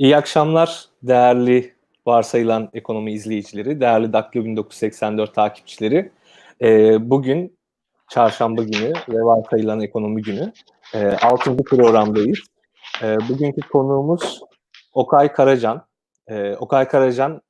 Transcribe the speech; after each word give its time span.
İyi 0.00 0.16
akşamlar 0.16 0.84
değerli 1.02 1.74
varsayılan 2.06 2.70
ekonomi 2.74 3.12
izleyicileri, 3.12 3.80
değerli 3.80 4.12
Daktilo 4.12 4.44
1984 4.44 5.34
takipçileri. 5.34 6.12
Ee, 6.62 7.10
bugün 7.10 7.58
çarşamba 8.10 8.62
günü 8.62 8.92
ve 9.08 9.22
varsayılan 9.22 9.80
ekonomi 9.80 10.22
günü. 10.22 10.52
Ee, 10.94 11.06
6. 11.06 11.56
programdayız. 11.56 12.38
Ee, 13.02 13.16
bugünkü 13.28 13.60
konuğumuz 13.68 14.40
Okay 14.92 15.32
Karacan. 15.32 15.86
Ee, 16.28 16.54
Okay 16.54 16.88
Karacan 16.88 17.42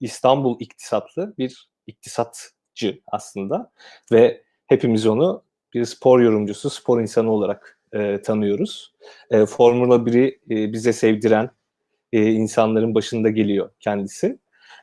İstanbul 0.00 0.60
iktisatlı 0.60 1.34
bir 1.38 1.68
iktisatçı 1.86 3.00
aslında 3.06 3.70
ve 4.12 4.42
hepimiz 4.66 5.06
onu 5.06 5.42
bir 5.74 5.84
spor 5.84 6.20
yorumcusu, 6.20 6.70
spor 6.70 7.00
insanı 7.00 7.32
olarak 7.32 7.78
e, 7.92 8.22
tanıyoruz. 8.22 8.94
E, 9.30 9.46
Formula 9.46 9.96
1'i 9.96 10.40
e, 10.50 10.72
bize 10.72 10.92
sevdiren, 10.92 11.50
e, 12.14 12.32
insanların 12.32 12.94
başında 12.94 13.30
geliyor 13.30 13.70
kendisi. 13.80 14.38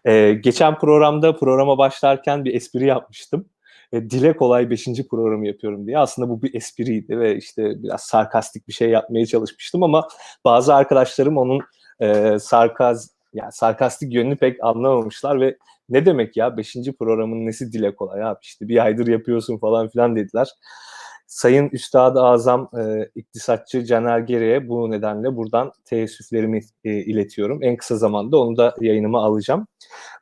E, 0.06 0.34
geçen 0.34 0.80
programda 0.80 1.36
programa 1.36 1.78
başlarken 1.78 2.46
bir 2.46 2.54
espri 2.54 2.86
yapmıştım. 2.86 3.50
E, 3.94 4.10
dile 4.10 4.36
kolay 4.36 4.70
5. 4.70 4.88
programı 5.10 5.48
yapıyorum 5.48 5.88
diye. 5.88 6.00
Aslında 6.00 6.30
bu 6.30 6.42
bir 6.42 6.56
espriydi 6.56 7.20
ve 7.20 7.38
işte 7.38 7.84
biraz 7.84 8.02
sarkastik 8.02 8.68
bir 8.68 8.74
şey 8.74 8.90
yapmaya 8.90 9.26
çalışmıştım 9.26 9.84
ama 9.84 10.08
bazı 10.46 10.76
arkadaşlarım 10.76 11.38
onun 11.38 11.60
e, 12.00 12.40
sarkaz 12.40 13.10
yani 13.34 13.52
sarkastik 13.52 14.14
yönünü 14.14 14.36
pek 14.36 14.64
anlamamışlar 14.64 15.42
ve 15.42 15.58
ne 15.90 16.06
demek 16.06 16.38
ya 16.38 16.58
5. 16.58 16.76
programın 17.00 17.46
nesi 17.46 17.74
dile 17.74 17.96
kolay 17.96 18.24
abi 18.24 18.40
işte 18.42 18.68
bir 18.68 18.84
aydır 18.86 19.08
yapıyorsun 19.08 19.58
falan 19.58 19.90
filan 19.90 20.16
dediler. 20.16 20.48
Sayın 21.32 21.70
Üstad-ı 21.70 22.22
Azam 22.22 22.70
e, 22.80 23.10
iktisatçı 23.16 23.86
Caner 23.86 24.20
Gere'ye 24.20 24.70
bu 24.70 24.92
nedenle 24.92 25.36
buradan 25.36 25.72
teessüflerimi 25.86 26.62
e, 26.84 26.92
iletiyorum. 26.92 27.64
En 27.64 27.78
kısa 27.78 27.98
zamanda 27.98 28.38
onu 28.38 28.58
da 28.58 28.76
yayınıma 28.82 29.24
alacağım. 29.24 29.68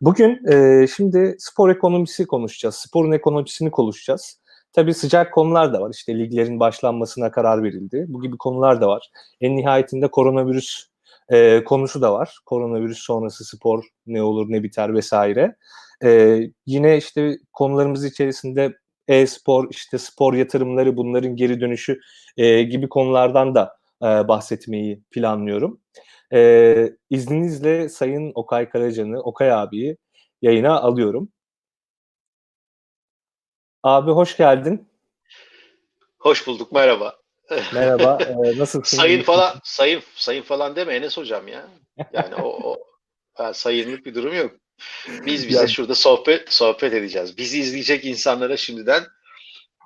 Bugün 0.02 0.52
e, 0.52 0.88
şimdi 0.88 1.36
spor 1.40 1.70
ekonomisi 1.70 2.28
konuşacağız. 2.28 2.76
Sporun 2.76 3.12
ekonomisini 3.12 3.72
konuşacağız. 3.72 4.40
Tabii 4.74 4.94
sıcak 4.94 5.34
konular 5.34 5.74
da 5.74 5.82
var. 5.82 5.92
İşte 5.94 6.20
liglerin 6.20 6.60
başlanmasına 6.60 7.32
karar 7.32 7.64
verildi. 7.64 8.06
Bu 8.08 8.22
gibi 8.22 8.38
konular 8.38 8.82
da 8.82 8.88
var. 8.88 9.10
En 9.42 9.58
nihayetinde 9.58 10.08
koronavirüs 10.08 10.86
e, 11.30 11.64
konusu 11.64 12.02
da 12.02 12.14
var. 12.14 12.38
Koronavirüs 12.46 13.00
sonrası 13.00 13.46
spor 13.46 13.84
ne 14.08 14.24
olur 14.24 14.46
ne 14.50 14.64
biter 14.64 14.94
vesaire. 14.94 15.56
E, 16.04 16.40
yine 16.66 16.98
işte 16.98 17.38
konularımız 17.54 18.06
içerisinde 18.06 18.74
e-spor, 19.10 19.68
işte 19.72 19.98
spor 19.98 20.34
yatırımları, 20.34 20.98
bunların 20.98 21.36
geri 21.36 21.62
dönüşü 21.62 22.00
e, 22.38 22.64
gibi 22.64 22.90
konulardan 22.90 23.56
da 23.56 23.78
e, 24.04 24.06
bahsetmeyi 24.06 25.04
planlıyorum. 25.12 25.82
E, 26.34 26.90
izninizle 27.10 27.90
Sayın 27.90 28.32
Okay 28.36 28.70
Karacan'ı, 28.70 29.22
Okay 29.22 29.52
abiyi 29.52 29.98
yayına 30.42 30.80
alıyorum. 30.80 31.30
Abi 33.84 34.12
hoş 34.12 34.38
geldin. 34.38 34.88
Hoş 36.20 36.48
bulduk, 36.48 36.72
merhaba. 36.72 37.16
Merhaba, 37.74 38.18
e, 38.46 38.60
nasılsın? 38.60 38.98
sayın 38.98 39.24
falan, 39.24 39.54
sayın 39.64 40.02
sayın 40.16 40.42
falan 40.42 40.76
deme 40.76 40.96
Enes 40.96 41.18
hocam 41.18 41.48
ya. 41.48 41.68
Yani 42.14 42.36
o, 42.36 42.60
o 42.64 42.78
sayınlık 43.54 44.06
bir 44.06 44.16
durum 44.16 44.36
yok. 44.36 44.52
Biz 45.26 45.48
bize 45.48 45.60
yani, 45.60 45.70
şurada 45.70 45.96
sohbet 45.96 46.54
sohbet 46.54 46.94
edeceğiz. 46.94 47.38
Bizi 47.38 47.60
izleyecek 47.60 48.06
insanlara 48.06 48.58
şimdiden 48.58 49.04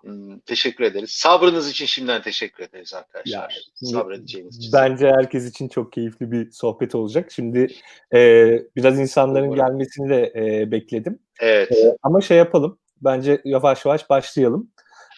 hmm, 0.01 0.39
teşekkür 0.39 0.83
ederiz. 0.83 1.11
Sabrınız 1.11 1.69
için 1.69 1.85
şimdiden 1.85 2.21
teşekkür 2.21 2.63
ederiz 2.63 2.93
arkadaşlar. 2.93 3.33
Ya, 3.33 3.47
Sabredeceğiniz 3.73 4.57
için. 4.57 4.71
Bence 4.73 5.07
herkes 5.07 5.49
için 5.49 5.67
çok 5.67 5.91
keyifli 5.91 6.31
bir 6.31 6.51
sohbet 6.51 6.95
olacak. 6.95 7.31
Şimdi 7.31 7.67
e, 8.13 8.49
biraz 8.75 8.99
insanların 8.99 9.47
Umarım. 9.47 9.65
gelmesini 9.65 10.09
de 10.09 10.33
e, 10.35 10.71
bekledim. 10.71 11.19
Evet. 11.39 11.71
E, 11.71 11.97
ama 12.03 12.21
şey 12.21 12.37
yapalım. 12.37 12.79
Bence 13.01 13.41
yavaş 13.45 13.85
yavaş 13.85 14.09
başlayalım. 14.09 14.71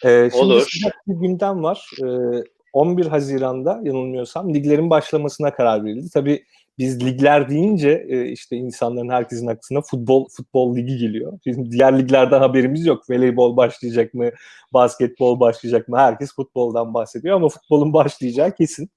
E, 0.04 0.30
şimdi 0.30 0.44
Olur. 0.44 0.68
bir 1.06 1.14
gündem 1.14 1.62
var. 1.62 1.90
E, 2.02 2.06
11 2.72 3.06
Haziran'da 3.06 3.80
yanılmıyorsam 3.82 4.54
liglerin 4.54 4.90
başlamasına 4.90 5.54
karar 5.54 5.84
verildi. 5.84 6.10
Tabii 6.14 6.44
biz 6.78 7.04
ligler 7.04 7.48
deyince 7.48 8.06
e, 8.08 8.28
işte 8.28 8.56
insanların 8.56 9.08
herkesin 9.08 9.46
aklına 9.46 9.80
futbol 9.80 10.28
futbol 10.36 10.76
ligi 10.76 10.96
geliyor. 10.96 11.38
Bizim 11.46 11.70
diğer 11.72 11.98
liglerden 11.98 12.40
haberimiz 12.40 12.86
yok. 12.86 13.10
Voleybol 13.10 13.56
başlayacak 13.56 14.14
mı, 14.14 14.30
basketbol 14.72 15.40
başlayacak 15.40 15.88
mı? 15.88 15.98
Herkes 15.98 16.34
futboldan 16.34 16.94
bahsediyor 16.94 17.36
ama 17.36 17.48
futbolun 17.48 17.92
başlayacağı 17.92 18.54
kesin. 18.54 18.90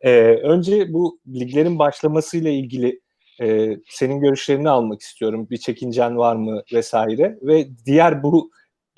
E, 0.00 0.10
önce 0.22 0.92
bu 0.92 1.20
liglerin 1.26 1.78
başlamasıyla 1.78 2.50
ilgili 2.50 3.00
e, 3.40 3.76
senin 3.88 4.20
görüşlerini 4.20 4.70
almak 4.70 5.00
istiyorum. 5.00 5.46
Bir 5.50 5.56
çekincen 5.56 6.18
var 6.18 6.36
mı 6.36 6.62
vesaire 6.72 7.38
ve 7.42 7.66
diğer 7.86 8.22
bu 8.22 8.50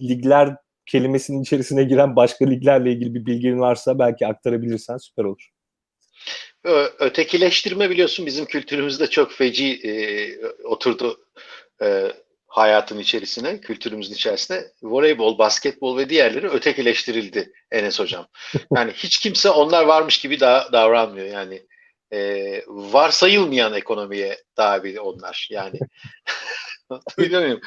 ligler 0.03 0.57
kelimesinin 0.87 1.43
içerisine 1.43 1.85
giren 1.85 2.17
başka 2.17 2.45
liglerle 2.47 2.93
ilgili 2.93 3.15
bir 3.15 3.27
bilgin 3.27 3.61
varsa 3.61 3.99
belki 3.99 4.27
aktarabilirsen 4.27 4.97
süper 4.97 5.25
olur 5.25 5.54
ötekileştirme 6.99 7.91
biliyorsun 7.91 8.27
bizim 8.27 8.45
kültürümüzde 8.45 9.07
çok 9.07 9.33
feci 9.33 9.81
e, 9.85 9.93
oturdu 10.65 11.21
e, 11.83 12.13
hayatın 12.47 12.99
içerisine, 12.99 13.61
kültürümüzün 13.61 14.15
içerisine. 14.15 14.65
Voleybol, 14.83 15.39
basketbol 15.39 15.99
ve 15.99 16.09
diğerleri 16.09 16.49
ötekileştirildi 16.49 17.53
Enes 17.71 18.01
Hocam. 18.01 18.27
Yani 18.77 18.93
hiç 18.93 19.19
kimse 19.19 19.51
onlar 19.51 19.85
varmış 19.85 20.21
gibi 20.21 20.41
da, 20.41 20.69
davranmıyor. 20.73 21.27
Yani 21.27 21.63
e, 22.13 22.63
varsayılmayan 22.67 23.75
ekonomiye 23.75 24.39
tabi 24.57 25.01
onlar. 25.01 25.49
Yani 25.51 25.79
Duyuyor 27.19 27.43
muyum? 27.43 27.61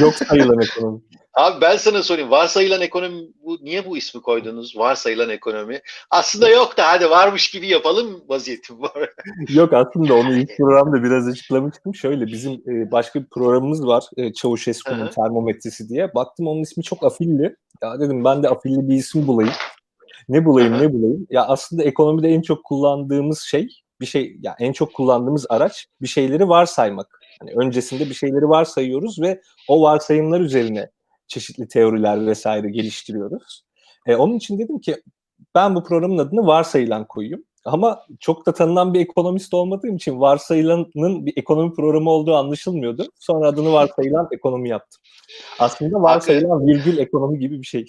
Yok 0.00 0.14
sayılan 0.14 0.60
ekonomi. 0.60 1.00
Abi 1.34 1.60
ben 1.60 1.76
sana 1.76 2.02
sorayım. 2.02 2.30
Varsayılan 2.30 2.80
ekonomi 2.80 3.22
bu 3.42 3.58
niye 3.62 3.86
bu 3.86 3.96
ismi 3.96 4.22
koydunuz? 4.22 4.76
Varsayılan 4.76 5.30
ekonomi. 5.30 5.80
Aslında 6.10 6.48
yok 6.48 6.76
da 6.76 6.88
hadi 6.88 7.10
varmış 7.10 7.50
gibi 7.50 7.68
yapalım 7.68 8.24
vaziyetim 8.28 8.82
var. 8.82 9.10
yok 9.48 9.72
aslında 9.72 10.14
onu 10.14 10.36
ilk 10.36 10.56
programda 10.56 11.02
biraz 11.02 11.28
açıklamıştım. 11.28 11.94
Şöyle 11.94 12.26
bizim 12.26 12.52
e, 12.52 12.92
başka 12.92 13.20
bir 13.20 13.26
programımız 13.26 13.86
var. 13.86 14.04
E, 14.16 14.32
Çavuşesku'nun 14.32 15.08
termometresi 15.08 15.88
diye. 15.88 16.14
Baktım 16.14 16.46
onun 16.46 16.62
ismi 16.62 16.84
çok 16.84 17.04
afilli. 17.04 17.56
Ya 17.82 18.00
dedim 18.00 18.24
ben 18.24 18.42
de 18.42 18.48
afilli 18.48 18.88
bir 18.88 18.94
isim 18.94 19.26
bulayım. 19.26 19.52
Ne 20.28 20.44
bulayım 20.44 20.72
ne 20.78 20.92
bulayım. 20.92 21.26
Ya 21.30 21.46
aslında 21.46 21.82
ekonomide 21.82 22.28
en 22.28 22.42
çok 22.42 22.64
kullandığımız 22.64 23.40
şey 23.40 23.68
bir 24.00 24.06
şey 24.06 24.36
ya 24.42 24.56
en 24.58 24.72
çok 24.72 24.94
kullandığımız 24.94 25.46
araç 25.48 25.86
bir 26.02 26.08
şeyleri 26.08 26.48
varsaymak. 26.48 27.20
Hani 27.40 27.52
öncesinde 27.56 28.08
bir 28.08 28.14
şeyleri 28.14 28.48
varsayıyoruz 28.48 29.22
ve 29.22 29.40
o 29.68 29.82
varsayımlar 29.82 30.40
üzerine 30.40 30.90
çeşitli 31.26 31.68
teoriler 31.68 32.26
vesaire 32.26 32.70
geliştiriyoruz. 32.70 33.62
E, 34.06 34.16
onun 34.16 34.36
için 34.36 34.58
dedim 34.58 34.78
ki 34.78 35.02
ben 35.54 35.74
bu 35.74 35.84
programın 35.84 36.18
adını 36.18 36.46
varsayılan 36.46 37.06
koyayım. 37.06 37.44
Ama 37.64 38.06
çok 38.20 38.46
da 38.46 38.52
tanınan 38.52 38.94
bir 38.94 39.00
ekonomist 39.00 39.54
olmadığım 39.54 39.96
için 39.96 40.20
varsayılanın 40.20 41.26
bir 41.26 41.32
ekonomi 41.36 41.74
programı 41.74 42.10
olduğu 42.10 42.34
anlaşılmıyordu. 42.34 43.08
Sonra 43.20 43.48
adını 43.48 43.72
varsayılan 43.72 44.28
ekonomi 44.32 44.68
yaptım. 44.68 45.02
Aslında 45.58 46.02
varsayılan 46.02 46.66
virgül 46.66 46.98
ekonomi 46.98 47.38
gibi 47.38 47.60
bir 47.60 47.66
şey. 47.66 47.84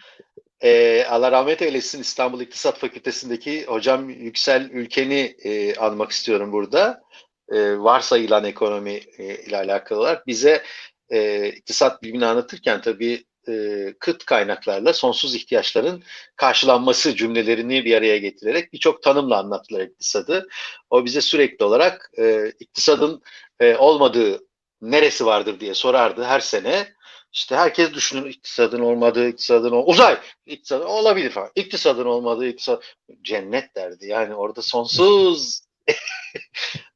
e, 0.60 1.04
Allah 1.04 1.32
rahmet 1.32 1.62
eylesin 1.62 2.00
İstanbul 2.00 2.40
İktisat 2.40 2.78
Fakültesindeki 2.78 3.64
hocam 3.66 4.10
Yüksel 4.10 4.70
Ülken'i 4.70 5.34
e, 5.44 5.74
anmak 5.74 6.10
istiyorum 6.10 6.52
burada 6.52 7.02
e, 7.52 7.78
varsayılan 7.78 8.44
ekonomi 8.44 9.00
e, 9.18 9.44
ile 9.44 9.56
alakalı 9.56 9.98
olarak 9.98 10.26
bize 10.26 10.62
e, 11.10 11.48
iktisat 11.48 12.02
bilimini 12.02 12.26
anlatırken 12.26 12.80
tabii 12.80 13.24
e, 13.48 13.94
kıt 13.98 14.24
kaynaklarla 14.24 14.92
sonsuz 14.92 15.34
ihtiyaçların 15.34 16.02
karşılanması 16.36 17.16
cümlelerini 17.16 17.84
bir 17.84 17.96
araya 17.96 18.18
getirerek 18.18 18.72
birçok 18.72 19.02
tanımla 19.02 19.38
anlattılar 19.38 19.80
iktisadı. 19.80 20.48
O 20.90 21.04
bize 21.04 21.20
sürekli 21.20 21.64
olarak 21.64 22.10
e, 22.18 22.52
iktisadın 22.60 23.22
e, 23.60 23.76
olmadığı 23.76 24.40
neresi 24.80 25.26
vardır 25.26 25.60
diye 25.60 25.74
sorardı 25.74 26.24
her 26.24 26.40
sene. 26.40 26.92
İşte 27.32 27.56
herkes 27.56 27.92
düşünür 27.92 28.30
iktisadın 28.30 28.80
olmadığı, 28.80 29.28
iktisadın 29.28 29.72
ol 29.72 29.86
uzay, 29.86 30.18
iktisadın 30.46 30.84
olabilir 30.84 31.30
falan. 31.30 31.50
İktisadın 31.54 32.04
olmadığı, 32.04 32.46
iktisad 32.46 32.82
cennet 33.22 33.76
derdi. 33.76 34.06
Yani 34.06 34.34
orada 34.34 34.62
sonsuz 34.62 35.60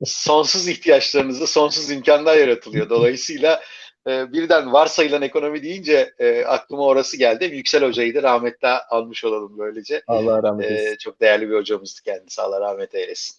sonsuz 0.04 0.68
ihtiyaçlarınızda 0.68 1.46
sonsuz 1.46 1.90
imkanlar 1.90 2.36
yaratılıyor. 2.36 2.90
Dolayısıyla 2.90 3.60
e, 4.08 4.32
birden 4.32 4.72
varsayılan 4.72 5.22
ekonomi 5.22 5.62
deyince 5.62 6.14
e, 6.18 6.44
aklıma 6.44 6.82
orası 6.82 7.16
geldi. 7.16 7.44
Yüksel 7.44 7.84
Hoca'yı 7.84 8.14
da 8.14 8.22
rahmetle 8.22 8.68
almış 8.68 9.24
olalım 9.24 9.58
böylece. 9.58 10.02
Allah 10.06 10.42
rahmet 10.42 10.70
e, 10.70 10.74
eylesin. 10.74 10.94
E, 10.94 10.98
çok 10.98 11.20
değerli 11.20 11.50
bir 11.50 11.56
hocamızdı 11.56 12.00
kendisi. 12.04 12.42
Allah 12.42 12.60
rahmet 12.60 12.94
eylesin. 12.94 13.36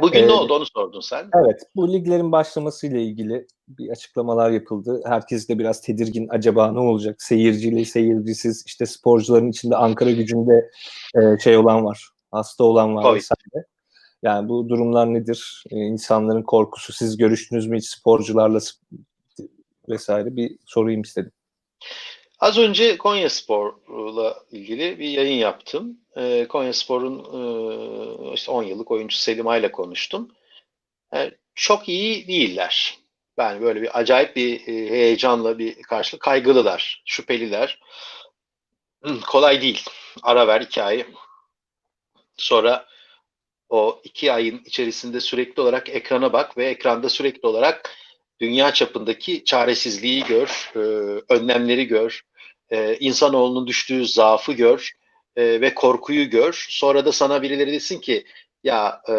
Bugün 0.00 0.22
ee, 0.22 0.26
ne 0.26 0.32
oldu 0.32 0.54
onu 0.54 0.66
sordun 0.66 1.00
sen. 1.00 1.30
Evet 1.44 1.62
bu 1.76 1.92
liglerin 1.92 2.32
başlamasıyla 2.32 2.98
ilgili 2.98 3.46
bir 3.68 3.90
açıklamalar 3.90 4.50
yapıldı. 4.50 5.02
Herkes 5.06 5.48
de 5.48 5.58
biraz 5.58 5.80
tedirgin 5.80 6.28
acaba 6.30 6.72
ne 6.72 6.78
olacak 6.78 7.22
seyircili 7.22 7.84
seyircisiz 7.84 8.64
işte 8.66 8.86
sporcuların 8.86 9.50
içinde 9.50 9.76
Ankara 9.76 10.10
gücünde 10.10 10.70
e, 11.14 11.38
şey 11.38 11.56
olan 11.56 11.84
var 11.84 12.08
hasta 12.34 12.64
olan 12.64 12.96
var 12.96 13.02
Covid. 13.02 13.16
vesaire. 13.16 13.66
Yani 14.24 14.48
bu 14.48 14.68
durumlar 14.68 15.14
nedir? 15.14 15.64
E, 15.70 15.76
insanların 15.76 16.42
korkusu, 16.42 16.92
siz 16.92 17.16
görüştünüz 17.16 17.66
mü 17.66 17.76
hiç 17.78 17.86
sporcularla 17.86 18.58
vesaire 19.88 20.36
bir 20.36 20.58
sorayım 20.66 21.02
istedim. 21.02 21.32
Az 22.38 22.58
önce 22.58 22.98
Konya 22.98 23.30
Spor'la 23.30 24.36
ilgili 24.50 24.98
bir 24.98 25.08
yayın 25.08 25.38
yaptım. 25.38 25.98
E, 26.16 26.46
Konya 26.48 26.72
Spor'un 26.72 27.18
e, 27.18 28.34
işte 28.34 28.52
10 28.52 28.62
yıllık 28.62 28.90
oyuncusu 28.90 29.22
Selim 29.22 29.48
Ay'la 29.48 29.72
konuştum. 29.72 30.30
Yani 31.12 31.32
çok 31.54 31.88
iyi 31.88 32.28
değiller. 32.28 32.98
Yani 33.38 33.60
böyle 33.60 33.82
bir 33.82 33.98
acayip 33.98 34.36
bir 34.36 34.60
e, 34.60 34.90
heyecanla 34.90 35.58
bir 35.58 35.82
karşılık 35.82 36.22
kaygılılar, 36.22 37.02
şüpheliler. 37.06 37.80
Kolay 39.26 39.62
değil. 39.62 39.84
Ara 40.22 40.46
ver 40.46 40.60
iki. 40.60 41.06
Sonra 42.36 42.86
o 43.68 44.00
iki 44.04 44.32
ayın 44.32 44.62
içerisinde 44.64 45.20
sürekli 45.20 45.62
olarak 45.62 45.88
ekrana 45.88 46.32
bak 46.32 46.56
ve 46.56 46.66
ekranda 46.66 47.08
sürekli 47.08 47.48
olarak 47.48 47.90
dünya 48.40 48.72
çapındaki 48.72 49.44
çaresizliği 49.44 50.24
gör, 50.24 50.70
e, 50.76 50.78
önlemleri 51.28 51.86
gör, 51.86 52.22
e, 52.70 52.96
insanoğlunun 52.96 53.66
düştüğü 53.66 54.06
zaafı 54.06 54.52
gör 54.52 54.90
e, 55.36 55.60
ve 55.60 55.74
korkuyu 55.74 56.30
gör. 56.30 56.66
Sonra 56.70 57.04
da 57.04 57.12
sana 57.12 57.42
birileri 57.42 57.72
desin 57.72 58.00
ki 58.00 58.24
ya 58.64 59.02
e, 59.08 59.14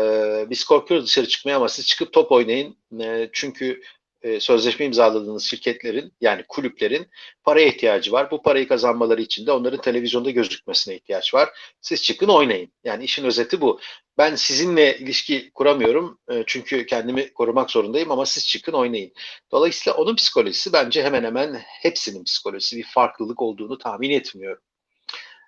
biz 0.50 0.64
korkuyoruz 0.64 1.08
dışarı 1.08 1.28
çıkmaya 1.28 1.58
ama 1.58 1.70
siz 1.70 1.88
çıkıp 1.88 2.14
top 2.14 2.32
oynayın. 2.32 2.78
E, 3.02 3.30
çünkü 3.34 3.82
e, 4.26 4.40
sözleşme 4.40 4.86
imzaladığınız 4.86 5.44
şirketlerin 5.44 6.14
yani 6.22 6.44
kulüplerin 6.48 7.08
paraya 7.44 7.68
ihtiyacı 7.68 8.12
var. 8.12 8.32
Bu 8.32 8.42
parayı 8.42 8.68
kazanmaları 8.68 9.22
için 9.22 9.46
de 9.46 9.52
onların 9.52 9.82
televizyonda 9.82 10.32
gözükmesine 10.32 10.96
ihtiyaç 10.96 11.34
var. 11.34 11.50
Siz 11.82 12.04
çıkın 12.04 12.28
oynayın. 12.28 12.74
Yani 12.84 13.04
işin 13.04 13.26
özeti 13.26 13.62
bu. 13.62 13.80
Ben 14.18 14.36
sizinle 14.36 14.98
ilişki 14.98 15.52
kuramıyorum 15.54 16.20
e, 16.32 16.44
çünkü 16.48 16.86
kendimi 16.86 17.34
korumak 17.34 17.72
zorundayım 17.72 18.12
ama 18.12 18.26
siz 18.26 18.48
çıkın 18.48 18.74
oynayın. 18.74 19.14
Dolayısıyla 19.52 19.98
onun 19.98 20.16
psikolojisi 20.16 20.74
bence 20.74 21.04
hemen 21.04 21.24
hemen 21.24 21.62
hepsinin 21.66 22.24
psikolojisi. 22.24 22.78
Bir 22.78 22.84
farklılık 22.84 23.42
olduğunu 23.42 23.78
tahmin 23.78 24.10
etmiyorum. 24.10 24.64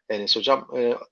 Enes 0.09 0.35
Hocam 0.35 0.68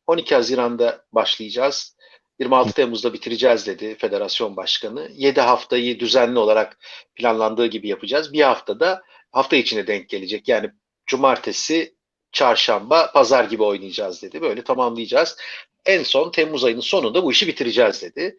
12 0.08 0.34
e, 0.34 0.38
Haziran'da 0.38 1.06
başlayacağız. 1.12 1.96
26 2.40 2.74
Temmuz'da 2.74 3.14
bitireceğiz 3.14 3.68
dedi 3.68 3.96
federasyon 3.96 4.56
başkanı. 4.56 5.10
7 5.14 5.42
haftayı 5.42 6.00
düzenli 6.00 6.40
olarak 6.40 6.78
planlandığı 7.16 7.66
gibi 7.66 7.88
yapacağız. 7.88 8.34
Bir 8.34 8.42
haftada 8.42 9.04
hafta 9.32 9.56
içine 9.56 9.88
denk 9.88 10.10
gelecek. 10.10 10.48
Yani 10.48 10.72
cumartesi, 11.06 11.96
çarşamba, 12.32 13.12
pazar 13.12 13.44
gibi 13.44 13.64
oynayacağız 13.64 14.22
dedi. 14.22 14.42
Böyle 14.42 14.64
tamamlayacağız. 14.64 15.38
En 15.86 16.04
son 16.04 16.32
Temmuz 16.32 16.64
ayının 16.64 16.82
sonunda 16.82 17.24
bu 17.24 17.32
işi 17.32 17.48
bitireceğiz 17.48 18.02
dedi. 18.02 18.38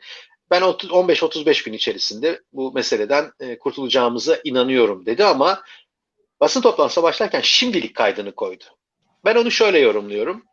Ben 0.50 0.62
15-35 0.62 1.64
gün 1.64 1.72
içerisinde 1.72 2.40
bu 2.52 2.72
meseleden 2.72 3.32
e, 3.40 3.58
kurtulacağımıza 3.58 4.38
inanıyorum 4.44 5.06
dedi 5.06 5.24
ama 5.24 5.62
basın 6.40 6.60
toplantısına 6.60 7.04
başlarken 7.04 7.40
şimdilik 7.40 7.94
kaydını 7.94 8.34
koydu. 8.34 8.64
Ben 9.24 9.36
onu 9.36 9.50
şöyle 9.50 9.78
yorumluyorum. 9.78 10.44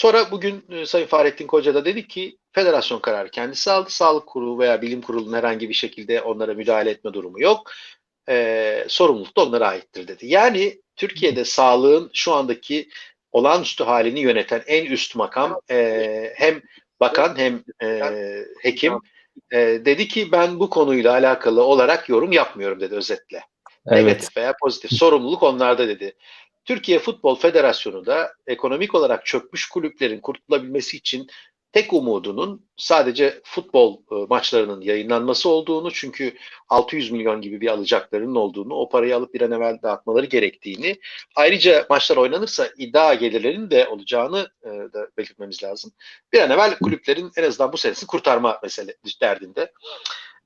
Sonra 0.00 0.30
bugün 0.30 0.64
e, 0.70 0.86
Sayın 0.86 1.06
Fahrettin 1.06 1.46
Koca 1.46 1.74
da 1.74 1.84
dedi 1.84 2.08
ki 2.08 2.38
federasyon 2.52 2.98
kararı 3.00 3.30
kendisi 3.30 3.70
aldı. 3.70 3.90
Sağlık 3.90 4.26
kurulu 4.26 4.58
veya 4.58 4.82
bilim 4.82 5.02
kurulunun 5.02 5.36
herhangi 5.36 5.68
bir 5.68 5.74
şekilde 5.74 6.20
onlara 6.20 6.54
müdahale 6.54 6.90
etme 6.90 7.12
durumu 7.12 7.40
yok. 7.42 7.70
E, 8.28 8.84
sorumluluk 8.88 9.36
da 9.36 9.42
onlara 9.42 9.68
aittir 9.68 10.08
dedi. 10.08 10.26
Yani 10.26 10.80
Türkiye'de 10.96 11.44
sağlığın 11.44 12.10
şu 12.14 12.32
andaki 12.32 12.88
olağanüstü 13.32 13.84
halini 13.84 14.20
yöneten 14.20 14.62
en 14.66 14.84
üst 14.86 15.16
makam 15.16 15.60
e, 15.70 16.32
hem 16.36 16.62
bakan 17.00 17.38
hem 17.38 17.64
e, 17.82 18.00
hekim 18.62 18.94
e, 19.52 19.58
dedi 19.58 20.08
ki 20.08 20.32
ben 20.32 20.60
bu 20.60 20.70
konuyla 20.70 21.12
alakalı 21.12 21.62
olarak 21.62 22.08
yorum 22.08 22.32
yapmıyorum 22.32 22.80
dedi 22.80 22.94
özetle. 22.94 23.42
Evet. 23.86 24.04
Negatif 24.04 24.36
veya 24.36 24.54
pozitif. 24.62 24.92
Sorumluluk 24.92 25.42
onlarda 25.42 25.88
dedi. 25.88 26.16
Türkiye 26.64 26.98
Futbol 26.98 27.36
Federasyonu 27.36 28.06
da 28.06 28.32
ekonomik 28.46 28.94
olarak 28.94 29.26
çökmüş 29.26 29.68
kulüplerin 29.68 30.20
kurtulabilmesi 30.20 30.96
için 30.96 31.26
tek 31.72 31.92
umudunun 31.92 32.66
sadece 32.76 33.40
futbol 33.44 33.96
e, 34.12 34.14
maçlarının 34.28 34.80
yayınlanması 34.80 35.48
olduğunu 35.48 35.90
çünkü 35.92 36.36
600 36.68 37.10
milyon 37.10 37.40
gibi 37.40 37.60
bir 37.60 37.68
alacaklarının 37.68 38.34
olduğunu 38.34 38.74
o 38.74 38.88
parayı 38.88 39.16
alıp 39.16 39.34
bir 39.34 39.40
an 39.40 39.52
evvel 39.52 39.78
dağıtmaları 39.82 40.26
gerektiğini 40.26 41.00
ayrıca 41.36 41.86
maçlar 41.90 42.16
oynanırsa 42.16 42.68
iddia 42.78 43.14
gelirlerinin 43.14 43.70
de 43.70 43.88
olacağını 43.88 44.48
e, 44.62 44.68
da 44.68 45.08
belirtmemiz 45.18 45.62
lazım. 45.62 45.92
Bir 46.32 46.40
an 46.40 46.50
evvel 46.50 46.78
kulüplerin 46.78 47.30
en 47.36 47.42
azından 47.42 47.72
bu 47.72 47.78
senesini 47.78 48.06
kurtarma 48.06 48.60
mesele 48.62 48.96
derdinde. 49.20 49.72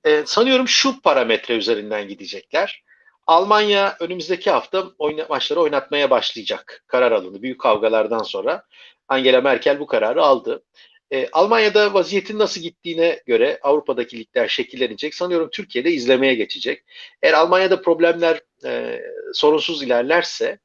E, 0.05 0.22
sanıyorum 0.26 0.69
şu 0.69 1.00
parametre 1.00 1.55
üzerinden 1.55 2.08
gidecekler. 2.08 2.84
Almanya 3.26 3.97
önümüzdeki 4.00 4.50
hafta 4.50 4.91
oyna, 4.99 5.26
maçları 5.29 5.61
oynatmaya 5.61 6.11
başlayacak. 6.11 6.85
Karar 6.87 7.12
alındı. 7.12 7.43
Büyük 7.43 7.61
kavgalardan 7.61 8.23
sonra 8.23 8.65
Angela 9.09 9.41
Merkel 9.41 9.81
bu 9.81 9.87
kararı 9.87 10.23
aldı. 10.23 10.62
E, 11.11 11.29
Almanya'da 11.32 11.94
vaziyetin 11.94 12.38
nasıl 12.38 12.61
gittiğine 12.61 13.23
göre 13.26 13.59
Avrupa'daki 13.62 14.19
ligler 14.19 14.49
şekillenecek. 14.49 15.15
Sanıyorum 15.15 15.49
Türkiye'de 15.53 15.93
izlemeye 15.93 16.35
geçecek. 16.35 16.85
Eğer 17.23 17.32
Almanya'da 17.32 17.82
problemler 17.82 18.41
e, 18.65 19.03
sorunsuz 19.35 19.82
ilerlerse 19.82 20.59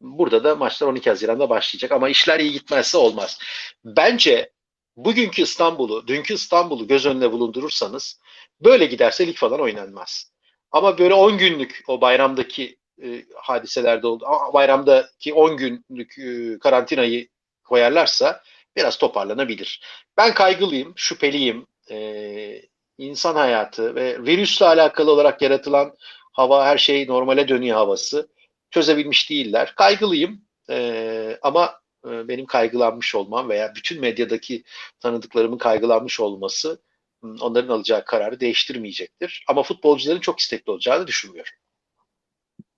burada 0.00 0.44
da 0.44 0.56
maçlar 0.56 0.88
12 0.88 1.10
Haziran'da 1.10 1.48
başlayacak. 1.48 1.92
Ama 1.92 2.08
işler 2.08 2.40
iyi 2.40 2.52
gitmezse 2.52 2.98
olmaz. 2.98 3.38
Bence 3.84 4.52
bugünkü 4.96 5.42
İstanbul'u, 5.42 6.06
dünkü 6.06 6.34
İstanbul'u 6.34 6.86
göz 6.86 7.06
önüne 7.06 7.32
bulundurursanız 7.32 8.20
böyle 8.60 8.86
giderse 8.86 9.26
lig 9.26 9.36
falan 9.36 9.60
oynanmaz. 9.60 10.32
Ama 10.72 10.98
böyle 10.98 11.14
10 11.14 11.38
günlük 11.38 11.84
o 11.88 12.00
bayramdaki 12.00 12.76
e, 13.02 13.24
hadiselerde 13.34 14.06
oldu. 14.06 14.24
Bayramdaki 14.54 15.34
10 15.34 15.56
günlük 15.56 16.18
e, 16.18 16.58
karantinayı 16.58 17.28
koyarlarsa 17.64 18.42
biraz 18.76 18.98
toparlanabilir. 18.98 19.82
Ben 20.16 20.34
kaygılıyım, 20.34 20.92
şüpheliyim. 20.96 21.66
Ee, 21.90 22.62
insan 22.98 23.34
hayatı 23.34 23.94
ve 23.94 24.22
virüsle 24.26 24.66
alakalı 24.66 25.10
olarak 25.10 25.42
yaratılan 25.42 25.96
hava, 26.32 26.66
her 26.66 26.78
şey 26.78 27.06
normale 27.06 27.48
dönüyor 27.48 27.76
havası. 27.76 28.28
Çözebilmiş 28.70 29.30
değiller. 29.30 29.72
Kaygılıyım 29.76 30.44
ee, 30.70 31.38
ama 31.42 31.80
e, 32.06 32.28
benim 32.28 32.46
kaygılanmış 32.46 33.14
olmam 33.14 33.48
veya 33.48 33.72
bütün 33.74 34.00
medyadaki 34.00 34.64
tanıdıklarımın 35.00 35.58
kaygılanmış 35.58 36.20
olması 36.20 36.82
onların 37.22 37.68
alacağı 37.68 38.04
kararı 38.04 38.40
değiştirmeyecektir. 38.40 39.44
Ama 39.48 39.62
futbolcuların 39.62 40.20
çok 40.20 40.40
istekli 40.40 40.70
olacağını 40.70 41.06
düşünmüyorum. 41.06 41.52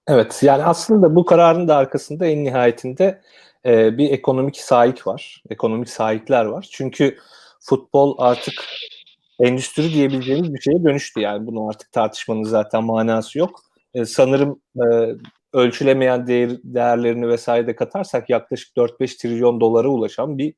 Evet 0.07 0.43
yani 0.43 0.65
aslında 0.65 1.17
bu 1.17 1.25
kararın 1.25 1.69
da 1.69 1.77
arkasında 1.77 2.27
en 2.27 2.45
nihayetinde 2.45 3.23
e, 3.67 3.99
bir 3.99 4.11
ekonomik 4.11 4.57
sahip 4.57 5.07
var. 5.07 5.43
Ekonomik 5.51 5.89
sahipler 5.89 6.45
var. 6.45 6.69
Çünkü 6.71 7.19
futbol 7.61 8.15
artık 8.19 8.65
endüstri 9.41 9.93
diyebileceğimiz 9.95 10.55
bir 10.55 10.61
şeye 10.61 10.85
dönüştü. 10.85 11.21
Yani 11.21 11.47
bunu 11.47 11.69
artık 11.69 11.93
tartışmanın 11.93 12.43
zaten 12.43 12.85
manası 12.85 13.39
yok. 13.39 13.61
E, 13.95 14.05
sanırım 14.05 14.61
e, 14.77 14.85
ölçülemeyen 15.53 16.27
değer, 16.27 16.51
değerlerini 16.65 17.29
vesaire 17.29 17.67
de 17.67 17.77
katarsak 17.77 18.31
yaklaşık 18.31 18.77
4-5 18.77 19.23
trilyon 19.23 19.61
dolara 19.61 19.89
ulaşan 19.89 20.39
bir 20.39 20.55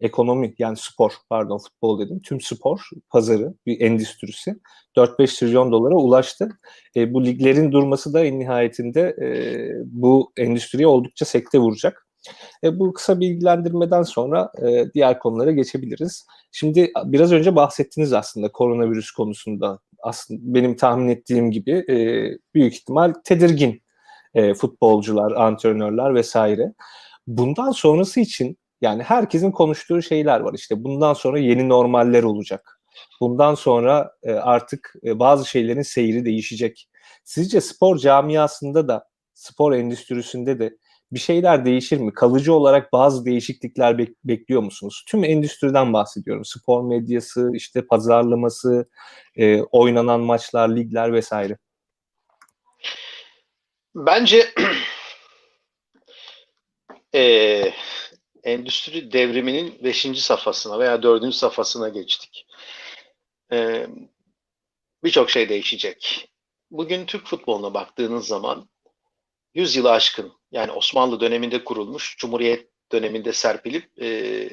ekonomi 0.00 0.54
yani 0.58 0.76
spor 0.76 1.12
pardon 1.30 1.58
futbol 1.58 2.00
dedim 2.00 2.20
tüm 2.24 2.40
spor 2.40 2.88
pazarı 3.10 3.54
bir 3.66 3.80
endüstrisi 3.80 4.56
4-5 4.96 5.38
trilyon 5.38 5.72
dolara 5.72 5.94
ulaştı. 5.94 6.48
E, 6.96 7.14
bu 7.14 7.24
liglerin 7.24 7.72
durması 7.72 8.12
da 8.14 8.24
en 8.24 8.38
nihayetinde 8.38 9.00
e, 9.00 9.28
bu 9.84 10.32
endüstriye 10.36 10.86
oldukça 10.86 11.24
sekte 11.24 11.58
vuracak. 11.58 12.06
E, 12.64 12.78
bu 12.78 12.92
kısa 12.92 13.20
bilgilendirmeden 13.20 14.02
sonra 14.02 14.52
e, 14.62 14.84
diğer 14.94 15.18
konulara 15.18 15.50
geçebiliriz. 15.50 16.26
Şimdi 16.52 16.92
biraz 17.04 17.32
önce 17.32 17.56
bahsettiniz 17.56 18.12
aslında 18.12 18.52
koronavirüs 18.52 19.10
konusunda. 19.10 19.78
Aslında 20.02 20.40
benim 20.42 20.76
tahmin 20.76 21.08
ettiğim 21.08 21.50
gibi 21.50 21.72
e, 21.72 21.96
büyük 22.54 22.74
ihtimal 22.74 23.12
tedirgin 23.24 23.82
e, 24.34 24.54
futbolcular, 24.54 25.32
antrenörler 25.32 26.14
vesaire. 26.14 26.72
Bundan 27.26 27.70
sonrası 27.70 28.20
için 28.20 28.58
yani 28.80 29.02
herkesin 29.02 29.50
konuştuğu 29.50 30.02
şeyler 30.02 30.40
var. 30.40 30.54
İşte 30.54 30.84
bundan 30.84 31.14
sonra 31.14 31.38
yeni 31.38 31.68
normaller 31.68 32.22
olacak. 32.22 32.80
Bundan 33.20 33.54
sonra 33.54 34.12
e, 34.22 34.32
artık 34.32 34.94
e, 35.04 35.18
bazı 35.18 35.48
şeylerin 35.48 35.82
seyri 35.82 36.24
değişecek. 36.24 36.88
Sizce 37.24 37.60
spor 37.60 37.98
camiasında 37.98 38.88
da, 38.88 39.08
spor 39.34 39.72
endüstrisinde 39.72 40.58
de 40.58 40.76
bir 41.12 41.18
şeyler 41.18 41.64
değişir 41.64 41.98
mi? 41.98 42.12
Kalıcı 42.12 42.54
olarak 42.54 42.92
bazı 42.92 43.24
değişiklikler 43.24 43.94
bek- 43.94 44.14
bekliyor 44.24 44.62
musunuz? 44.62 45.04
Tüm 45.08 45.24
endüstriden 45.24 45.92
bahsediyorum. 45.92 46.44
Spor 46.44 46.84
medyası, 46.84 47.50
işte 47.54 47.86
pazarlaması, 47.86 48.88
e, 49.36 49.62
oynanan 49.62 50.20
maçlar, 50.20 50.76
ligler 50.76 51.12
vesaire. 51.12 51.58
Bence 53.94 54.46
e, 57.14 57.72
endüstri 58.46 59.12
devriminin 59.12 59.78
5. 59.84 60.22
safhasına 60.22 60.78
veya 60.78 61.02
4. 61.02 61.34
safhasına 61.34 61.88
geçtik. 61.88 62.46
e, 63.52 63.86
birçok 65.04 65.30
şey 65.30 65.48
değişecek. 65.48 66.28
Bugün 66.70 67.06
Türk 67.06 67.26
futboluna 67.26 67.74
baktığınız 67.74 68.26
zaman 68.26 68.68
100 69.54 69.76
yılı 69.76 69.92
aşkın 69.92 70.32
yani 70.52 70.72
Osmanlı 70.72 71.20
döneminde 71.20 71.64
kurulmuş, 71.64 72.16
Cumhuriyet 72.18 72.68
döneminde 72.92 73.32
serpilip 73.32 74.02
e, 74.02 74.06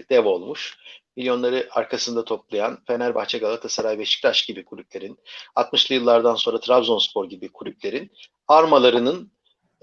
dev 0.10 0.26
olmuş. 0.26 0.78
Milyonları 1.16 1.68
arkasında 1.72 2.26
toplayan 2.26 2.84
Fenerbahçe, 2.88 3.38
Galatasaray, 3.38 4.00
Beşiktaş 4.00 4.46
gibi 4.46 4.66
kulüplerin, 4.66 5.18
60'lı 5.56 5.96
yıllardan 5.96 6.36
sonra 6.36 6.60
Trabzonspor 6.60 7.30
gibi 7.30 7.50
kulüplerin 7.50 8.12
armalarının 8.48 9.32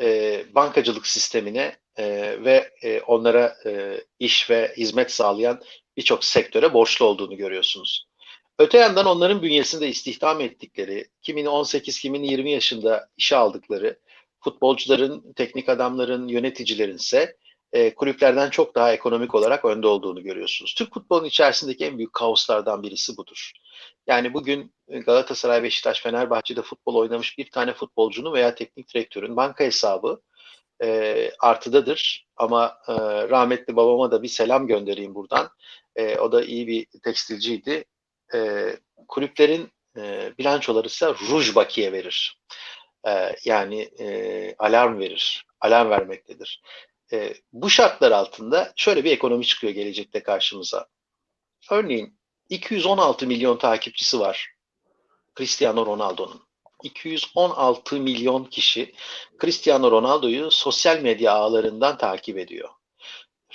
e, 0.00 0.44
bankacılık 0.54 1.06
sistemine 1.06 1.76
e, 1.96 2.04
ve 2.44 2.70
e, 2.82 3.00
onlara 3.00 3.56
e, 3.66 4.00
iş 4.18 4.50
ve 4.50 4.74
hizmet 4.76 5.10
sağlayan 5.12 5.62
birçok 5.96 6.24
sektöre 6.24 6.74
borçlu 6.74 7.06
olduğunu 7.06 7.36
görüyorsunuz. 7.36 8.06
Öte 8.58 8.78
yandan 8.78 9.06
onların 9.06 9.42
bünyesinde 9.42 9.88
istihdam 9.88 10.40
ettikleri, 10.40 11.08
kimini 11.22 11.48
18, 11.48 12.00
kimini 12.00 12.32
20 12.32 12.50
yaşında 12.50 13.08
işe 13.16 13.36
aldıkları, 13.36 13.98
futbolcuların, 14.40 15.32
teknik 15.32 15.68
adamların, 15.68 16.28
yöneticilerin 16.28 16.96
ise 16.96 17.36
e, 17.72 17.94
kulüplerden 17.94 18.50
çok 18.50 18.74
daha 18.74 18.92
ekonomik 18.92 19.34
olarak 19.34 19.64
önde 19.64 19.86
olduğunu 19.86 20.22
görüyorsunuz. 20.22 20.74
Türk 20.74 20.94
futbolunun 20.94 21.26
içerisindeki 21.28 21.84
en 21.84 21.98
büyük 21.98 22.12
kaoslardan 22.12 22.82
birisi 22.82 23.16
budur. 23.16 23.52
Yani 24.06 24.34
bugün 24.34 24.74
Galatasaray, 24.88 25.62
Beşiktaş, 25.62 26.02
Fenerbahçe'de 26.02 26.62
futbol 26.62 26.94
oynamış 26.94 27.38
bir 27.38 27.50
tane 27.50 27.74
futbolcunun 27.74 28.32
veya 28.32 28.54
teknik 28.54 28.94
direktörün 28.94 29.36
banka 29.36 29.64
hesabı 29.64 30.20
e, 30.82 31.30
artıdadır. 31.40 32.28
Ama 32.36 32.78
e, 32.88 32.92
rahmetli 33.28 33.76
babama 33.76 34.10
da 34.10 34.22
bir 34.22 34.28
selam 34.28 34.66
göndereyim 34.66 35.14
buradan. 35.14 35.50
E, 35.96 36.18
o 36.18 36.32
da 36.32 36.44
iyi 36.44 36.66
bir 36.66 36.86
tekstilciydi. 37.04 37.84
E, 38.34 38.70
kulüplerin 39.08 39.72
e, 39.96 40.32
bilançoları 40.38 40.86
ise 40.86 41.06
ruj 41.08 41.54
bakiye 41.54 41.92
verir. 41.92 42.40
E, 43.08 43.36
yani 43.44 43.82
e, 43.82 44.54
alarm 44.58 44.98
verir. 44.98 45.46
Alarm 45.60 45.90
vermektedir. 45.90 46.62
E, 47.12 47.34
bu 47.52 47.70
şartlar 47.70 48.10
altında 48.10 48.72
şöyle 48.76 49.04
bir 49.04 49.12
ekonomi 49.12 49.46
çıkıyor 49.46 49.72
gelecekte 49.72 50.22
karşımıza. 50.22 50.86
Örneğin 51.70 52.19
216 52.50 53.26
milyon 53.26 53.56
takipçisi 53.56 54.20
var 54.20 54.54
Cristiano 55.38 55.86
Ronaldo'nun. 55.86 56.42
216 56.82 57.96
milyon 57.96 58.44
kişi 58.44 58.94
Cristiano 59.40 59.90
Ronaldo'yu 59.90 60.50
sosyal 60.50 61.00
medya 61.00 61.32
ağlarından 61.32 61.98
takip 61.98 62.38
ediyor. 62.38 62.68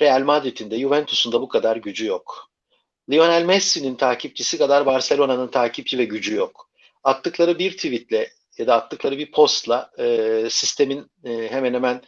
Real 0.02 0.24
Madrid'in 0.24 0.72
de 0.72 0.80
Juventus'un 0.80 1.32
da 1.32 1.42
bu 1.42 1.48
kadar 1.48 1.78
gücü 1.78 2.06
yok. 2.06 2.52
Lionel 3.12 3.46
Messi'nin 3.46 3.96
takipçisi 3.96 4.58
kadar 4.58 4.86
Barcelona'nın 4.86 5.48
takipçi 5.48 5.98
ve 5.98 6.06
gücü 6.06 6.36
yok. 6.36 6.70
Attıkları 7.04 7.60
bir 7.60 7.72
tweetle 7.72 8.34
ya 8.58 8.68
da 8.68 8.76
attıkları 8.76 9.18
bir 9.18 9.32
postla 9.32 9.92
e, 10.00 10.48
sistemin 10.50 11.12
e, 11.24 11.52
hemen 11.52 11.74
hemen 11.74 12.02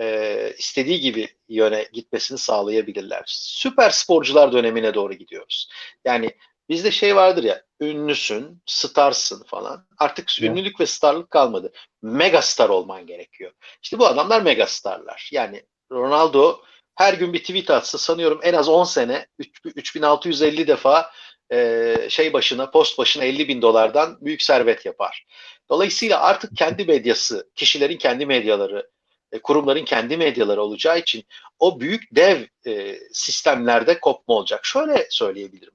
e, 0.00 0.54
istediği 0.58 1.00
gibi 1.00 1.28
yöne 1.48 1.88
gitmesini 1.92 2.38
sağlayabilirler. 2.38 3.22
Süper 3.26 3.90
sporcular 3.90 4.52
dönemine 4.52 4.94
doğru 4.94 5.14
gidiyoruz. 5.14 5.68
Yani 6.04 6.30
bizde 6.68 6.90
şey 6.90 7.16
vardır 7.16 7.44
ya 7.44 7.62
ünlüsün, 7.80 8.62
starsın 8.66 9.44
falan. 9.44 9.86
Artık 9.98 10.30
evet. 10.40 10.50
ünlülük 10.50 10.80
ve 10.80 10.86
starlık 10.86 11.30
kalmadı. 11.30 11.72
Megastar 12.02 12.68
olman 12.68 13.06
gerekiyor. 13.06 13.52
İşte 13.82 13.98
bu 13.98 14.06
adamlar 14.06 14.42
megastarlar. 14.42 15.28
Yani 15.32 15.62
Ronaldo 15.92 16.60
her 16.94 17.14
gün 17.14 17.32
bir 17.32 17.40
tweet 17.40 17.70
atsa 17.70 17.98
sanıyorum 17.98 18.40
en 18.42 18.54
az 18.54 18.68
10 18.68 18.84
sene 18.84 19.26
3650 19.64 20.66
defa 20.66 21.10
e, 21.52 21.96
şey 22.08 22.32
başına 22.32 22.70
post 22.70 22.98
başına 22.98 23.24
50 23.24 23.48
bin 23.48 23.62
dolardan 23.62 24.18
büyük 24.20 24.42
servet 24.42 24.86
yapar. 24.86 25.26
Dolayısıyla 25.70 26.20
artık 26.20 26.56
kendi 26.56 26.84
medyası, 26.84 27.50
kişilerin 27.54 27.98
kendi 27.98 28.26
medyaları, 28.26 28.90
e, 29.34 29.38
kurumların 29.38 29.84
kendi 29.84 30.16
medyaları 30.16 30.62
olacağı 30.62 30.98
için 30.98 31.24
o 31.58 31.80
büyük 31.80 32.16
dev 32.16 32.42
e, 32.66 32.98
sistemlerde 33.12 34.00
kopma 34.00 34.34
olacak. 34.34 34.60
Şöyle 34.64 35.06
söyleyebilirim. 35.10 35.74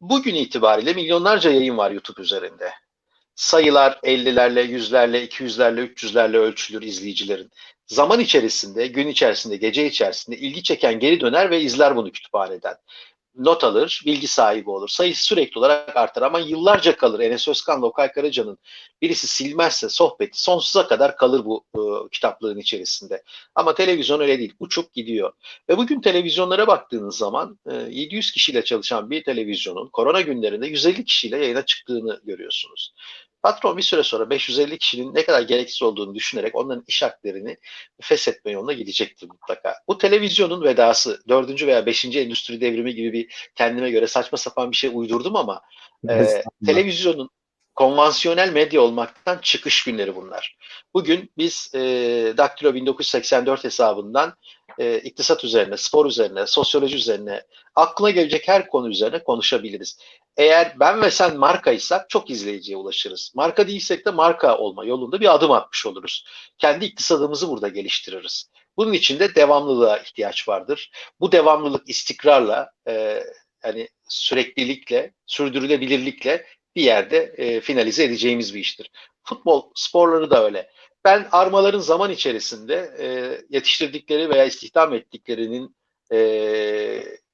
Bugün 0.00 0.34
itibariyle 0.34 0.92
milyonlarca 0.92 1.50
yayın 1.50 1.78
var 1.78 1.90
YouTube 1.90 2.22
üzerinde. 2.22 2.72
Sayılar 3.34 3.92
50'lerle, 3.92 4.64
100'lerle, 4.64 5.28
200'lerle, 5.28 5.94
300'lerle 5.94 6.36
ölçülür 6.36 6.82
izleyicilerin. 6.82 7.50
Zaman 7.86 8.20
içerisinde, 8.20 8.86
gün 8.86 9.08
içerisinde, 9.08 9.56
gece 9.56 9.86
içerisinde 9.86 10.36
ilgi 10.36 10.62
çeken 10.62 10.98
geri 10.98 11.20
döner 11.20 11.50
ve 11.50 11.60
izler 11.60 11.96
bunu 11.96 12.12
kütüphaneden 12.12 12.76
not 13.34 13.64
alır, 13.64 14.02
bilgi 14.06 14.28
sahibi 14.28 14.70
olur. 14.70 14.88
Sayısı 14.88 15.24
sürekli 15.24 15.58
olarak 15.58 15.96
artar 15.96 16.22
ama 16.22 16.40
yıllarca 16.40 16.96
kalır. 16.96 17.20
Enes 17.20 17.48
Özkan'la 17.48 17.86
Okay 17.86 18.12
Karaca'nın 18.12 18.58
birisi 19.02 19.26
silmezse 19.26 19.88
sohbeti 19.88 20.42
sonsuza 20.42 20.88
kadar 20.88 21.16
kalır 21.16 21.44
bu 21.44 21.64
e, 21.74 21.80
kitaplığın 22.12 22.58
içerisinde. 22.58 23.22
Ama 23.54 23.74
televizyon 23.74 24.20
öyle 24.20 24.38
değil. 24.38 24.54
Uçup 24.60 24.92
gidiyor. 24.92 25.32
Ve 25.68 25.76
bugün 25.76 26.00
televizyonlara 26.00 26.66
baktığınız 26.66 27.16
zaman 27.16 27.58
e, 27.70 27.74
700 27.74 28.32
kişiyle 28.32 28.64
çalışan 28.64 29.10
bir 29.10 29.24
televizyonun 29.24 29.88
korona 29.88 30.20
günlerinde 30.20 30.66
150 30.66 31.04
kişiyle 31.04 31.36
yayına 31.36 31.64
çıktığını 31.64 32.20
görüyorsunuz. 32.24 32.94
Patron 33.42 33.76
bir 33.76 33.82
süre 33.82 34.02
sonra 34.02 34.30
550 34.30 34.78
kişinin 34.78 35.14
ne 35.14 35.24
kadar 35.24 35.42
gereksiz 35.42 35.82
olduğunu 35.82 36.14
düşünerek 36.14 36.54
onların 36.54 36.84
iş 36.86 37.02
haklarını 37.02 37.56
feshetme 38.00 38.50
yoluna 38.50 38.72
gidecektir 38.72 39.28
mutlaka. 39.28 39.74
Bu 39.88 39.98
televizyonun 39.98 40.64
vedası, 40.64 41.22
dördüncü 41.28 41.66
veya 41.66 41.86
beşinci 41.86 42.20
endüstri 42.20 42.60
devrimi 42.60 42.94
gibi 42.94 43.12
bir 43.12 43.50
kendime 43.54 43.90
göre 43.90 44.06
saçma 44.06 44.38
sapan 44.38 44.70
bir 44.70 44.76
şey 44.76 44.90
uydurdum 44.94 45.36
ama 45.36 45.60
e, 46.08 46.42
televizyonun 46.66 47.30
konvansiyonel 47.74 48.52
medya 48.52 48.80
olmaktan 48.80 49.38
çıkış 49.42 49.84
günleri 49.84 50.16
bunlar. 50.16 50.56
Bugün 50.94 51.30
biz 51.38 51.70
e, 51.74 51.80
Daktilo 52.36 52.74
1984 52.74 53.64
hesabından 53.64 54.34
e, 54.78 54.98
iktisat 54.98 55.44
üzerine, 55.44 55.76
spor 55.76 56.06
üzerine, 56.06 56.46
sosyoloji 56.46 56.96
üzerine, 56.96 57.42
aklına 57.74 58.10
gelecek 58.10 58.48
her 58.48 58.68
konu 58.68 58.90
üzerine 58.90 59.22
konuşabiliriz. 59.22 59.98
Eğer 60.40 60.80
ben 60.80 61.02
ve 61.02 61.10
sen 61.10 61.36
markaysak 61.36 62.10
çok 62.10 62.30
izleyiciye 62.30 62.76
ulaşırız. 62.76 63.32
Marka 63.34 63.68
değilsek 63.68 64.06
de 64.06 64.10
marka 64.10 64.58
olma 64.58 64.84
yolunda 64.84 65.20
bir 65.20 65.34
adım 65.34 65.50
atmış 65.50 65.86
oluruz. 65.86 66.24
Kendi 66.58 66.84
iktisadımızı 66.84 67.48
burada 67.48 67.68
geliştiririz. 67.68 68.50
Bunun 68.76 68.92
için 68.92 69.18
de 69.18 69.34
devamlılığa 69.34 69.98
ihtiyaç 69.98 70.48
vardır. 70.48 70.90
Bu 71.20 71.32
devamlılık 71.32 71.88
istikrarla, 71.88 72.70
e, 72.88 73.22
yani 73.64 73.88
süreklilikle, 74.08 75.14
sürdürülebilirlikle 75.26 76.46
bir 76.76 76.82
yerde 76.82 77.34
e, 77.36 77.60
finalize 77.60 78.04
edeceğimiz 78.04 78.54
bir 78.54 78.60
iştir. 78.60 78.90
Futbol 79.22 79.70
sporları 79.74 80.30
da 80.30 80.44
öyle. 80.44 80.70
Ben 81.04 81.28
armaların 81.32 81.80
zaman 81.80 82.10
içerisinde 82.10 82.94
e, 82.98 83.06
yetiştirdikleri 83.56 84.30
veya 84.30 84.44
istihdam 84.44 84.94
ettiklerinin 84.94 85.76
e, 86.12 86.18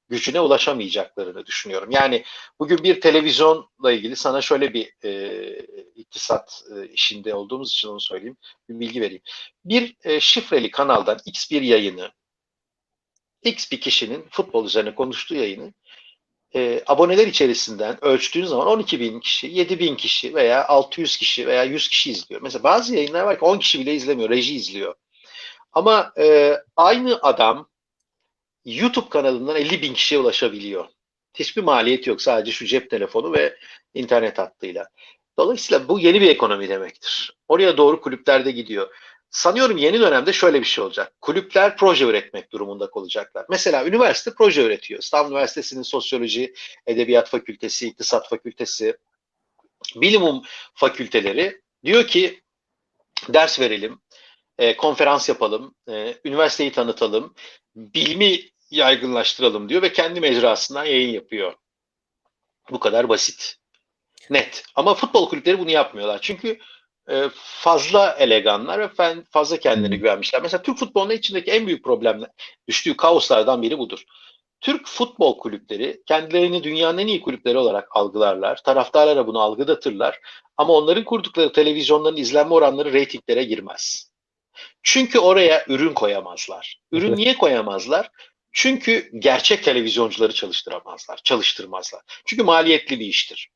gücüne 0.09 0.41
ulaşamayacaklarını 0.41 1.45
düşünüyorum. 1.45 1.91
Yani 1.91 2.23
bugün 2.59 2.83
bir 2.83 3.01
televizyonla 3.01 3.91
ilgili 3.91 4.15
sana 4.15 4.41
şöyle 4.41 4.73
bir 4.73 4.93
e, 5.03 5.65
iktisat 5.95 6.63
e, 6.75 6.87
işinde 6.87 7.33
olduğumuz 7.33 7.71
için 7.71 7.87
onu 7.87 8.01
söyleyeyim, 8.01 8.37
bir 8.69 8.79
bilgi 8.79 9.01
vereyim. 9.01 9.21
Bir 9.65 9.95
e, 10.03 10.19
şifreli 10.19 10.71
kanaldan 10.71 11.19
X 11.25 11.51
bir 11.51 11.61
yayını, 11.61 12.11
X 13.43 13.71
bir 13.71 13.81
kişinin 13.81 14.25
futbol 14.29 14.65
üzerine 14.65 14.95
konuştuğu 14.95 15.35
yayını 15.35 15.73
e, 16.55 16.83
aboneler 16.87 17.27
içerisinden 17.27 18.05
ölçtüğün 18.05 18.45
zaman 18.45 18.67
12 18.67 18.99
bin 18.99 19.19
kişi, 19.19 19.47
7 19.47 19.79
bin 19.79 19.95
kişi 19.95 20.35
veya 20.35 20.67
600 20.67 21.17
kişi 21.17 21.47
veya 21.47 21.63
100 21.63 21.89
kişi 21.89 22.11
izliyor. 22.11 22.41
Mesela 22.41 22.63
bazı 22.63 22.95
yayınlar 22.95 23.23
var 23.23 23.39
ki 23.39 23.45
10 23.45 23.59
kişi 23.59 23.79
bile 23.79 23.95
izlemiyor, 23.95 24.29
reji 24.29 24.55
izliyor. 24.55 24.95
Ama 25.73 26.13
e, 26.19 26.57
aynı 26.75 27.19
adam 27.21 27.69
YouTube 28.67 29.09
kanalından 29.09 29.55
50 29.55 29.81
bin 29.81 29.93
kişiye 29.93 30.21
ulaşabiliyor. 30.21 30.85
Hiçbir 31.33 31.63
maliyeti 31.63 32.09
yok. 32.09 32.21
Sadece 32.21 32.51
şu 32.51 32.65
cep 32.65 32.89
telefonu 32.89 33.33
ve 33.33 33.57
internet 33.93 34.37
hattıyla. 34.37 34.87
Dolayısıyla 35.39 35.87
bu 35.87 35.99
yeni 35.99 36.21
bir 36.21 36.29
ekonomi 36.29 36.69
demektir. 36.69 37.37
Oraya 37.47 37.77
doğru 37.77 38.01
kulüplerde 38.01 38.51
gidiyor. 38.51 38.95
Sanıyorum 39.29 39.77
yeni 39.77 39.99
dönemde 39.99 40.33
şöyle 40.33 40.59
bir 40.59 40.65
şey 40.65 40.83
olacak. 40.83 41.13
Kulüpler 41.21 41.77
proje 41.77 42.05
üretmek 42.05 42.51
durumunda 42.51 42.91
kalacaklar. 42.91 43.45
Mesela 43.49 43.85
üniversite 43.85 44.31
proje 44.37 44.63
üretiyor. 44.63 44.99
İstanbul 44.99 45.31
Üniversitesi'nin 45.31 45.81
sosyoloji, 45.81 46.53
edebiyat 46.87 47.29
fakültesi, 47.29 47.87
iktisat 47.87 48.29
fakültesi, 48.29 48.97
bilimum 49.95 50.41
fakülteleri 50.73 51.61
diyor 51.85 52.07
ki 52.07 52.41
ders 53.29 53.59
verelim, 53.59 54.01
e, 54.57 54.77
konferans 54.77 55.29
yapalım, 55.29 55.75
e, 55.89 56.15
üniversiteyi 56.25 56.71
tanıtalım, 56.71 57.33
bilimi 57.75 58.39
yaygınlaştıralım 58.71 59.69
diyor 59.69 59.81
ve 59.81 59.93
kendi 59.93 60.19
mecrasından 60.19 60.85
yayın 60.85 61.13
yapıyor. 61.13 61.53
Bu 62.71 62.79
kadar 62.79 63.09
basit. 63.09 63.55
Net. 64.29 64.63
Ama 64.75 64.93
futbol 64.93 65.29
kulüpleri 65.29 65.59
bunu 65.59 65.71
yapmıyorlar. 65.71 66.19
Çünkü 66.21 66.59
e, 67.09 67.29
fazla 67.33 68.15
eleganlar 68.19 68.79
ve 68.79 69.23
fazla 69.31 69.57
kendilerine 69.57 69.95
güvenmişler. 69.95 70.41
Mesela 70.41 70.61
Türk 70.61 70.77
futbolunun 70.77 71.13
içindeki 71.13 71.51
en 71.51 71.67
büyük 71.67 71.83
problemler, 71.83 72.29
düştüğü 72.67 72.97
kaoslardan 72.97 73.61
biri 73.61 73.77
budur. 73.77 74.03
Türk 74.61 74.87
futbol 74.87 75.37
kulüpleri 75.37 76.01
kendilerini 76.05 76.63
dünyanın 76.63 76.97
en 76.97 77.07
iyi 77.07 77.21
kulüpleri 77.21 77.57
olarak 77.57 77.87
algılarlar. 77.91 78.63
Taraftarlara 78.63 79.27
bunu 79.27 79.39
algıdatırlar. 79.39 80.19
Ama 80.57 80.73
onların 80.73 81.03
kurdukları 81.03 81.51
televizyonların 81.51 82.17
izlenme 82.17 82.53
oranları 82.53 82.93
reytinglere 82.93 83.43
girmez. 83.43 84.11
Çünkü 84.83 85.19
oraya 85.19 85.65
ürün 85.67 85.93
koyamazlar. 85.93 86.79
Ürün 86.91 87.15
niye 87.17 87.37
koyamazlar? 87.37 88.09
Çünkü 88.59 89.09
gerçek 89.19 89.63
televizyoncuları 89.63 90.33
çalıştıramazlar, 90.33 91.19
çalıştırmazlar. 91.23 92.01
Çünkü 92.25 92.43
maliyetli 92.43 92.99
bir 92.99 93.05
iştir. 93.05 93.49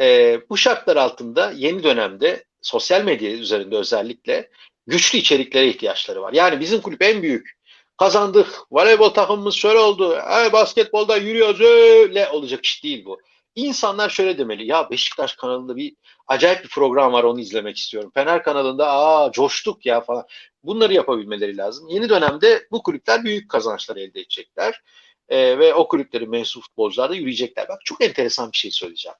Ee, 0.00 0.40
bu 0.50 0.56
şartlar 0.56 0.96
altında 0.96 1.52
yeni 1.56 1.82
dönemde 1.82 2.44
sosyal 2.62 3.04
medya 3.04 3.30
üzerinde 3.30 3.76
özellikle 3.76 4.50
güçlü 4.86 5.18
içeriklere 5.18 5.68
ihtiyaçları 5.68 6.22
var. 6.22 6.32
Yani 6.32 6.60
bizim 6.60 6.80
kulüp 6.80 7.02
en 7.02 7.22
büyük. 7.22 7.50
Kazandık. 7.98 8.48
Voleybol 8.70 9.08
takımımız 9.10 9.54
şöyle 9.54 9.78
oldu. 9.78 10.16
Ay, 10.24 10.52
basketbolda 10.52 11.16
yürüyoruz 11.16 11.60
öyle 11.60 12.28
olacak 12.28 12.64
iş 12.64 12.84
değil 12.84 13.04
bu. 13.04 13.20
İnsanlar 13.56 14.08
şöyle 14.10 14.38
demeli. 14.38 14.66
Ya 14.66 14.90
Beşiktaş 14.90 15.34
kanalında 15.34 15.76
bir 15.76 15.96
acayip 16.26 16.64
bir 16.64 16.68
program 16.68 17.12
var 17.12 17.24
onu 17.24 17.40
izlemek 17.40 17.76
istiyorum. 17.76 18.10
Fener 18.14 18.42
kanalında 18.42 18.90
aa 18.90 19.32
coştuk 19.32 19.86
ya 19.86 20.00
falan. 20.00 20.26
Bunları 20.62 20.94
yapabilmeleri 20.94 21.56
lazım. 21.56 21.88
Yeni 21.88 22.08
dönemde 22.08 22.66
bu 22.70 22.82
kulüpler 22.82 23.24
büyük 23.24 23.50
kazançlar 23.50 23.96
elde 23.96 24.20
edecekler. 24.20 24.82
Ee, 25.28 25.58
ve 25.58 25.74
o 25.74 25.88
kulüplerin 25.88 26.30
mensup 26.30 26.62
futbolcular 26.62 27.10
da 27.10 27.14
yürüyecekler. 27.14 27.68
Bak 27.68 27.80
çok 27.84 28.04
enteresan 28.04 28.52
bir 28.52 28.56
şey 28.56 28.70
söyleyeceğim. 28.70 29.16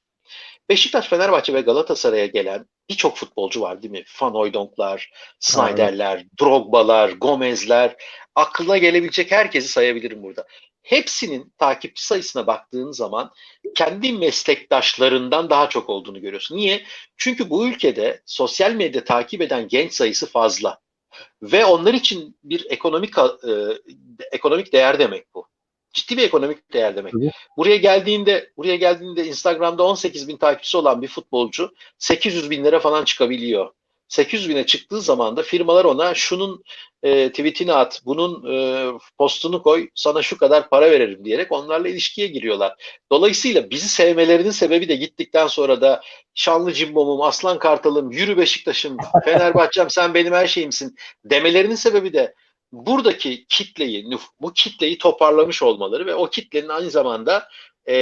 Beşiktaş, 0.68 1.08
Fenerbahçe 1.08 1.54
ve 1.54 1.60
Galatasaray'a 1.60 2.26
gelen 2.26 2.66
birçok 2.90 3.16
futbolcu 3.16 3.60
var 3.60 3.82
değil 3.82 3.92
mi? 3.92 4.04
Van 4.20 4.30
Hooydonk'lar, 4.30 5.10
Snyder'ler, 5.40 6.24
Drogba'lar, 6.40 7.10
Gomez'ler, 7.10 7.96
aklına 8.34 8.78
gelebilecek 8.78 9.32
herkesi 9.32 9.68
sayabilirim 9.68 10.22
burada. 10.22 10.46
Hepsinin 10.86 11.52
takipçi 11.58 12.06
sayısına 12.06 12.46
baktığın 12.46 12.92
zaman 12.92 13.30
kendi 13.74 14.12
meslektaşlarından 14.12 15.50
daha 15.50 15.68
çok 15.68 15.90
olduğunu 15.90 16.20
görüyorsun. 16.20 16.56
Niye? 16.56 16.84
Çünkü 17.16 17.50
bu 17.50 17.68
ülkede 17.68 18.22
sosyal 18.26 18.72
medya 18.72 19.04
takip 19.04 19.42
eden 19.42 19.68
genç 19.68 19.92
sayısı 19.92 20.26
fazla. 20.26 20.78
Ve 21.42 21.64
onlar 21.64 21.94
için 21.94 22.38
bir 22.44 22.66
ekonomik 22.70 23.18
e, 23.18 23.22
ekonomik 24.32 24.72
değer 24.72 24.98
demek 24.98 25.34
bu. 25.34 25.46
Ciddi 25.92 26.16
bir 26.16 26.22
ekonomik 26.22 26.72
değer 26.72 26.96
demek. 26.96 27.14
Evet. 27.22 27.34
Buraya 27.56 27.76
geldiğinde 27.76 28.50
buraya 28.56 28.76
geldiğinde 28.76 29.26
Instagram'da 29.26 29.82
18 29.82 30.28
bin 30.28 30.36
takipçisi 30.36 30.76
olan 30.76 31.02
bir 31.02 31.08
futbolcu 31.08 31.74
800 31.98 32.50
binlere 32.50 32.80
falan 32.80 33.04
çıkabiliyor. 33.04 33.72
800 34.08 34.48
bine 34.48 34.66
çıktığı 34.66 35.00
zaman 35.00 35.36
da 35.36 35.42
firmalar 35.42 35.84
ona 35.84 36.14
şunun 36.14 36.64
e, 37.02 37.30
tweetini 37.30 37.72
at, 37.72 38.00
bunun 38.04 38.52
e, 38.52 38.88
postunu 39.18 39.62
koy, 39.62 39.88
sana 39.94 40.22
şu 40.22 40.38
kadar 40.38 40.68
para 40.68 40.90
veririm 40.90 41.24
diyerek 41.24 41.52
onlarla 41.52 41.88
ilişkiye 41.88 42.26
giriyorlar. 42.26 42.74
Dolayısıyla 43.12 43.70
bizi 43.70 43.88
sevmelerinin 43.88 44.50
sebebi 44.50 44.88
de 44.88 44.96
gittikten 44.96 45.46
sonra 45.46 45.80
da 45.80 46.02
Şanlı 46.34 46.72
Cimbom'um, 46.72 47.22
Aslan 47.22 47.58
Kartal'ım, 47.58 48.10
Yürü 48.10 48.36
Beşiktaş'ım, 48.36 48.96
Fenerbahçe'm 49.24 49.90
sen 49.90 50.14
benim 50.14 50.32
her 50.32 50.46
şeyimsin 50.46 50.94
demelerinin 51.24 51.74
sebebi 51.74 52.12
de 52.12 52.34
buradaki 52.72 53.46
kitleyi, 53.46 54.10
bu 54.40 54.52
kitleyi 54.52 54.98
toparlamış 54.98 55.62
olmaları 55.62 56.06
ve 56.06 56.14
o 56.14 56.30
kitlenin 56.30 56.68
aynı 56.68 56.90
zamanda 56.90 57.48
e, 57.88 57.96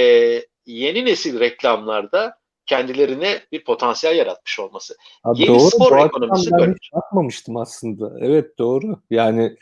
yeni 0.65 1.05
nesil 1.05 1.39
reklamlarda 1.39 2.37
kendilerine 2.65 3.39
bir 3.51 3.63
potansiyel 3.63 4.15
yaratmış 4.15 4.59
olması. 4.59 4.95
Ha, 5.23 5.31
Yeni 5.35 5.59
doğru. 5.59 5.59
spor 5.59 5.97
ekonomisi 6.05 6.51
böyle. 6.51 6.73
bakmamıştım 6.93 7.57
aslında. 7.57 8.13
Evet 8.19 8.57
doğru. 8.59 8.99
Yani 9.09 9.57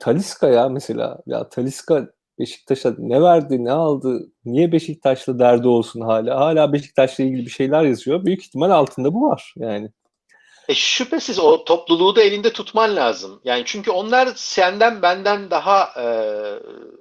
Taliska 0.00 0.48
ya 0.48 0.68
mesela. 0.68 1.18
Ya 1.26 1.48
Taliska 1.48 2.08
Beşiktaş'a 2.38 2.94
ne 2.98 3.22
verdi, 3.22 3.64
ne 3.64 3.72
aldı? 3.72 4.32
Niye 4.44 4.72
Beşiktaş'la 4.72 5.38
derdi 5.38 5.68
olsun 5.68 6.00
hala? 6.00 6.40
Hala 6.40 6.72
Beşiktaş'la 6.72 7.24
ilgili 7.24 7.46
bir 7.46 7.50
şeyler 7.50 7.84
yazıyor. 7.84 8.24
Büyük 8.24 8.42
ihtimal 8.42 8.70
altında 8.70 9.14
bu 9.14 9.28
var 9.28 9.54
yani. 9.56 9.90
E 10.68 10.74
şüphesiz 10.74 11.38
o 11.38 11.64
topluluğu 11.64 12.16
da 12.16 12.22
elinde 12.22 12.52
tutman 12.52 12.96
lazım. 12.96 13.40
Yani 13.44 13.62
çünkü 13.66 13.90
onlar 13.90 14.28
senden 14.36 15.02
benden 15.02 15.50
daha 15.50 15.90
e, 16.02 16.06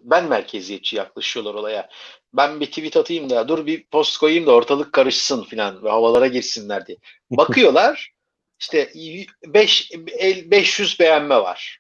ben 0.03 0.25
merkeziyetçi 0.25 0.95
yaklaşıyorlar 0.95 1.53
olaya. 1.53 1.89
Ben 2.37 2.59
bir 2.59 2.65
tweet 2.65 2.97
atayım 2.97 3.29
da 3.29 3.47
dur 3.47 3.65
bir 3.65 3.83
post 3.83 4.17
koyayım 4.17 4.45
da 4.45 4.51
ortalık 4.51 4.93
karışsın 4.93 5.43
filan 5.43 5.83
ve 5.83 5.89
havalara 5.89 6.27
girsinler 6.27 6.87
diye. 6.87 6.97
Bakıyorlar 7.31 8.13
işte 8.59 8.91
5 9.45 9.91
500 10.45 10.99
beğenme 10.99 11.35
var. 11.35 11.79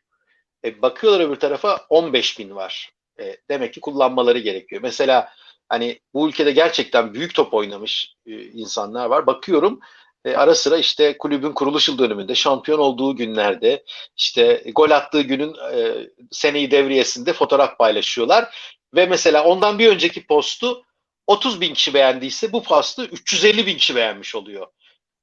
E, 0.65 0.81
bakıyorlar 0.81 1.25
öbür 1.25 1.35
tarafa 1.35 1.85
15 1.89 2.39
bin 2.39 2.55
var. 2.55 2.93
E, 3.19 3.37
demek 3.49 3.73
ki 3.73 3.81
kullanmaları 3.81 4.39
gerekiyor. 4.39 4.81
Mesela 4.81 5.29
hani 5.69 5.99
bu 6.13 6.29
ülkede 6.29 6.51
gerçekten 6.51 7.13
büyük 7.13 7.35
top 7.35 7.53
oynamış 7.53 8.15
e, 8.25 8.41
insanlar 8.41 9.05
var. 9.05 9.27
Bakıyorum 9.27 9.79
e, 10.25 10.35
ara 10.35 10.55
sıra 10.55 10.77
işte 10.77 11.17
kulübün 11.17 11.51
kuruluş 11.51 11.89
yıl 11.89 11.97
dönümünde 11.97 12.35
şampiyon 12.35 12.79
olduğu 12.79 13.15
günlerde 13.15 13.83
işte 14.17 14.63
gol 14.75 14.91
attığı 14.91 15.21
günün 15.21 15.55
e, 15.73 16.09
seneyi 16.31 16.71
devriyesinde 16.71 17.33
fotoğraf 17.33 17.77
paylaşıyorlar 17.77 18.75
ve 18.95 19.05
mesela 19.05 19.43
ondan 19.43 19.79
bir 19.79 19.89
önceki 19.89 20.27
postu 20.27 20.83
30 21.27 21.61
bin 21.61 21.73
kişi 21.73 21.93
beğendiyse 21.93 22.53
bu 22.53 22.63
postu 22.63 23.05
350 23.05 23.65
bin 23.65 23.77
kişi 23.77 23.95
beğenmiş 23.95 24.35
oluyor. 24.35 24.67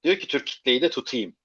Diyor 0.04 0.16
ki 0.16 0.26
Türk 0.26 0.46
kitleyi 0.46 0.82
de 0.82 0.90
tutayım. 0.90 1.37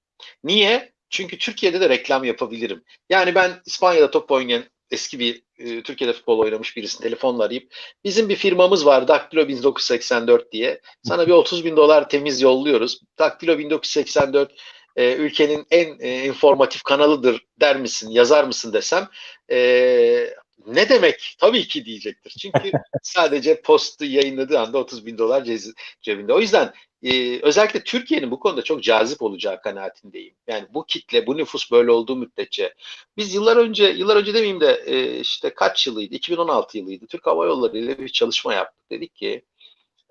Niye? 0.43 0.93
Çünkü 1.09 1.37
Türkiye'de 1.37 1.81
de 1.81 1.89
reklam 1.89 2.23
yapabilirim. 2.23 2.83
Yani 3.09 3.35
ben 3.35 3.61
İspanya'da 3.65 4.11
top 4.11 4.31
oynayan 4.31 4.63
eski 4.91 5.19
bir 5.19 5.43
e, 5.57 5.83
Türkiye'de 5.83 6.13
futbol 6.13 6.39
oynamış 6.39 6.77
birisini 6.77 7.03
telefonla 7.03 7.43
arayıp 7.43 7.73
bizim 8.03 8.29
bir 8.29 8.35
firmamız 8.35 8.85
var 8.85 9.07
Daktilo 9.07 9.47
1984 9.47 10.51
diye. 10.51 10.81
Sana 11.03 11.27
bir 11.27 11.31
30 11.31 11.65
bin 11.65 11.77
dolar 11.77 12.09
temiz 12.09 12.41
yolluyoruz. 12.41 12.99
Daktilo 13.19 13.57
1984 13.57 14.51
e, 14.95 15.13
ülkenin 15.13 15.65
en 15.71 15.99
e, 15.99 16.25
informatif 16.25 16.83
kanalıdır 16.83 17.41
der 17.61 17.77
misin, 17.77 18.09
yazar 18.09 18.43
mısın 18.43 18.73
desem 18.73 19.07
e, 19.51 20.33
ne 20.65 20.89
demek? 20.89 21.35
Tabii 21.39 21.67
ki 21.67 21.85
diyecektir. 21.85 22.35
Çünkü 22.41 22.71
sadece 23.03 23.61
postu 23.61 24.05
yayınladığı 24.05 24.59
anda 24.59 24.77
30 24.77 25.05
bin 25.05 25.17
dolar 25.17 25.41
cezi- 25.45 25.73
cebinde. 26.01 26.33
O 26.33 26.39
yüzden 26.39 26.73
e, 27.03 27.39
özellikle 27.41 27.83
Türkiye'nin 27.83 28.31
bu 28.31 28.39
konuda 28.39 28.61
çok 28.61 28.83
cazip 28.83 29.21
olacağı 29.21 29.61
kanaatindeyim. 29.61 30.35
Yani 30.47 30.67
bu 30.73 30.85
kitle, 30.85 31.27
bu 31.27 31.37
nüfus 31.37 31.71
böyle 31.71 31.91
olduğu 31.91 32.15
müddetçe. 32.15 32.73
Biz 33.17 33.33
yıllar 33.35 33.57
önce, 33.57 33.83
yıllar 33.87 34.15
önce 34.15 34.33
demeyeyim 34.33 34.61
de 34.61 34.83
e, 34.85 35.19
işte 35.19 35.53
kaç 35.53 35.87
yılıydı? 35.87 36.15
2016 36.15 36.77
yılıydı. 36.77 37.07
Türk 37.07 37.27
Hava 37.27 37.45
Yolları 37.45 37.77
ile 37.77 37.97
bir 37.97 38.09
çalışma 38.09 38.53
yaptık. 38.53 38.91
Dedik 38.91 39.15
ki 39.15 39.45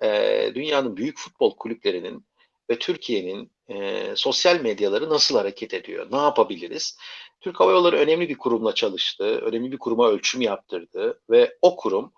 e, 0.03 0.53
dünyanın 0.55 0.97
büyük 0.97 1.19
futbol 1.19 1.57
kulüplerinin 1.57 2.27
ve 2.71 2.79
Türkiye'nin 2.79 3.51
e, 3.69 4.07
sosyal 4.17 4.61
medyaları 4.61 5.11
nasıl 5.11 5.37
hareket 5.37 5.75
ediyor? 5.75 6.07
Ne 6.13 6.17
yapabiliriz? 6.17 6.99
Türk 7.41 7.61
Hava 7.61 7.73
Yolları 7.73 7.97
önemli 7.97 8.29
bir 8.29 8.39
kurumla 8.39 8.75
çalıştı. 8.75 9.25
Önemli 9.25 9.73
bir 9.73 9.79
kuruma 9.79 10.09
ölçüm 10.09 10.41
yaptırdı 10.41 11.21
ve 11.31 11.57
o 11.63 11.77
kurum 11.77 12.13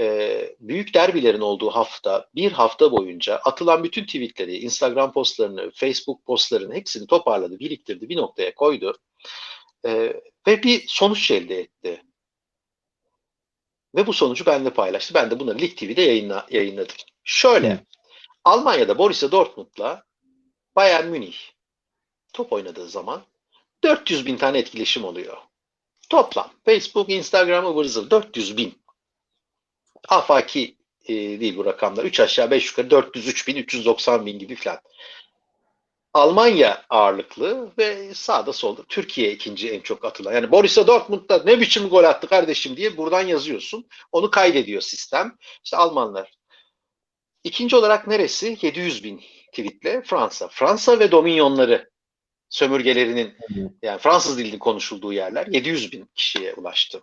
e, 0.00 0.56
büyük 0.60 0.94
derbilerin 0.94 1.40
olduğu 1.40 1.70
hafta 1.70 2.28
bir 2.34 2.52
hafta 2.52 2.92
boyunca 2.92 3.36
atılan 3.36 3.84
bütün 3.84 4.04
tweetleri, 4.04 4.56
Instagram 4.58 5.12
postlarını, 5.12 5.70
Facebook 5.74 6.26
postlarını 6.26 6.74
hepsini 6.74 7.06
toparladı, 7.06 7.58
biriktirdi, 7.58 8.08
bir 8.08 8.16
noktaya 8.16 8.54
koydu 8.54 8.98
E, 9.86 10.20
ve 10.46 10.62
bir 10.62 10.84
sonuç 10.88 11.30
elde 11.30 11.60
etti. 11.60 12.02
Ve 13.94 14.06
bu 14.06 14.12
sonucu 14.12 14.46
benimle 14.46 14.70
paylaştı. 14.70 15.14
Ben 15.14 15.30
de 15.30 15.40
bunları 15.40 15.58
Lig 15.58 15.76
TV'de 15.76 16.02
yayınla, 16.02 16.46
yayınladım. 16.50 16.96
Şöyle, 17.24 17.72
Hı. 17.72 17.78
Almanya'da 18.44 18.98
Borussia 18.98 19.32
Dortmund'la 19.32 20.04
Bayern 20.76 21.06
Münih 21.06 21.36
top 22.32 22.52
oynadığı 22.52 22.88
zaman 22.88 23.22
400 23.84 24.26
bin 24.26 24.36
tane 24.36 24.58
etkileşim 24.58 25.04
oluyor. 25.04 25.36
Toplam. 26.10 26.50
Facebook, 26.64 27.10
Instagram, 27.10 27.66
ıvır 27.66 27.84
zıvır 27.84 28.10
400 28.10 28.56
bin. 28.56 28.78
Afaki 30.08 30.76
e, 31.04 31.14
değil 31.14 31.56
bu 31.56 31.64
rakamlar. 31.64 32.04
3 32.04 32.20
aşağı 32.20 32.50
5 32.50 32.66
yukarı 32.66 32.90
403 32.90 33.48
bin, 33.48 33.56
390 33.56 34.26
bin 34.26 34.38
gibi 34.38 34.56
falan. 34.56 34.80
Almanya 36.14 36.84
ağırlıklı 36.90 37.72
ve 37.78 38.14
sağda 38.14 38.52
solda 38.52 38.82
Türkiye 38.88 39.32
ikinci 39.32 39.70
en 39.70 39.80
çok 39.80 40.04
atılan. 40.04 40.32
Yani 40.34 40.52
Borussia 40.52 40.86
Dortmund'da 40.86 41.42
ne 41.44 41.60
biçim 41.60 41.88
gol 41.88 42.04
attı 42.04 42.28
kardeşim 42.28 42.76
diye 42.76 42.96
buradan 42.96 43.26
yazıyorsun. 43.26 43.86
Onu 44.12 44.30
kaydediyor 44.30 44.80
sistem. 44.80 45.36
İşte 45.64 45.76
Almanlar. 45.76 46.32
İkinci 47.44 47.76
olarak 47.76 48.06
neresi? 48.06 48.58
700 48.62 49.04
bin 49.04 49.22
tweetle 49.56 50.02
Fransa. 50.02 50.48
Fransa 50.48 50.98
ve 50.98 51.10
dominyonları 51.10 51.90
sömürgelerinin 52.48 53.34
yani 53.82 53.98
Fransız 53.98 54.38
dilinin 54.38 54.58
konuşulduğu 54.58 55.12
yerler 55.12 55.46
700 55.46 55.92
bin 55.92 56.10
kişiye 56.14 56.54
ulaştı. 56.54 57.02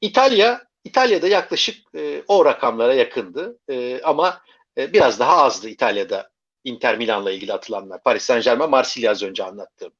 İtalya 0.00 0.68
İtalya'da 0.84 1.28
yaklaşık 1.28 1.94
e, 1.94 2.22
o 2.28 2.44
rakamlara 2.44 2.94
yakındı 2.94 3.58
e, 3.68 4.00
ama 4.02 4.42
e, 4.78 4.92
biraz 4.92 5.18
daha 5.18 5.36
azdı 5.36 5.68
İtalya'da 5.68 6.30
Inter 6.64 6.98
Milan'la 6.98 7.32
ilgili 7.32 7.52
atılanlar. 7.52 8.02
Paris 8.02 8.22
Saint 8.22 8.44
Germain, 8.44 8.70
Marsilya 8.70 9.10
az 9.10 9.22
önce 9.22 9.44
anlattığım. 9.44 9.92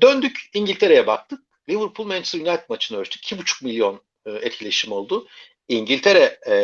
Döndük 0.00 0.50
İngiltere'ye 0.54 1.06
baktık. 1.06 1.40
Liverpool 1.68 2.06
Manchester 2.06 2.40
United 2.40 2.64
maçını 2.68 2.98
ölçtük. 2.98 3.24
2,5 3.24 3.64
milyon 3.64 4.02
e, 4.26 4.30
etkileşim 4.30 4.92
oldu. 4.92 5.28
İngiltere 5.68 6.38
e, 6.48 6.56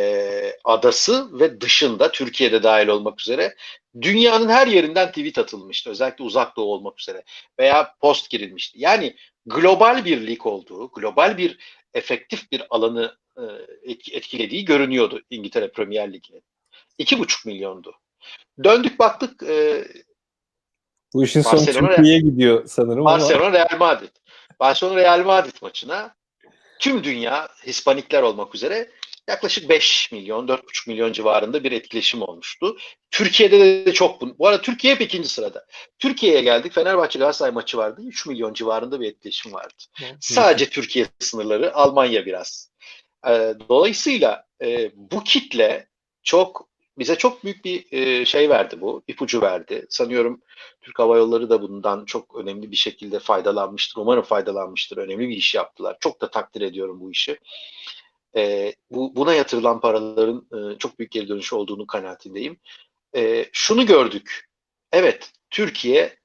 adası 0.64 1.40
ve 1.40 1.60
dışında 1.60 2.12
Türkiye'de 2.12 2.62
dahil 2.62 2.88
olmak 2.88 3.20
üzere 3.20 3.54
dünyanın 4.00 4.48
her 4.48 4.66
yerinden 4.66 5.08
tweet 5.08 5.38
atılmıştı. 5.38 5.90
Özellikle 5.90 6.24
uzak 6.24 6.56
doğu 6.56 6.72
olmak 6.72 7.00
üzere 7.00 7.22
veya 7.58 7.94
post 8.00 8.30
girilmişti. 8.30 8.78
Yani 8.80 9.16
global 9.46 10.04
bir 10.04 10.26
lig 10.26 10.46
olduğu, 10.46 10.88
global 10.88 11.38
bir 11.38 11.58
efektif 11.94 12.52
bir 12.52 12.62
alanı 12.70 13.16
e, 13.36 13.42
etkilediği 14.12 14.64
görünüyordu 14.64 15.22
İngiltere 15.30 15.72
Premier 15.72 16.12
Ligi'nin. 16.12 16.42
İki 16.98 17.18
buçuk 17.18 17.46
milyondu. 17.46 17.94
Döndük 18.64 18.98
baktık 18.98 19.42
e, 19.42 19.84
bu 21.14 21.24
işin 21.24 21.42
sonu 21.42 21.64
Türkiye'ye 21.64 22.20
gidiyor 22.20 22.66
sanırım 22.66 23.04
Barcelona 23.04 23.46
ama. 23.46 23.52
Real 23.52 23.78
Madrid. 23.78 24.16
Barcelona 24.60 24.96
Real 24.96 25.24
Madrid 25.24 25.56
maçına 25.62 26.14
tüm 26.82 27.04
dünya 27.04 27.48
Hispanikler 27.66 28.22
olmak 28.22 28.54
üzere 28.54 28.90
yaklaşık 29.28 29.68
5 29.68 30.12
milyon, 30.12 30.46
4,5 30.46 30.90
milyon 30.90 31.12
civarında 31.12 31.64
bir 31.64 31.72
etkileşim 31.72 32.22
olmuştu. 32.22 32.76
Türkiye'de 33.10 33.86
de 33.86 33.92
çok 33.92 34.20
bu. 34.20 34.38
Bu 34.38 34.48
arada 34.48 34.62
Türkiye 34.62 34.94
hep 34.94 35.00
ikinci 35.00 35.28
sırada. 35.28 35.66
Türkiye'ye 35.98 36.42
geldik. 36.42 36.72
Fenerbahçe 36.72 37.18
Galatasaray 37.18 37.52
maçı 37.52 37.76
vardı. 37.76 38.02
3 38.04 38.26
milyon 38.26 38.54
civarında 38.54 39.00
bir 39.00 39.08
etkileşim 39.08 39.52
vardı. 39.52 39.74
Sadece 40.20 40.68
Türkiye 40.68 41.06
sınırları, 41.18 41.74
Almanya 41.74 42.26
biraz. 42.26 42.70
Dolayısıyla 43.68 44.44
bu 44.94 45.24
kitle 45.24 45.88
çok 46.22 46.68
bize 46.98 47.16
çok 47.16 47.44
büyük 47.44 47.64
bir 47.64 48.24
şey 48.26 48.50
verdi 48.50 48.80
bu, 48.80 49.02
ipucu 49.08 49.40
verdi. 49.40 49.86
Sanıyorum 49.88 50.40
Türk 50.80 50.98
Hava 50.98 51.16
Yolları 51.16 51.50
da 51.50 51.62
bundan 51.62 52.04
çok 52.04 52.36
önemli 52.36 52.70
bir 52.70 52.76
şekilde 52.76 53.18
faydalanmıştır. 53.18 54.00
Umarım 54.00 54.22
faydalanmıştır. 54.22 54.96
Önemli 54.96 55.28
bir 55.28 55.36
iş 55.36 55.54
yaptılar. 55.54 55.96
Çok 56.00 56.20
da 56.20 56.30
takdir 56.30 56.60
ediyorum 56.60 57.00
bu 57.00 57.10
işi. 57.10 57.38
E, 58.36 58.72
bu 58.90 59.16
Buna 59.16 59.34
yatırılan 59.34 59.80
paraların 59.80 60.46
e, 60.52 60.78
çok 60.78 60.98
büyük 60.98 61.12
geri 61.12 61.28
dönüşü 61.28 61.54
olduğunu 61.54 61.86
kanaatindeyim. 61.86 62.60
E, 63.16 63.46
şunu 63.52 63.86
gördük. 63.86 64.48
Evet, 64.92 65.32
Türkiye 65.50 66.16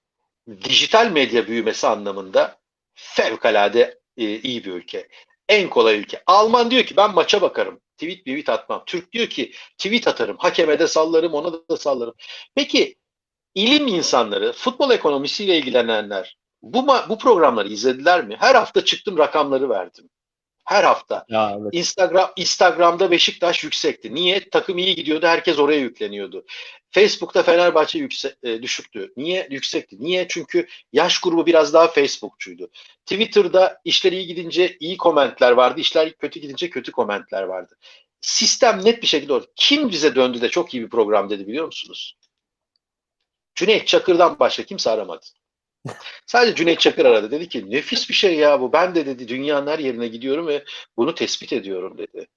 dijital 0.64 1.12
medya 1.12 1.48
büyümesi 1.48 1.88
anlamında 1.88 2.60
fevkalade 2.94 4.00
e, 4.18 4.40
iyi 4.40 4.66
bir 4.66 4.74
ülke. 4.74 5.08
En 5.50 5.70
kolay 5.70 6.00
ülke. 6.00 6.24
Alman 6.28 6.72
diyor 6.72 6.84
ki 6.84 6.98
ben 6.98 7.14
maça 7.14 7.42
bakarım. 7.42 7.80
Tweet 7.98 8.20
tweet 8.20 8.50
atmam. 8.50 8.84
Türk 8.86 9.12
diyor 9.14 9.28
ki 9.28 9.52
tweet 9.78 10.08
atarım. 10.08 10.38
Hakeme 10.38 10.80
de 10.80 10.88
sallarım, 10.88 11.34
ona 11.34 11.54
da 11.70 11.78
sallarım. 11.78 12.14
Peki 12.56 12.96
ilim 13.56 13.88
insanları, 13.88 14.54
futbol 14.54 14.92
ekonomisiyle 14.92 15.58
ilgilenenler 15.58 16.38
bu, 16.62 16.88
bu 17.10 17.18
programları 17.18 17.68
izlediler 17.68 18.26
mi? 18.26 18.36
Her 18.40 18.56
hafta 18.56 18.86
çıktım 18.86 19.18
rakamları 19.18 19.70
verdim. 19.70 20.10
Her 20.68 20.84
hafta. 20.84 21.26
Ya, 21.30 21.58
evet. 21.62 21.70
Instagram 21.72 22.32
Instagram'da 22.36 23.12
Beşiktaş 23.12 23.64
yüksekti. 23.64 24.16
Niye? 24.16 24.50
Takım 24.50 24.78
iyi 24.78 24.96
gidiyordu. 24.96 25.28
Herkes 25.28 25.60
oraya 25.60 25.80
yükleniyordu. 25.80 26.46
Facebook'ta 26.92 27.44
Fenerbahçe 27.44 28.00
yükse, 28.00 28.36
e, 28.44 28.62
düşüktü. 28.62 29.14
Niye? 29.18 29.48
Yüksekti. 29.52 29.96
Niye? 30.00 30.28
Çünkü 30.30 30.68
yaş 30.94 31.20
grubu 31.20 31.46
biraz 31.46 31.74
daha 31.74 31.88
Facebookçuydu. 31.88 32.70
Twitter'da 33.06 33.82
işler 33.86 34.12
iyi 34.12 34.28
gidince 34.28 34.78
iyi 34.80 34.98
komentler 34.98 35.52
vardı. 35.52 35.80
İşler 35.80 36.14
kötü 36.14 36.40
gidince 36.40 36.70
kötü 36.70 36.92
komentler 36.92 37.44
vardı. 37.44 37.78
Sistem 38.22 38.86
net 38.86 39.02
bir 39.02 39.08
şekilde 39.08 39.34
oldu. 39.34 39.46
Kim 39.56 39.90
bize 39.90 40.16
döndü 40.16 40.42
de 40.42 40.50
çok 40.50 40.74
iyi 40.74 40.84
bir 40.84 40.90
program 40.90 41.30
dedi 41.30 41.48
biliyor 41.48 41.66
musunuz? 41.66 42.18
Cüneyt 43.56 43.88
Çakır'dan 43.88 44.40
başka 44.40 44.64
kimse 44.64 44.90
aramadı. 44.90 45.26
Sadece 46.26 46.56
Cüneyt 46.56 46.80
Çakır 46.80 47.06
aradı. 47.06 47.32
Dedi 47.32 47.50
ki 47.50 47.72
nefis 47.72 48.10
bir 48.10 48.13
şey 48.13 48.36
ya 48.36 48.62
bu. 48.62 48.74
Ben 48.74 48.96
de 48.96 49.06
dedi 49.06 49.28
dünyanın 49.28 49.68
her 49.68 49.80
yerine 49.80 50.08
gidiyorum 50.08 50.48
ve 50.48 50.63
bunu 50.98 51.16
tespit 51.16 51.54
ediyorum 51.54 51.98
dedi. 51.98 52.28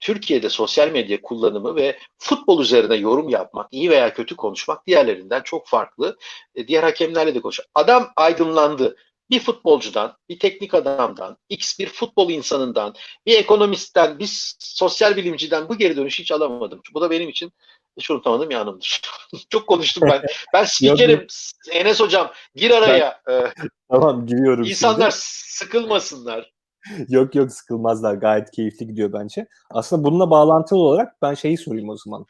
Türkiye'de 0.00 0.50
sosyal 0.50 0.90
medya 0.90 1.22
kullanımı 1.22 1.76
ve 1.76 1.98
futbol 2.18 2.62
üzerine 2.62 2.96
yorum 2.96 3.28
yapmak, 3.28 3.68
iyi 3.72 3.90
veya 3.90 4.14
kötü 4.14 4.36
konuşmak 4.36 4.86
diğerlerinden 4.86 5.42
çok 5.42 5.68
farklı. 5.68 6.18
E, 6.54 6.68
diğer 6.68 6.82
hakemlerle 6.82 7.34
de 7.34 7.40
konuşuyor. 7.40 7.68
Adam 7.74 8.08
aydınlandı. 8.16 8.96
Bir 9.30 9.40
futbolcudan, 9.40 10.16
bir 10.28 10.38
teknik 10.38 10.74
adamdan, 10.74 11.36
x 11.48 11.78
bir 11.78 11.86
futbol 11.86 12.30
insanından, 12.30 12.94
bir 13.26 13.38
ekonomistten, 13.38 14.18
bir 14.18 14.30
sosyal 14.58 15.16
bilimciden 15.16 15.68
bu 15.68 15.78
geri 15.78 15.96
dönüşü 15.96 16.22
hiç 16.22 16.32
alamadım. 16.32 16.80
Bu 16.94 17.00
da 17.00 17.10
benim 17.10 17.28
için 17.28 17.52
hiç 17.96 18.10
unutamadığım 18.10 18.50
yanımdır. 18.50 19.00
Çok 19.50 19.66
konuştum 19.66 20.08
ben. 20.10 20.22
Ben 20.54 20.64
spikerim. 20.68 21.26
Enes 21.72 22.00
hocam 22.00 22.30
gir 22.54 22.70
araya. 22.70 23.20
Ben, 23.26 23.32
ee, 23.32 23.52
tamam 23.90 24.26
giriyorum. 24.26 24.64
İnsanlar 24.64 25.10
şimdi. 25.10 25.24
sıkılmasınlar. 25.46 26.52
yok 27.08 27.34
yok 27.34 27.52
sıkılmazlar. 27.52 28.14
Gayet 28.14 28.50
keyifli 28.50 28.86
gidiyor 28.86 29.12
bence. 29.12 29.46
Aslında 29.70 30.04
bununla 30.04 30.30
bağlantılı 30.30 30.78
olarak 30.78 31.22
ben 31.22 31.34
şeyi 31.34 31.58
sorayım 31.58 31.88
o 31.88 31.96
zaman. 31.96 32.26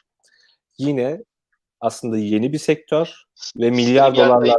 Yine 0.77 1.23
aslında 1.79 2.17
yeni 2.17 2.53
bir 2.53 2.59
sektör 2.59 3.23
ve 3.57 3.69
milyar 3.69 4.15
dolarlar. 4.15 4.57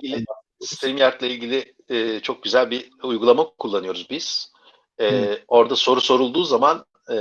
StreamYard'la 0.61 1.27
ilgili 1.27 1.75
e, 1.89 2.21
çok 2.21 2.43
güzel 2.43 2.71
bir 2.71 2.91
uygulama 3.03 3.51
kullanıyoruz 3.59 4.07
biz. 4.11 4.53
E, 5.01 5.39
orada 5.49 5.77
soru 5.77 6.01
sorulduğu 6.01 6.45
zaman 6.45 6.85
e, 7.13 7.17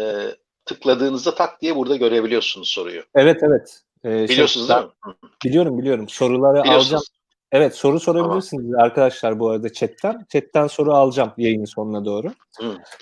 tıkladığınızda 0.68 1.36
tak 1.36 1.62
diye 1.62 1.76
burada 1.76 1.96
görebiliyorsunuz 1.96 2.68
soruyu. 2.68 3.04
Evet 3.16 3.44
evet. 3.44 3.82
Ee, 4.04 4.10
şey, 4.10 4.28
Biliyorsunuz 4.28 4.68
şey, 4.68 4.76
değil 4.76 4.88
mi? 4.88 5.14
Biliyorum 5.46 5.78
biliyorum. 5.78 6.10
Soruları 6.10 6.62
alacağım. 6.62 7.04
Evet 7.52 7.76
soru 7.76 8.00
sorabilirsiniz 8.00 8.72
tamam. 8.72 8.86
arkadaşlar 8.86 9.40
bu 9.40 9.50
arada 9.50 9.74
chatten. 9.74 10.26
Chatten 10.30 10.68
soru 10.68 10.94
alacağım 10.94 11.34
yayının 11.38 11.66
sonuna 11.66 12.06
doğru. 12.06 12.28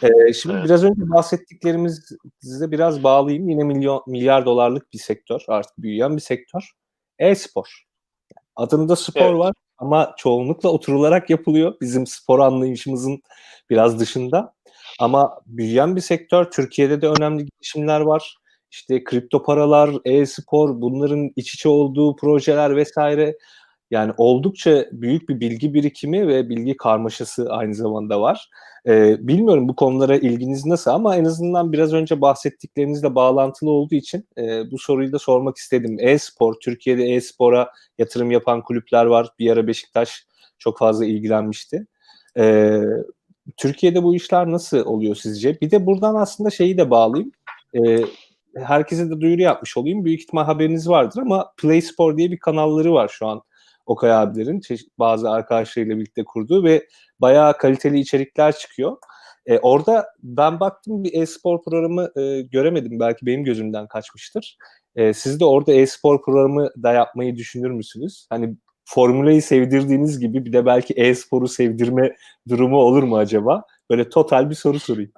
Ee, 0.04 0.34
şimdi 0.34 0.56
evet. 0.56 0.66
biraz 0.66 0.84
önce 0.84 1.02
bahsettiklerimizle 1.10 2.72
biraz 2.72 3.04
bağlayayım. 3.04 3.50
Yine 3.50 3.64
milyon 3.64 4.04
milyar 4.08 4.46
dolarlık 4.46 4.94
bir 4.94 4.98
sektör, 4.98 5.42
artık 5.48 5.78
büyüyen 5.78 6.16
bir 6.16 6.22
sektör. 6.22 6.72
E-spor. 7.20 7.84
Adında 8.56 8.96
spor 8.96 9.22
evet. 9.22 9.40
var 9.40 9.54
ama 9.78 10.14
çoğunlukla 10.18 10.70
oturularak 10.70 11.30
yapılıyor. 11.30 11.76
Bizim 11.82 12.08
spor 12.08 12.40
anlayışımızın 12.40 13.22
biraz 13.70 14.00
dışında. 14.00 14.55
Ama 15.00 15.40
büyüyen 15.46 15.96
bir 15.96 16.02
sektör. 16.02 16.52
Türkiye'de 16.52 17.02
de 17.02 17.08
önemli 17.08 17.46
gelişimler 17.46 18.02
var. 18.02 18.38
İşte 18.72 19.04
kripto 19.04 19.44
paralar, 19.44 19.90
e-spor, 20.06 20.82
bunların 20.82 21.32
iç 21.36 21.54
içe 21.54 21.70
olduğu 21.70 22.16
projeler 22.16 22.76
vesaire. 22.76 23.38
Yani 23.92 24.14
oldukça 24.18 24.86
büyük 24.92 25.30
bir 25.30 25.40
bilgi 25.40 25.74
birikimi 25.74 26.28
ve 26.28 26.50
bilgi 26.50 26.78
karmaşası 26.78 27.50
aynı 27.50 27.76
zamanda 27.76 28.22
var. 28.22 28.50
Ee, 28.88 29.28
bilmiyorum 29.28 29.68
bu 29.68 29.76
konulara 29.76 30.16
ilginiz 30.16 30.66
nasıl 30.66 30.92
ama 30.92 31.16
en 31.16 31.26
azından 31.26 31.74
biraz 31.74 31.94
önce 31.94 32.22
bahsettiklerinizle 32.22 33.16
bağlantılı 33.16 33.70
olduğu 33.70 33.96
için 33.96 34.28
e, 34.38 34.72
bu 34.72 34.78
soruyu 34.80 35.12
da 35.12 35.20
sormak 35.20 35.58
istedim. 35.58 35.98
E-spor, 36.00 36.54
Türkiye'de 36.64 37.04
e-spora 37.04 37.70
yatırım 37.98 38.32
yapan 38.32 38.62
kulüpler 38.62 39.06
var. 39.06 39.30
Bir 39.40 39.52
ara 39.52 39.68
Beşiktaş 39.68 40.26
çok 40.60 40.78
fazla 40.78 41.06
ilgilenmişti. 41.06 41.88
Ee, 42.38 42.82
Türkiye'de 43.58 44.04
bu 44.04 44.16
işler 44.16 44.52
nasıl 44.52 44.86
oluyor 44.86 45.16
sizce? 45.16 45.62
Bir 45.62 45.72
de 45.72 45.86
buradan 45.86 46.16
aslında 46.16 46.50
şeyi 46.50 46.78
de 46.78 46.90
bağlayayım. 46.90 47.32
Ee, 47.74 48.00
herkese 48.56 49.10
de 49.10 49.22
duyuru 49.22 49.42
yapmış 49.42 49.78
olayım. 49.78 50.06
Büyük 50.06 50.22
ihtimal 50.22 50.44
haberiniz 50.44 50.90
vardır 50.90 51.22
ama 51.22 51.52
Play 51.58 51.82
Spor 51.82 52.18
diye 52.18 52.32
bir 52.32 52.40
kanalları 52.40 52.94
var 52.94 53.08
şu 53.08 53.28
an. 53.28 53.42
Okay 53.86 54.12
abilerin 54.12 54.62
bazı 55.00 55.30
arkadaşlarıyla 55.30 55.98
birlikte 55.98 56.24
kurduğu 56.24 56.64
ve 56.64 56.88
bayağı 57.20 57.58
kaliteli 57.58 58.00
içerikler 58.00 58.58
çıkıyor. 58.58 58.98
Ee, 59.46 59.60
orada 59.60 60.08
ben 60.24 60.60
baktım 60.60 61.04
bir 61.04 61.14
e-spor 61.14 61.64
programı 61.64 62.10
e, 62.22 62.42
göremedim. 62.42 63.00
Belki 63.00 63.26
benim 63.26 63.44
gözümden 63.44 63.88
kaçmıştır. 63.88 64.58
E, 64.96 65.14
siz 65.14 65.40
de 65.40 65.46
orada 65.46 65.74
e-spor 65.74 66.22
programı 66.22 66.70
da 66.84 66.94
yapmayı 66.94 67.36
düşünür 67.36 67.72
müsünüz? 67.72 68.28
Hani 68.30 68.58
formüleyi 68.86 69.42
sevdirdiğiniz 69.42 70.20
gibi 70.20 70.46
bir 70.46 70.54
de 70.54 70.66
belki 70.66 70.94
e-sporu 70.94 71.48
sevdirme 71.48 72.16
durumu 72.50 72.78
olur 72.78 73.04
mu 73.04 73.18
acaba? 73.18 73.64
Böyle 73.90 74.10
total 74.10 74.50
bir 74.50 74.56
soru 74.56 74.80
sorayım. 74.80 75.12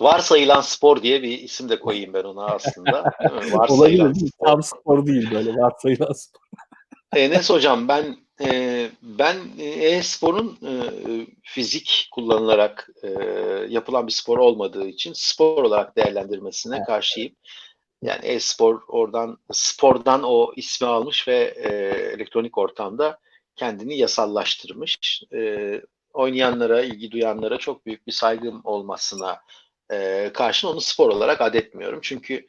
Varsayılan 0.00 0.60
spor 0.60 1.02
diye 1.02 1.22
bir 1.22 1.38
isim 1.38 1.68
de 1.68 1.80
koyayım 1.80 2.14
ben 2.14 2.24
ona 2.24 2.46
aslında. 2.46 3.04
Varsayılan 3.52 4.06
Olabilir, 4.08 4.28
spor. 4.28 4.46
Tam 4.46 4.62
spor 4.62 5.06
değil 5.06 5.30
böyle 5.30 5.56
varsayılan 5.56 6.12
spor. 6.12 6.40
Enes 7.16 7.50
hocam 7.50 7.88
ben 7.88 8.16
e, 8.44 8.90
ben 9.02 9.36
e-sporun 9.58 10.58
e, 10.62 10.72
fizik 11.42 12.08
kullanılarak 12.12 12.88
e, 13.02 13.08
yapılan 13.68 14.06
bir 14.06 14.12
spor 14.12 14.38
olmadığı 14.38 14.86
için 14.86 15.12
spor 15.14 15.62
olarak 15.62 15.96
değerlendirmesine 15.96 16.76
evet. 16.76 16.86
karşıyım. 16.86 17.32
Yani 18.02 18.26
e-spor 18.26 18.80
oradan 18.88 19.38
spordan 19.52 20.22
o 20.22 20.52
ismi 20.56 20.86
almış 20.86 21.28
ve 21.28 21.54
e, 21.56 21.70
elektronik 22.14 22.58
ortamda 22.58 23.18
kendini 23.56 23.98
yasallaştırmış. 23.98 25.22
E, 25.34 25.82
oynayanlara, 26.12 26.82
ilgi 26.82 27.10
duyanlara 27.10 27.58
çok 27.58 27.86
büyük 27.86 28.06
bir 28.06 28.12
saygım 28.12 28.60
olmasına 28.64 29.40
e, 29.92 30.30
karşın 30.34 30.68
onu 30.68 30.80
spor 30.80 31.08
olarak 31.08 31.40
adetmiyorum. 31.40 32.00
Çünkü 32.02 32.46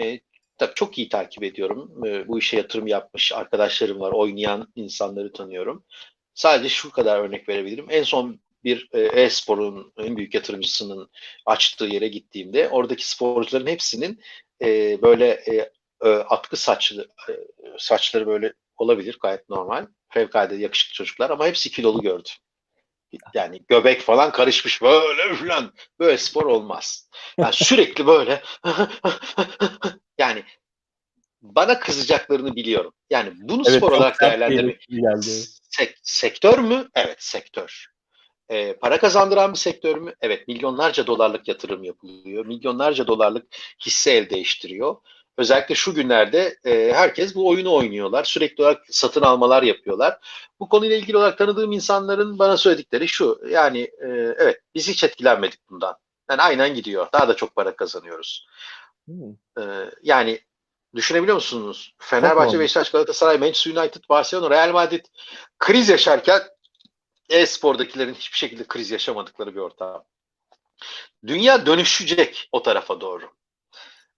e, 0.00 0.20
tabii 0.58 0.74
çok 0.74 0.98
iyi 0.98 1.08
takip 1.08 1.42
ediyorum. 1.42 2.06
E, 2.06 2.28
bu 2.28 2.38
işe 2.38 2.56
yatırım 2.56 2.86
yapmış 2.86 3.32
arkadaşlarım 3.32 4.00
var, 4.00 4.12
oynayan 4.12 4.72
insanları 4.76 5.32
tanıyorum. 5.32 5.84
Sadece 6.34 6.68
şu 6.68 6.90
kadar 6.90 7.18
örnek 7.18 7.48
verebilirim. 7.48 7.86
En 7.90 8.02
son 8.02 8.40
bir 8.64 8.88
e, 8.92 9.00
e-sporun 9.00 9.92
en 9.98 10.16
büyük 10.16 10.34
yatırımcısının 10.34 11.10
açtığı 11.46 11.84
yere 11.84 12.08
gittiğimde 12.08 12.68
oradaki 12.68 13.08
sporcuların 13.08 13.66
hepsinin 13.66 14.20
e, 14.62 15.02
böyle 15.02 15.28
e, 15.28 15.70
e, 16.04 16.08
atkı 16.08 16.56
saçlı 16.56 17.08
e, 17.28 17.32
saçları 17.78 18.26
böyle 18.26 18.52
olabilir 18.76 19.18
gayet 19.22 19.48
normal. 19.48 19.86
Fevkalade 20.08 20.56
yakışıklı 20.56 20.94
çocuklar 20.94 21.30
ama 21.30 21.46
hepsi 21.46 21.70
kilolu 21.70 22.02
gördüm. 22.02 22.32
Yani 23.34 23.60
göbek 23.68 24.00
falan 24.00 24.32
karışmış 24.32 24.82
böyle 24.82 25.34
falan. 25.34 25.72
Böyle 25.98 26.18
spor 26.18 26.44
olmaz. 26.44 27.08
Yani 27.38 27.52
sürekli 27.52 28.06
böyle 28.06 28.42
yani 30.18 30.44
bana 31.42 31.80
kızacaklarını 31.80 32.56
biliyorum. 32.56 32.92
Yani 33.10 33.32
bunu 33.36 33.62
Evet, 33.66 33.76
spor 33.76 33.92
olarak 33.92 34.20
değerlendirmek. 34.20 34.86
Sek- 35.62 35.98
sektör 36.02 36.58
mü? 36.58 36.88
Evet 36.94 37.22
sektör. 37.22 37.86
Ee, 38.50 38.72
para 38.72 38.98
kazandıran 38.98 39.52
bir 39.52 39.58
sektör 39.58 39.96
mü? 39.96 40.14
Evet 40.20 40.48
milyonlarca 40.48 41.06
dolarlık 41.06 41.48
yatırım 41.48 41.84
yapılıyor. 41.84 42.46
Milyonlarca 42.46 43.06
dolarlık 43.06 43.46
hisse 43.86 44.12
el 44.12 44.30
değiştiriyor. 44.30 44.96
Özellikle 45.36 45.74
şu 45.74 45.94
günlerde 45.94 46.58
e, 46.64 46.92
herkes 46.92 47.34
bu 47.34 47.48
oyunu 47.48 47.74
oynuyorlar. 47.74 48.24
Sürekli 48.24 48.62
olarak 48.62 48.82
satın 48.90 49.22
almalar 49.22 49.62
yapıyorlar. 49.62 50.18
Bu 50.60 50.68
konuyla 50.68 50.96
ilgili 50.96 51.16
olarak 51.16 51.38
tanıdığım 51.38 51.72
insanların 51.72 52.38
bana 52.38 52.56
söyledikleri 52.56 53.08
şu. 53.08 53.40
Yani 53.48 53.80
e, 53.80 54.06
evet 54.38 54.60
biz 54.74 54.88
hiç 54.88 55.04
etkilenmedik 55.04 55.70
bundan. 55.70 55.96
Yani 56.30 56.42
aynen 56.42 56.74
gidiyor. 56.74 57.06
Daha 57.12 57.28
da 57.28 57.36
çok 57.36 57.56
para 57.56 57.76
kazanıyoruz. 57.76 58.46
Hmm. 59.06 59.32
Ee, 59.58 59.90
yani 60.02 60.40
düşünebiliyor 60.94 61.34
musunuz? 61.34 61.94
Fenerbahçe. 61.98 62.58
Beşiktaş, 62.58 62.90
Galatasaray, 62.90 63.38
Manchester 63.38 63.76
United, 63.76 64.02
Barcelona, 64.08 64.50
Real 64.50 64.72
Madrid 64.72 65.04
kriz 65.58 65.88
yaşarken 65.88 66.40
e-spordakilerin 67.30 68.14
hiçbir 68.14 68.38
şekilde 68.38 68.66
kriz 68.66 68.90
yaşamadıkları 68.90 69.54
bir 69.54 69.60
ortam. 69.60 70.04
Dünya 71.26 71.66
dönüşecek 71.66 72.48
o 72.52 72.62
tarafa 72.62 73.00
doğru. 73.00 73.30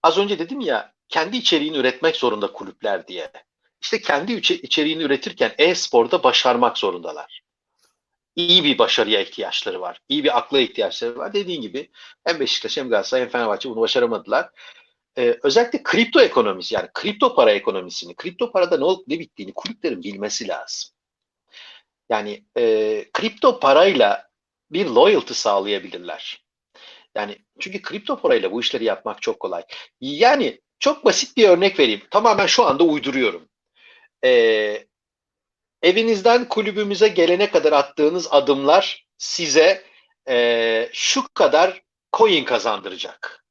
Az 0.03 0.17
önce 0.17 0.39
dedim 0.39 0.59
ya 0.59 0.93
kendi 1.09 1.37
içeriğini 1.37 1.77
üretmek 1.77 2.15
zorunda 2.15 2.51
kulüpler 2.51 3.07
diye. 3.07 3.31
İşte 3.81 4.01
kendi 4.01 4.33
içe- 4.33 4.61
içeriğini 4.61 5.03
üretirken 5.03 5.55
e-sporda 5.57 6.23
başarmak 6.23 6.77
zorundalar. 6.77 7.41
İyi 8.35 8.63
bir 8.63 8.77
başarıya 8.77 9.21
ihtiyaçları 9.21 9.81
var. 9.81 9.99
İyi 10.09 10.23
bir 10.23 10.37
akla 10.37 10.59
ihtiyaçları 10.59 11.17
var. 11.17 11.33
Dediğin 11.33 11.61
gibi 11.61 11.91
hem 12.23 12.39
Beşiktaş 12.39 12.77
hem 12.77 12.89
Galatasaray 12.89 13.23
hem 13.23 13.29
Fenerbahçe 13.29 13.69
bunu 13.69 13.81
başaramadılar. 13.81 14.49
Ee, 15.17 15.39
özellikle 15.43 15.83
kripto 15.83 16.21
ekonomisi 16.21 16.75
yani 16.75 16.89
kripto 16.93 17.35
para 17.35 17.51
ekonomisini, 17.51 18.15
kripto 18.15 18.51
parada 18.51 18.77
ne 18.77 18.83
olup 18.83 19.07
ne 19.07 19.19
bittiğini 19.19 19.53
kulüplerin 19.53 20.03
bilmesi 20.03 20.47
lazım. 20.47 20.92
Yani 22.09 22.43
e, 22.57 23.05
kripto 23.13 23.59
parayla 23.59 24.29
bir 24.71 24.85
loyalty 24.85 25.33
sağlayabilirler. 25.33 26.43
Yani 27.15 27.37
çünkü 27.59 27.81
kripto 27.81 28.21
parayla 28.21 28.51
bu 28.51 28.61
işleri 28.61 28.83
yapmak 28.83 29.21
çok 29.21 29.39
kolay. 29.39 29.63
Yani 30.01 30.61
çok 30.79 31.05
basit 31.05 31.37
bir 31.37 31.49
örnek 31.49 31.79
vereyim. 31.79 32.01
Tamamen 32.11 32.45
şu 32.45 32.65
anda 32.65 32.83
uyduruyorum. 32.83 33.49
Ee, 34.25 34.85
evinizden 35.81 36.49
kulübümüze 36.49 37.07
gelene 37.07 37.51
kadar 37.51 37.71
attığınız 37.71 38.27
adımlar 38.31 39.07
size 39.17 39.83
e, 40.29 40.89
şu 40.93 41.33
kadar 41.33 41.83
coin 42.13 42.45
kazandıracak. 42.45 43.45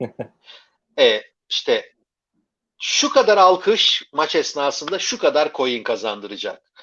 e, 0.98 1.22
işte 1.48 1.94
şu 2.80 3.10
kadar 3.10 3.38
alkış 3.38 4.02
maç 4.12 4.36
esnasında 4.36 4.98
şu 4.98 5.18
kadar 5.18 5.52
coin 5.52 5.82
kazandıracak 5.82 6.73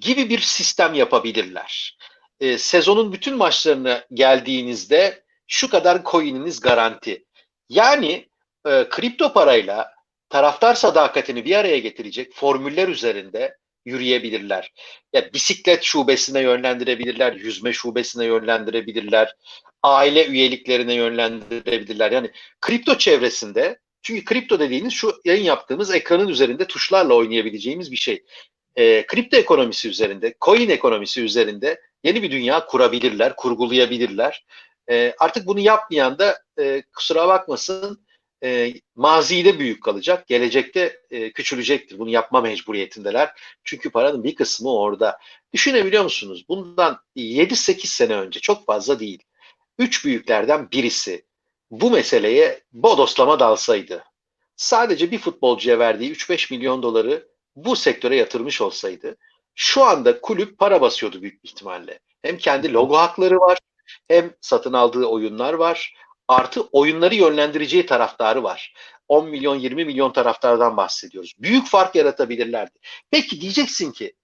gibi 0.00 0.30
bir 0.30 0.38
sistem 0.38 0.94
yapabilirler. 0.94 1.98
E, 2.40 2.58
sezonun 2.58 3.12
bütün 3.12 3.36
maçlarına 3.36 4.04
geldiğinizde 4.12 5.24
şu 5.46 5.70
kadar 5.70 6.04
coin'iniz 6.04 6.60
garanti. 6.60 7.24
Yani 7.68 8.28
e, 8.66 8.88
kripto 8.88 9.32
parayla 9.32 9.90
taraftar 10.28 10.74
sadakatini 10.74 11.44
bir 11.44 11.56
araya 11.56 11.78
getirecek 11.78 12.34
formüller 12.34 12.88
üzerinde 12.88 13.56
yürüyebilirler. 13.84 14.72
Ya 15.12 15.32
bisiklet 15.32 15.82
şubesine 15.82 16.40
yönlendirebilirler, 16.40 17.32
yüzme 17.32 17.72
şubesine 17.72 18.24
yönlendirebilirler, 18.24 19.34
aile 19.82 20.26
üyeliklerine 20.26 20.94
yönlendirebilirler. 20.94 22.12
Yani 22.12 22.30
kripto 22.60 22.98
çevresinde 22.98 23.78
çünkü 24.02 24.24
kripto 24.24 24.60
dediğiniz 24.60 24.92
şu 24.92 25.20
yayın 25.24 25.44
yaptığımız 25.44 25.90
ekranın 25.90 26.28
üzerinde 26.28 26.66
tuşlarla 26.66 27.14
oynayabileceğimiz 27.14 27.92
bir 27.92 27.96
şey. 27.96 28.24
E, 28.76 29.06
kripto 29.06 29.36
ekonomisi 29.36 29.88
üzerinde, 29.88 30.34
coin 30.40 30.68
ekonomisi 30.68 31.22
üzerinde 31.22 31.80
yeni 32.04 32.22
bir 32.22 32.30
dünya 32.30 32.66
kurabilirler, 32.66 33.36
kurgulayabilirler. 33.36 34.44
E, 34.90 35.14
artık 35.18 35.46
bunu 35.46 35.60
yapmayan 35.60 36.18
da 36.18 36.38
e, 36.58 36.82
kusura 36.96 37.28
bakmasın 37.28 38.04
e, 38.44 38.74
mazide 38.94 39.58
büyük 39.58 39.82
kalacak, 39.82 40.26
gelecekte 40.26 41.00
e, 41.10 41.32
küçülecektir. 41.32 41.98
Bunu 41.98 42.10
yapma 42.10 42.40
mecburiyetindeler. 42.40 43.32
Çünkü 43.64 43.90
paranın 43.90 44.24
bir 44.24 44.34
kısmı 44.34 44.74
orada. 44.74 45.18
Düşünebiliyor 45.52 46.04
musunuz? 46.04 46.44
Bundan 46.48 46.98
7-8 47.16 47.86
sene 47.86 48.16
önce 48.16 48.40
çok 48.40 48.66
fazla 48.66 49.00
değil. 49.00 49.22
Üç 49.78 50.04
büyüklerden 50.04 50.70
birisi 50.70 51.24
bu 51.70 51.90
meseleye 51.90 52.60
bodoslama 52.72 53.40
dalsaydı, 53.40 54.04
sadece 54.56 55.10
bir 55.10 55.18
futbolcuya 55.18 55.78
verdiği 55.78 56.12
3-5 56.12 56.54
milyon 56.54 56.82
doları 56.82 57.28
bu 57.56 57.76
sektöre 57.76 58.16
yatırmış 58.16 58.60
olsaydı, 58.60 59.16
şu 59.54 59.84
anda 59.84 60.20
kulüp 60.20 60.58
para 60.58 60.80
basıyordu 60.80 61.22
büyük 61.22 61.40
ihtimalle. 61.44 61.98
Hem 62.22 62.38
kendi 62.38 62.72
logo 62.72 62.96
hakları 62.96 63.40
var, 63.40 63.58
hem 64.08 64.34
satın 64.40 64.72
aldığı 64.72 65.04
oyunlar 65.04 65.54
var, 65.54 65.94
artı 66.28 66.62
oyunları 66.62 67.14
yönlendireceği 67.14 67.86
taraftarı 67.86 68.42
var. 68.42 68.74
10 69.08 69.28
milyon 69.28 69.56
20 69.56 69.84
milyon 69.84 70.12
taraftardan 70.12 70.76
bahsediyoruz. 70.76 71.34
Büyük 71.38 71.66
fark 71.66 71.94
yaratabilirlerdi. 71.94 72.78
Peki 73.10 73.40
diyeceksin 73.40 73.92
ki 73.92 74.14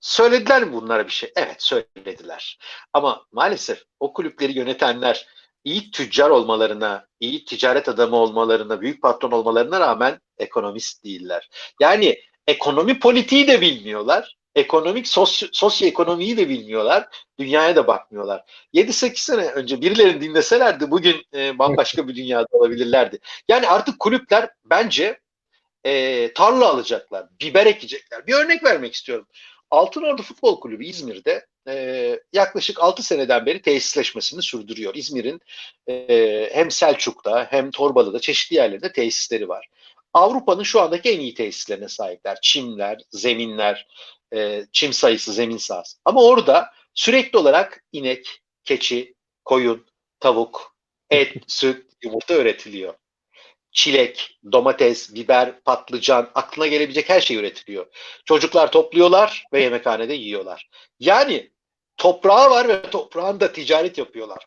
söylediler 0.00 0.64
mi 0.64 0.72
bunlara 0.72 1.06
bir 1.06 1.12
şey? 1.12 1.32
Evet 1.36 1.62
söylediler. 1.62 2.58
Ama 2.92 3.26
maalesef 3.32 3.82
o 4.00 4.12
kulüpleri 4.12 4.52
yönetenler 4.52 5.26
iyi 5.64 5.90
tüccar 5.90 6.30
olmalarına, 6.30 7.06
iyi 7.20 7.44
ticaret 7.44 7.88
adamı 7.88 8.16
olmalarına, 8.16 8.80
büyük 8.80 9.02
patron 9.02 9.30
olmalarına 9.30 9.80
rağmen 9.80 10.20
ekonomist 10.38 11.04
değiller. 11.04 11.48
Yani 11.80 12.20
ekonomi 12.46 12.98
politiği 12.98 13.48
de 13.48 13.60
bilmiyorlar. 13.60 14.36
Ekonomik, 14.54 15.08
sosyo, 15.08 15.48
sosyoekonomiyi 15.52 16.36
de 16.36 16.48
bilmiyorlar. 16.48 17.08
Dünyaya 17.38 17.76
da 17.76 17.86
bakmıyorlar. 17.86 18.44
7-8 18.74 19.16
sene 19.16 19.46
önce 19.46 19.80
birilerini 19.80 20.20
dinleselerdi 20.20 20.90
bugün 20.90 21.26
e, 21.34 21.58
bambaşka 21.58 22.08
bir 22.08 22.14
dünyada 22.14 22.46
olabilirlerdi. 22.50 23.18
Yani 23.48 23.68
artık 23.68 23.98
kulüpler 23.98 24.50
bence 24.64 25.20
e, 25.84 26.32
tarla 26.32 26.68
alacaklar, 26.68 27.26
biber 27.40 27.66
ekecekler. 27.66 28.26
Bir 28.26 28.34
örnek 28.34 28.64
vermek 28.64 28.94
istiyorum. 28.94 29.26
Altınordu 29.70 30.22
Futbol 30.22 30.60
Kulübü 30.60 30.84
İzmir'de 30.84 31.46
e, 31.68 32.18
yaklaşık 32.32 32.82
6 32.82 33.02
seneden 33.02 33.46
beri 33.46 33.62
tesisleşmesini 33.62 34.42
sürdürüyor. 34.42 34.94
İzmir'in 34.94 35.40
e, 35.88 36.50
hem 36.52 36.70
Selçuk'ta 36.70 37.46
hem 37.50 37.70
Torbalı'da 37.70 38.20
çeşitli 38.20 38.56
yerlerinde 38.56 38.92
tesisleri 38.92 39.48
var. 39.48 39.68
Avrupa'nın 40.16 40.62
şu 40.62 40.80
andaki 40.80 41.10
en 41.10 41.20
iyi 41.20 41.34
tesislerine 41.34 41.88
sahipler. 41.88 42.38
Çimler, 42.42 42.98
zeminler, 43.10 43.86
e, 44.34 44.62
çim 44.72 44.92
sayısı, 44.92 45.32
zemin 45.32 45.56
sahası. 45.56 45.98
Ama 46.04 46.22
orada 46.22 46.70
sürekli 46.94 47.38
olarak 47.38 47.84
inek, 47.92 48.40
keçi, 48.64 49.14
koyun, 49.44 49.86
tavuk, 50.20 50.76
et, 51.10 51.36
süt, 51.46 51.92
yumurta 52.04 52.34
üretiliyor. 52.34 52.94
Çilek, 53.72 54.38
domates, 54.52 55.14
biber, 55.14 55.60
patlıcan, 55.60 56.30
aklına 56.34 56.66
gelebilecek 56.66 57.08
her 57.08 57.20
şey 57.20 57.36
üretiliyor. 57.36 57.86
Çocuklar 58.24 58.72
topluyorlar 58.72 59.44
ve 59.52 59.62
yemekhanede 59.62 60.14
yiyorlar. 60.14 60.68
Yani 61.00 61.50
toprağı 61.96 62.50
var 62.50 62.68
ve 62.68 62.82
toprağında 62.82 63.52
ticaret 63.52 63.98
yapıyorlar. 63.98 64.46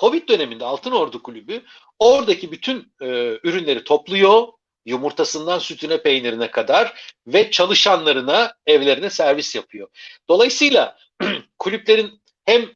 Covid 0.00 0.28
döneminde 0.28 0.64
Altın 0.64 0.90
Ordu 0.90 1.22
Kulübü 1.22 1.62
oradaki 1.98 2.52
bütün 2.52 2.92
e, 3.02 3.06
ürünleri 3.44 3.84
topluyor, 3.84 4.57
yumurtasından 4.88 5.58
sütüne 5.58 6.02
peynirine 6.02 6.50
kadar 6.50 7.00
ve 7.26 7.50
çalışanlarına 7.50 8.54
evlerine 8.66 9.10
servis 9.10 9.54
yapıyor. 9.54 9.88
Dolayısıyla 10.28 10.98
kulüplerin 11.58 12.22
hem 12.44 12.70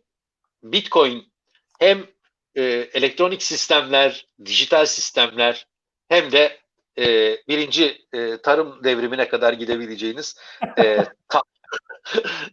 Bitcoin 0.63 1.33
hem 1.79 2.07
e, 2.55 2.63
elektronik 2.95 3.43
sistemler, 3.43 4.27
dijital 4.45 4.87
sistemler 4.87 5.67
hem 6.09 6.33
de 6.33 6.59
e, 6.99 7.37
birinci 7.49 8.07
e, 8.13 8.37
tarım 8.37 8.85
devrimine 8.85 9.29
kadar 9.29 9.53
gidebileceğiniz 9.53 10.37
e, 10.79 10.97
ta, 11.29 11.43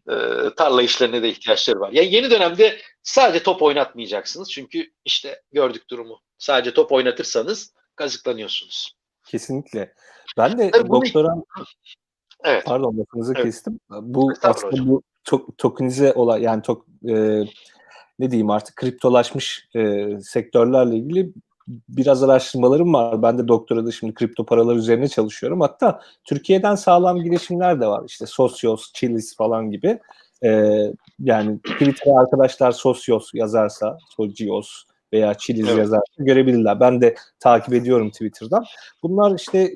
e, 0.10 0.16
tarla 0.58 0.82
işlerine 0.82 1.24
de 1.24 1.30
ihtiyaçları 1.30 1.80
var. 1.80 1.92
Yani 1.92 2.14
yeni 2.14 2.32
dönemde 2.32 2.82
sadece 3.04 3.44
top 3.44 3.62
oynatmayacaksınız. 3.62 4.52
Çünkü 4.52 4.92
işte 5.06 5.42
gördük 5.52 5.90
durumu. 5.90 6.22
Sadece 6.38 6.74
top 6.74 6.92
oynatırsanız 6.92 7.74
kazıklanıyorsunuz. 7.96 8.99
Kesinlikle. 9.30 9.94
Ben 10.38 10.58
de 10.58 10.72
Tabii 10.72 10.90
bunu- 10.90 11.02
doktoram 11.02 11.44
Evet. 12.44 12.64
pardon 12.66 12.98
lafınızı 12.98 13.34
Evet. 13.36 13.46
kestim. 13.46 13.80
Bu 14.02 14.34
aslında 14.44 14.88
bu 14.88 15.04
to- 15.26 15.46
tokenize 15.58 16.14
olan 16.14 16.38
yani 16.38 16.62
tok, 16.62 16.86
e, 17.10 17.44
ne 18.20 18.32
diyeyim 18.32 18.50
artık 18.50 18.76
kriptolaşmış 18.76 19.68
e, 19.76 20.08
sektörlerle 20.22 20.96
ilgili 20.96 21.34
biraz 21.90 22.24
araştırmalarım 22.24 22.94
var. 22.94 23.22
Ben 23.22 23.38
de 23.38 23.48
doktorada 23.48 23.92
şimdi 23.92 24.14
kripto 24.14 24.46
paralar 24.46 24.76
üzerine 24.76 25.08
çalışıyorum. 25.08 25.62
Hatta 25.62 26.02
Türkiye'den 26.24 26.76
sağlam 26.76 27.24
girişimler 27.24 27.82
de 27.82 27.88
var. 27.88 28.04
İşte 28.08 28.26
Sosyos, 28.26 28.94
Chilis 28.94 29.36
falan 29.38 29.72
gibi. 29.72 30.00
Ee, 30.44 30.94
yani 31.20 31.60
Twitter'a 31.60 32.22
arkadaşlar 32.22 32.72
Sosyos 32.72 33.32
yazarsa, 33.34 33.98
Socios 34.18 34.84
veya 35.14 35.34
Chiliz 35.34 35.68
evet. 35.68 35.78
yazarsa 35.78 36.24
görebilirler. 36.24 36.80
Ben 36.80 37.02
de 37.02 37.16
takip 37.40 37.74
ediyorum 37.74 38.10
Twitter'dan. 38.10 38.66
Bunlar 39.04 39.36
işte 39.36 39.74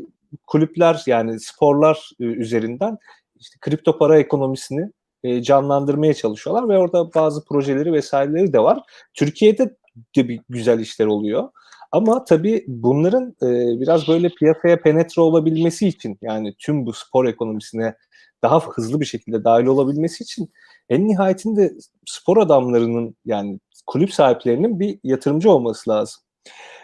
kulüpler 0.47 1.03
yani 1.05 1.39
sporlar 1.39 2.09
üzerinden 2.19 2.97
işte 3.39 3.57
kripto 3.61 3.97
para 3.97 4.19
ekonomisini 4.19 4.91
e, 5.23 5.41
canlandırmaya 5.41 6.13
çalışıyorlar 6.13 6.69
ve 6.69 6.77
orada 6.77 7.13
bazı 7.13 7.45
projeleri 7.45 7.93
vesaireleri 7.93 8.53
de 8.53 8.59
var. 8.59 8.79
Türkiye'de 9.13 9.75
de 10.15 10.27
bir 10.27 10.41
güzel 10.49 10.79
işler 10.79 11.05
oluyor. 11.05 11.49
Ama 11.91 12.25
tabii 12.25 12.63
bunların 12.67 13.35
e, 13.41 13.79
biraz 13.79 14.07
böyle 14.07 14.29
piyasaya 14.29 14.81
penetre 14.81 15.21
olabilmesi 15.21 15.87
için 15.87 16.17
yani 16.21 16.55
tüm 16.59 16.85
bu 16.85 16.93
spor 16.93 17.25
ekonomisine 17.25 17.95
daha 18.43 18.59
hızlı 18.59 18.99
bir 18.99 19.05
şekilde 19.05 19.43
dahil 19.43 19.65
olabilmesi 19.65 20.23
için 20.23 20.51
en 20.89 21.07
nihayetinde 21.07 21.73
spor 22.05 22.37
adamlarının 22.37 23.15
yani 23.25 23.59
kulüp 23.87 24.13
sahiplerinin 24.13 24.79
bir 24.79 24.99
yatırımcı 25.03 25.51
olması 25.51 25.89
lazım. 25.89 26.23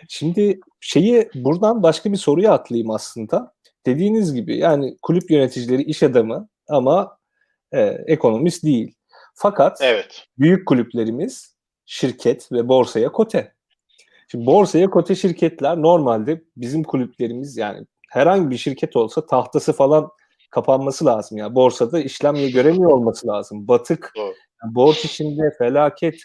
Şimdi 0.08 0.60
şeyi 0.80 1.30
buradan 1.36 1.84
başka 1.84 2.12
bir 2.12 2.18
soruya 2.18 2.52
atlayayım 2.54 2.92
aslında. 2.92 3.54
Dediğiniz 3.86 4.34
gibi 4.34 4.58
yani 4.58 4.98
kulüp 5.02 5.32
yöneticileri 5.32 5.84
iş 5.84 6.04
adamı 6.04 6.48
ama 6.70 7.18
e, 7.72 7.82
ekonomist 8.08 8.64
değil. 8.64 8.96
Fakat 9.36 9.78
evet. 9.82 10.26
büyük 10.38 10.68
kulüplerimiz 10.68 11.56
şirket 11.86 12.52
ve 12.52 12.68
borsaya 12.68 13.12
kote. 13.12 13.54
Şimdi 14.32 14.46
borsaya 14.46 14.90
kote 14.90 15.16
şirketler 15.16 15.82
normalde 15.82 16.44
bizim 16.58 16.84
kulüplerimiz 16.84 17.58
yani 17.58 17.86
herhangi 18.10 18.50
bir 18.50 18.58
şirket 18.58 18.96
olsa 18.96 19.26
tahtası 19.26 19.74
falan 19.74 20.10
kapanması 20.50 21.06
lazım. 21.06 21.38
Yani 21.38 21.56
borsada 21.56 22.00
işlem 22.00 22.36
göremiyor 22.36 22.92
olması 22.92 23.28
lazım. 23.28 23.68
Batık, 23.68 24.12
yani 24.64 24.76
borç 24.76 25.06
içinde 25.06 25.52
felaket 25.58 26.16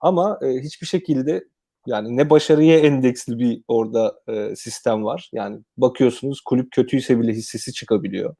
ama 0.00 0.38
e, 0.42 0.46
hiçbir 0.46 0.86
şekilde 0.86 1.44
yani 1.86 2.16
ne 2.16 2.30
başarıya 2.30 2.78
endeksli 2.78 3.38
bir 3.38 3.62
orada 3.68 4.20
e, 4.28 4.56
sistem 4.56 5.04
var. 5.04 5.30
Yani 5.32 5.58
bakıyorsunuz 5.76 6.40
kulüp 6.40 6.72
kötüyse 6.72 7.20
bile 7.20 7.32
hissesi 7.32 7.72
çıkabiliyor. 7.72 8.34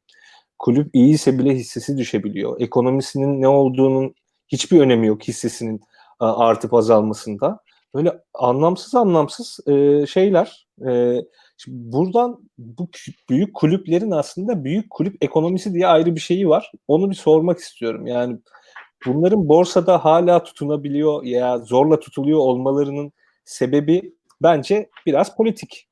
Kulüp 0.59 0.95
iyiyse 0.95 1.39
bile 1.39 1.55
hissesi 1.55 1.97
düşebiliyor. 1.97 2.61
Ekonomisinin 2.61 3.41
ne 3.41 3.47
olduğunun 3.47 4.13
hiçbir 4.47 4.79
önemi 4.79 5.07
yok 5.07 5.23
hissesinin 5.23 5.81
artıp 6.19 6.73
azalmasında. 6.73 7.59
Böyle 7.95 8.13
anlamsız 8.33 8.95
anlamsız 8.95 9.59
e, 9.67 10.05
şeyler. 10.07 10.67
E, 10.87 11.15
şimdi 11.63 11.91
buradan 11.91 12.49
bu 12.57 12.89
büyük 13.29 13.53
kulüplerin 13.53 14.11
aslında 14.11 14.63
büyük 14.63 14.89
kulüp 14.89 15.23
ekonomisi 15.23 15.73
diye 15.73 15.87
ayrı 15.87 16.15
bir 16.15 16.19
şeyi 16.21 16.49
var. 16.49 16.71
Onu 16.87 17.09
bir 17.09 17.15
sormak 17.15 17.59
istiyorum. 17.59 18.07
Yani 18.07 18.37
bunların 19.05 19.49
borsada 19.49 20.05
hala 20.05 20.43
tutunabiliyor 20.43 21.23
ya 21.23 21.57
zorla 21.57 21.99
tutuluyor 21.99 22.39
olmalarının 22.39 23.11
sebebi 23.45 24.15
bence 24.41 24.89
biraz 25.05 25.35
politik. 25.35 25.87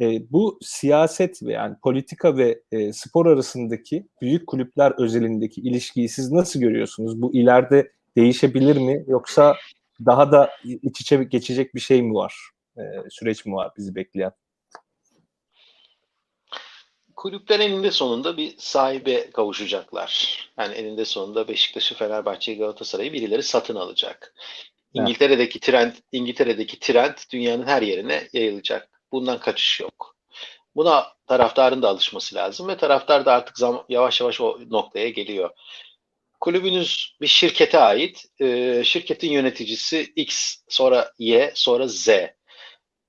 E, 0.00 0.32
bu 0.32 0.58
siyaset 0.62 1.42
ve 1.42 1.52
yani 1.52 1.76
politika 1.82 2.36
ve 2.36 2.62
e, 2.72 2.92
spor 2.92 3.26
arasındaki 3.26 4.06
büyük 4.22 4.46
kulüpler 4.46 4.92
özelindeki 4.98 5.60
ilişkiyi 5.60 6.08
siz 6.08 6.32
nasıl 6.32 6.60
görüyorsunuz? 6.60 7.22
Bu 7.22 7.34
ileride 7.34 7.92
değişebilir 8.16 8.76
mi 8.76 9.04
yoksa 9.08 9.56
daha 10.06 10.32
da 10.32 10.50
iç 10.64 11.00
içe 11.00 11.24
geçecek 11.24 11.74
bir 11.74 11.80
şey 11.80 12.02
mi 12.02 12.14
var? 12.14 12.34
E, 12.76 12.82
süreç 13.10 13.46
mi 13.46 13.54
var 13.54 13.72
bizi 13.76 13.94
bekleyen? 13.94 14.32
Kulüpler 17.22 17.60
eninde 17.60 17.90
sonunda 17.90 18.36
bir 18.36 18.54
sahibe 18.58 19.30
kavuşacaklar. 19.30 20.38
Yani 20.58 20.74
eninde 20.74 21.04
sonunda 21.04 21.48
Beşiktaş'ı, 21.48 21.94
Fenerbahçe'yi, 21.94 22.58
Galatasaray'ı 22.58 23.12
birileri 23.12 23.42
satın 23.42 23.76
alacak. 23.76 24.34
İngiltere'deki 24.94 25.60
trend, 25.60 25.92
İngiltere'deki 26.12 26.78
trend 26.78 27.14
dünyanın 27.32 27.66
her 27.66 27.82
yerine 27.82 28.28
yayılacak. 28.32 28.88
Bundan 29.12 29.40
kaçış 29.40 29.80
yok. 29.80 30.16
Buna 30.76 31.06
taraftarın 31.26 31.82
da 31.82 31.88
alışması 31.88 32.34
lazım 32.34 32.68
ve 32.68 32.76
taraftar 32.76 33.24
da 33.26 33.32
artık 33.32 33.58
zam 33.58 33.84
yavaş 33.88 34.20
yavaş 34.20 34.40
o 34.40 34.58
noktaya 34.70 35.08
geliyor. 35.08 35.50
Kulübünüz 36.40 37.16
bir 37.20 37.26
şirkete 37.26 37.78
ait. 37.78 38.24
E, 38.40 38.82
şirketin 38.84 39.30
yöneticisi 39.30 40.12
X, 40.16 40.56
sonra 40.68 41.12
Y, 41.18 41.52
sonra 41.54 41.88
Z. 41.88 42.08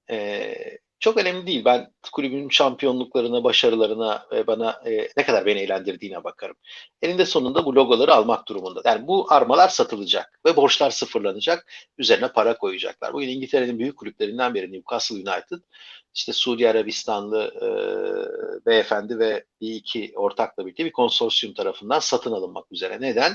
E, 0.10 0.56
çok 1.04 1.18
önemli 1.18 1.48
değil. 1.48 1.66
Ben 1.66 1.92
kulübün 2.12 2.50
şampiyonluklarına, 2.50 3.44
başarılarına 3.44 4.26
ve 4.32 4.48
bana 4.48 4.82
e, 4.86 5.08
ne 5.18 5.26
kadar 5.26 5.46
beni 5.46 5.60
eğlendirdiğine 5.60 6.24
bakarım. 6.24 6.56
Elinde 7.02 7.26
sonunda 7.26 7.66
bu 7.66 7.76
logoları 7.76 8.14
almak 8.14 8.48
durumunda. 8.48 8.82
Yani 8.86 9.08
bu 9.08 9.26
armalar 9.30 9.70
satılacak 9.70 10.40
ve 10.46 10.56
borçlar 10.56 10.90
sıfırlanacak. 10.90 11.72
Üzerine 11.98 12.28
para 12.28 12.58
koyacaklar. 12.58 13.14
Bugün 13.14 13.30
İngiltere'nin 13.30 13.80
büyük 13.80 13.98
kulüplerinden 13.98 14.54
biri 14.54 14.72
Newcastle 14.72 15.16
United 15.16 15.60
işte 16.14 16.34
Suudi 16.34 16.70
Arabistanlı 16.70 17.52
e, 17.62 17.70
beyefendi 18.66 19.20
ve 19.20 19.46
bir 19.62 19.76
iki 19.76 20.14
ortakla 20.16 20.66
birlikte 20.66 20.86
bir 20.86 20.92
konsorsiyum 20.92 21.56
tarafından 21.56 22.00
satın 22.00 22.32
alınmak 22.32 22.72
üzere. 22.72 23.02
Neden? 23.02 23.34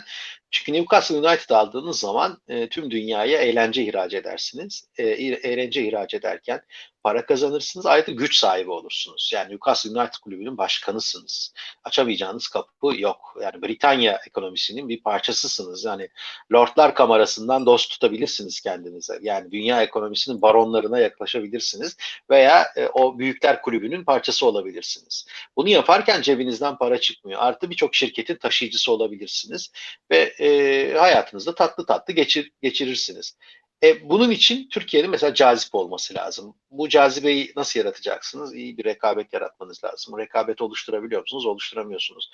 Çünkü 0.51 0.73
Newcastle 0.73 1.17
United 1.17 1.51
aldığınız 1.51 1.99
zaman 2.01 2.39
e, 2.49 2.69
tüm 2.69 2.91
dünyaya 2.91 3.39
eğlence 3.39 3.83
ihraç 3.83 4.15
edersiniz. 4.15 4.89
E, 4.99 5.05
eğlence 5.05 5.89
ihraç 5.89 6.15
ederken 6.15 6.63
para 7.03 7.27
kazanırsınız. 7.27 7.87
Ayrıca 7.87 8.13
güç 8.13 8.37
sahibi 8.37 8.71
olursunuz. 8.71 9.31
Yani 9.35 9.53
Newcastle 9.53 9.91
United 9.91 10.15
kulübünün 10.23 10.59
başkanısınız. 10.59 11.53
Açamayacağınız 11.85 12.49
kapı 12.49 13.01
yok. 13.01 13.37
Yani 13.43 13.63
Britanya 13.63 14.21
ekonomisinin 14.27 14.89
bir 14.89 15.03
parçasısınız. 15.03 15.85
Yani 15.85 16.09
Lordlar 16.53 16.95
Kamerası'ndan 16.95 17.67
dost 17.67 17.91
tutabilirsiniz 17.91 18.61
kendinize. 18.61 19.19
Yani 19.23 19.51
dünya 19.51 19.83
ekonomisinin 19.83 20.43
baronlarına 20.43 20.99
yaklaşabilirsiniz 20.99 21.97
veya 22.31 22.68
e, 22.77 22.87
o 22.87 23.19
büyükler 23.19 23.63
kulübünün 23.63 24.05
parçası 24.05 24.47
olabilirsiniz. 24.47 25.27
Bunu 25.57 25.69
yaparken 25.69 26.23
cebinizden 26.23 26.79
para 26.79 27.01
çıkmıyor. 27.01 27.41
Artı 27.43 27.71
birçok 27.71 27.95
şirketin 27.95 28.37
taşıyıcısı 28.37 28.93
olabilirsiniz 28.93 29.73
ve 30.11 30.19
e, 30.19 30.99
hayatınızda 30.99 31.55
tatlı 31.55 31.87
tatlı 31.87 32.15
geçir, 32.15 32.53
geçirirsiniz. 32.63 33.37
E, 33.83 34.09
bunun 34.09 34.31
için 34.31 34.69
Türkiye'nin 34.69 35.11
mesela 35.11 35.35
cazip 35.35 35.75
olması 35.75 36.15
lazım. 36.15 36.55
Bu 36.71 36.89
cazibeyi 36.89 37.53
nasıl 37.57 37.81
yaratacaksınız? 37.81 38.55
İyi 38.55 38.79
bir 38.79 38.85
rekabet 38.85 39.33
yaratmanız 39.33 39.85
lazım. 39.85 40.19
Rekabet 40.19 40.63
oluşturabiliyor 40.63 41.21
musunuz? 41.21 41.47
Oluşturamıyorsunuz. 41.47 42.31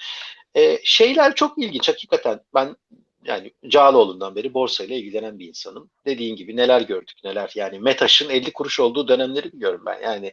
E, 0.55 0.79
şeyler 0.85 1.35
çok 1.35 1.59
ilginç. 1.59 1.89
Hakikaten 1.89 2.41
ben 2.55 2.77
yani 3.25 3.53
Cağaloğlu'ndan 3.69 4.37
beri 4.37 4.55
borsayla 4.55 4.97
ilgilenen 4.97 5.39
bir 5.39 5.49
insanım. 5.49 5.91
Dediğin 6.07 6.37
gibi 6.37 6.57
neler 6.57 6.81
gördük 6.81 7.17
neler. 7.25 7.53
Yani 7.55 7.79
Metaş'ın 7.79 8.31
50 8.31 8.53
kuruş 8.53 8.81
olduğu 8.81 9.09
dönemleri 9.09 9.53
biliyorum 9.53 9.83
ben. 9.87 10.01
Yani, 10.03 10.33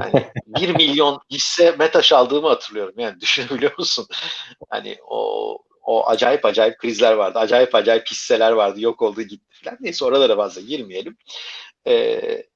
yani 0.00 0.26
1 0.46 0.76
milyon 0.76 1.20
hisse 1.30 1.76
Metaş 1.78 2.12
aldığımı 2.12 2.48
hatırlıyorum. 2.48 2.94
Yani 2.98 3.20
düşünebiliyor 3.20 3.78
musun? 3.78 4.06
Hani 4.70 4.96
o 5.08 5.58
o 5.82 6.06
acayip 6.08 6.44
acayip 6.44 6.78
krizler 6.78 7.12
vardı. 7.12 7.38
Acayip 7.38 7.74
acayip 7.74 8.06
hisseler 8.06 8.52
vardı. 8.52 8.80
Yok 8.80 9.02
oldu 9.02 9.22
gitti 9.22 9.54
falan. 9.64 9.78
Neyse 9.80 10.04
oralara 10.04 10.36
fazla 10.36 10.60
girmeyelim. 10.60 11.16
Ee, 11.86 12.46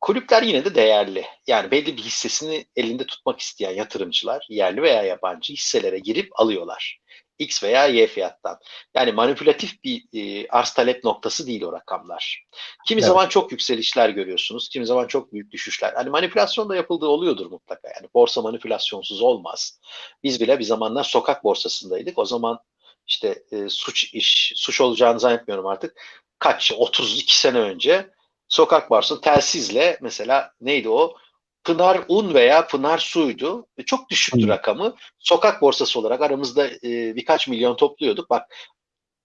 kulüpler 0.00 0.42
yine 0.42 0.64
de 0.64 0.74
değerli. 0.74 1.24
Yani 1.46 1.70
belli 1.70 1.96
bir 1.96 2.02
hissesini 2.02 2.66
elinde 2.76 3.06
tutmak 3.06 3.40
isteyen 3.40 3.74
yatırımcılar 3.74 4.46
yerli 4.50 4.82
veya 4.82 5.02
yabancı 5.02 5.52
hisselere 5.52 5.98
girip 5.98 6.40
alıyorlar. 6.40 7.00
X 7.38 7.62
veya 7.62 7.86
Y 7.86 8.06
fiyattan. 8.06 8.58
Yani 8.94 9.12
manipülatif 9.12 9.84
bir 9.84 10.04
e, 10.12 10.48
arz 10.48 10.70
talep 10.70 11.04
noktası 11.04 11.46
değil 11.46 11.62
o 11.62 11.72
rakamlar. 11.72 12.44
Kimi 12.86 12.98
evet. 12.98 13.08
zaman 13.08 13.28
çok 13.28 13.52
yükselişler 13.52 14.08
görüyorsunuz, 14.08 14.68
kimi 14.68 14.86
zaman 14.86 15.06
çok 15.06 15.32
büyük 15.32 15.52
düşüşler. 15.52 15.92
Hani 15.92 16.10
manipülasyon 16.10 16.68
da 16.68 16.76
yapıldığı 16.76 17.06
oluyordur 17.06 17.46
mutlaka. 17.46 17.88
Yani 17.88 18.08
borsa 18.14 18.42
manipülasyonsuz 18.42 19.22
olmaz. 19.22 19.80
Biz 20.22 20.40
bile 20.40 20.58
bir 20.58 20.64
zamanlar 20.64 21.04
sokak 21.04 21.44
borsasındaydık. 21.44 22.18
O 22.18 22.24
zaman 22.24 22.58
işte 23.06 23.42
e, 23.52 23.68
suç 23.68 24.14
iş, 24.14 24.52
suç 24.56 24.80
olacağını 24.80 25.20
zannetmiyorum 25.20 25.66
artık. 25.66 26.00
Kaç, 26.38 26.72
32 26.72 27.38
sene 27.38 27.58
önce 27.58 28.10
sokak 28.48 28.90
borsası 28.90 29.20
telsizle 29.20 29.98
mesela 30.00 30.52
neydi 30.60 30.88
o? 30.88 31.16
Pınar 31.64 32.00
Un 32.08 32.34
veya 32.34 32.66
Pınar 32.66 32.98
Su'ydu. 32.98 33.66
E, 33.78 33.82
çok 33.82 34.10
düşüktü 34.10 34.42
hmm. 34.42 34.48
rakamı. 34.48 34.94
Sokak 35.18 35.62
borsası 35.62 36.00
olarak 36.00 36.20
aramızda 36.20 36.66
e, 36.66 37.16
birkaç 37.16 37.48
milyon 37.48 37.76
topluyorduk. 37.76 38.30
Bak 38.30 38.54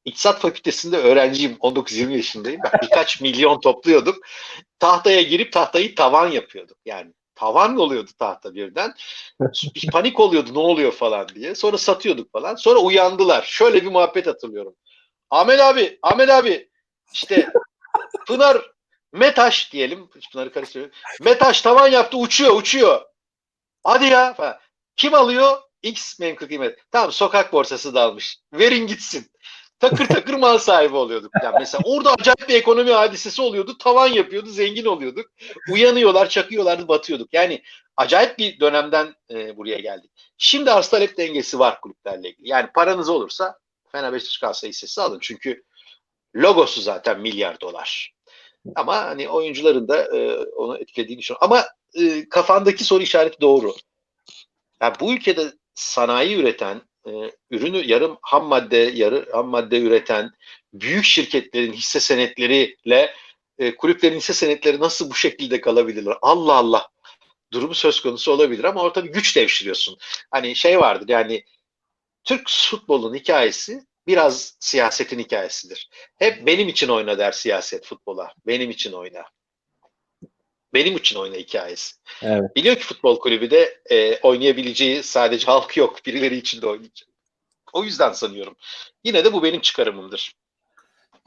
İktisat 0.05 0.39
Fakültesinde 0.39 0.97
öğrenciyim. 0.97 1.53
19-20 1.53 2.11
yaşındayım. 2.11 2.61
Bak, 2.63 2.81
birkaç 2.81 3.21
milyon 3.21 3.59
topluyorduk. 3.59 4.25
Tahtaya 4.79 5.21
girip 5.21 5.51
tahtayı 5.51 5.95
tavan 5.95 6.27
yapıyorduk. 6.27 6.77
Yani 6.85 7.13
Tavan 7.35 7.77
oluyordu 7.77 8.11
tahta 8.19 8.55
birden. 8.55 8.93
Bir 9.75 9.87
panik 9.91 10.19
oluyordu 10.19 10.53
ne 10.53 10.59
oluyor 10.59 10.91
falan 10.91 11.27
diye. 11.27 11.55
Sonra 11.55 11.77
satıyorduk 11.77 12.31
falan. 12.31 12.55
Sonra 12.55 12.79
uyandılar. 12.79 13.43
Şöyle 13.43 13.81
bir 13.81 13.91
muhabbet 13.91 14.27
hatırlıyorum. 14.27 14.75
Ahmet 15.29 15.59
abi, 15.59 15.99
Ahmet 16.01 16.29
abi 16.29 16.69
işte 17.13 17.49
Pınar 18.27 18.72
Metaş 19.13 19.73
diyelim. 19.73 20.09
Pınar'ı 20.31 20.53
karıştırıyorum. 20.53 20.95
Metaş 21.21 21.61
tavan 21.61 21.87
yaptı 21.87 22.17
uçuyor 22.17 22.55
uçuyor. 22.55 23.01
Hadi 23.83 24.05
ya 24.05 24.33
falan. 24.33 24.59
Kim 24.95 25.13
alıyor? 25.13 25.57
X 25.81 26.19
menkul 26.19 26.47
kıymet. 26.47 26.79
Tamam 26.91 27.11
sokak 27.11 27.53
borsası 27.53 27.95
dalmış. 27.95 28.37
Verin 28.53 28.87
gitsin. 28.87 29.31
Takır 29.79 30.07
takır 30.07 30.33
mal 30.33 30.57
sahibi 30.57 30.95
oluyorduk. 30.95 31.31
Yani 31.43 31.55
mesela 31.59 31.81
orada 31.85 32.13
acayip 32.13 32.49
bir 32.49 32.55
ekonomi 32.55 32.91
hadisesi 32.91 33.41
oluyordu. 33.41 33.77
Tavan 33.77 34.07
yapıyordu. 34.07 34.49
Zengin 34.49 34.85
oluyorduk. 34.85 35.31
Uyanıyorlar, 35.71 36.29
çakıyorlardı, 36.29 36.87
batıyorduk. 36.87 37.33
Yani 37.33 37.63
acayip 37.97 38.39
bir 38.39 38.59
dönemden 38.59 39.15
e, 39.31 39.57
buraya 39.57 39.79
geldik. 39.79 40.11
Şimdi 40.37 40.71
arz 40.71 40.89
talep 40.89 41.17
dengesi 41.17 41.59
var 41.59 41.81
kulüplerle 41.81 42.29
ilgili. 42.29 42.49
Yani 42.49 42.69
paranız 42.73 43.09
olursa 43.09 43.59
Fener 43.91 44.13
Beşiktaş 44.13 44.63
hissesi 44.63 45.01
alın. 45.01 45.19
Çünkü 45.21 45.63
logosu 46.35 46.81
zaten 46.81 47.19
milyar 47.19 47.61
dolar. 47.61 48.13
Ama 48.75 48.97
hani 48.97 49.29
oyuncuların 49.29 49.87
da 49.87 50.17
e, 50.17 50.37
onu 50.37 50.77
etkilediğini 50.77 51.19
düşünüyorum. 51.19 51.47
Ama 51.51 51.65
e, 51.93 52.29
kafandaki 52.29 52.83
soru 52.83 53.03
işareti 53.03 53.41
doğru. 53.41 53.75
Yani 54.81 54.95
bu 54.99 55.13
ülkede 55.13 55.53
sanayi 55.75 56.35
üreten, 56.35 56.81
e, 57.07 57.11
ürünü 57.51 57.85
yarım 57.85 58.17
ham 58.21 58.45
madde, 58.45 58.77
yarı 58.77 59.29
ham 59.31 59.47
madde 59.47 59.79
üreten 59.79 60.31
büyük 60.73 61.05
şirketlerin 61.05 61.73
hisse 61.73 61.99
senetleriyle 61.99 63.13
e, 63.57 63.75
kulüplerin 63.75 64.17
hisse 64.17 64.33
senetleri 64.33 64.79
nasıl 64.79 65.09
bu 65.09 65.15
şekilde 65.15 65.61
kalabilirler? 65.61 66.17
Allah 66.21 66.53
Allah 66.53 66.87
durumu 67.53 67.75
söz 67.75 68.01
konusu 68.01 68.31
olabilir 68.31 68.63
ama 68.63 68.81
orada 68.81 69.05
bir 69.05 69.13
güç 69.13 69.35
devşiriyorsun. 69.35 69.97
Hani 70.31 70.55
şey 70.55 70.79
vardır 70.79 71.09
yani 71.09 71.43
Türk 72.23 72.49
futbolunun 72.49 73.15
hikayesi 73.15 73.83
biraz 74.07 74.57
siyasetin 74.59 75.19
hikayesidir. 75.19 75.89
Hep 76.15 76.45
benim 76.45 76.67
için 76.69 76.87
oyna 76.87 77.17
der 77.17 77.31
siyaset 77.31 77.85
futbola. 77.85 78.33
Benim 78.47 78.69
için 78.69 78.91
oyna. 78.91 79.23
Benim 80.73 80.97
için 80.97 81.15
oyna 81.19 81.35
hikayesi. 81.35 81.95
Evet. 82.21 82.55
Biliyor 82.55 82.75
ki 82.75 82.83
futbol 82.83 83.19
kulübü 83.19 83.51
de 83.51 83.81
e, 83.91 84.19
oynayabileceği 84.19 85.03
sadece 85.03 85.45
halk 85.45 85.77
yok. 85.77 85.99
Birileri 86.05 86.35
için 86.35 86.61
de 86.61 86.67
oynayacak. 86.67 87.09
O 87.73 87.83
yüzden 87.83 88.11
sanıyorum. 88.13 88.55
Yine 89.03 89.25
de 89.25 89.33
bu 89.33 89.43
benim 89.43 89.61
çıkarımımdır. 89.61 90.35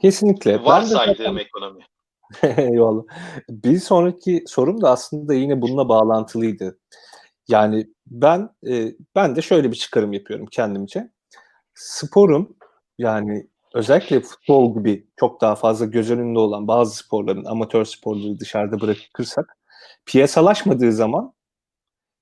Kesinlikle. 0.01 0.63
Var 0.63 0.81
Ben 0.81 0.89
de 0.89 0.93
saydığım 0.93 1.15
zaten- 1.17 1.37
ekonomi. 1.37 1.85
Eyvallah. 2.43 3.03
Bir 3.49 3.79
sonraki 3.79 4.43
sorum 4.47 4.81
da 4.81 4.91
aslında 4.91 5.33
yine 5.33 5.61
bununla 5.61 5.89
bağlantılıydı. 5.89 6.79
Yani 7.47 7.87
ben 8.07 8.49
e, 8.69 8.91
ben 9.15 9.35
de 9.35 9.41
şöyle 9.41 9.71
bir 9.71 9.77
çıkarım 9.77 10.13
yapıyorum 10.13 10.45
kendimce. 10.51 11.09
Sporun 11.75 12.56
yani 12.97 13.47
özellikle 13.73 14.19
futbol 14.19 14.75
gibi 14.75 15.07
çok 15.17 15.41
daha 15.41 15.55
fazla 15.55 15.85
göz 15.85 16.11
önünde 16.11 16.39
olan 16.39 16.67
bazı 16.67 16.95
sporların 16.97 17.45
amatör 17.45 17.85
sporları 17.85 18.39
dışarıda 18.39 18.81
bırakırsak 18.81 19.57
piyasalaşmadığı 20.05 20.91
zaman 20.91 21.33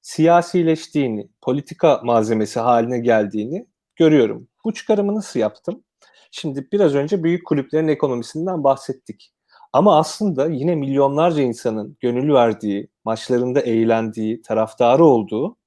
siyasileştiğini, 0.02 1.30
politika 1.42 2.02
malzemesi 2.04 2.60
haline 2.60 3.00
geldiğini 3.00 3.68
görüyorum. 3.96 4.48
Bu 4.66 4.74
çıkarımı 4.74 5.16
nasıl 5.16 5.40
yaptım? 5.40 5.84
Şimdi 6.32 6.68
biraz 6.72 6.96
önce 6.96 7.24
büyük 7.24 7.48
kulüplerin 7.48 7.88
ekonomisinden 7.88 8.64
bahsettik. 8.64 9.32
Ama 9.74 9.98
aslında 10.00 10.48
yine 10.48 10.76
milyonlarca 10.76 11.42
insanın 11.42 11.98
gönül 12.00 12.34
verdiği, 12.34 12.90
maçlarında 13.06 13.62
eğlendiği, 13.62 14.42
taraftarı 14.42 15.06
olduğu 15.06 15.58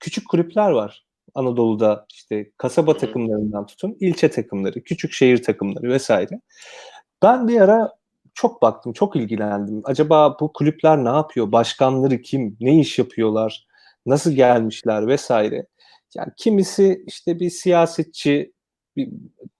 küçük 0.00 0.28
kulüpler 0.28 0.70
var. 0.70 1.06
Anadolu'da 1.34 2.06
işte 2.12 2.50
kasaba 2.56 2.96
takımlarından 2.96 3.66
tutun 3.66 3.96
ilçe 4.00 4.30
takımları, 4.30 4.82
küçük 4.82 5.12
şehir 5.12 5.42
takımları 5.42 5.88
vesaire. 5.90 6.40
Ben 7.22 7.48
bir 7.48 7.60
ara 7.60 7.92
çok 8.34 8.62
baktım, 8.62 8.92
çok 8.92 9.16
ilgilendim. 9.16 9.82
Acaba 9.84 10.36
bu 10.40 10.52
kulüpler 10.52 11.04
ne 11.04 11.08
yapıyor? 11.08 11.52
Başkanları 11.52 12.20
kim? 12.22 12.56
Ne 12.60 12.80
iş 12.80 12.98
yapıyorlar? 12.98 13.66
Nasıl 14.06 14.32
gelmişler 14.32 15.06
vesaire. 15.06 15.66
Yani 16.14 16.32
kimisi 16.36 17.04
işte 17.06 17.40
bir 17.40 17.50
siyasetçi, 17.50 18.52
bir, 18.96 19.08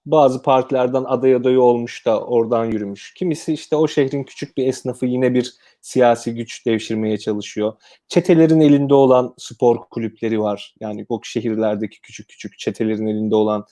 bazı 0.06 0.42
partilerden 0.42 1.04
aday 1.04 1.34
adayı 1.34 1.60
olmuş 1.60 2.06
da 2.06 2.20
oradan 2.20 2.64
yürümüş. 2.64 3.14
Kimisi 3.14 3.52
işte 3.52 3.76
o 3.76 3.88
şehrin 3.88 4.24
küçük 4.24 4.56
bir 4.56 4.66
esnafı 4.66 5.06
yine 5.06 5.34
bir 5.34 5.54
siyasi 5.80 6.34
güç 6.34 6.66
devşirmeye 6.66 7.18
çalışıyor. 7.18 7.72
Çetelerin 8.08 8.60
elinde 8.60 8.94
olan 8.94 9.34
spor 9.38 9.76
kulüpleri 9.90 10.40
var. 10.40 10.74
Yani 10.80 11.06
o 11.08 11.20
şehirlerdeki 11.22 12.00
küçük 12.00 12.28
küçük 12.28 12.58
çetelerin 12.58 13.06
elinde 13.06 13.34
olan 13.34 13.66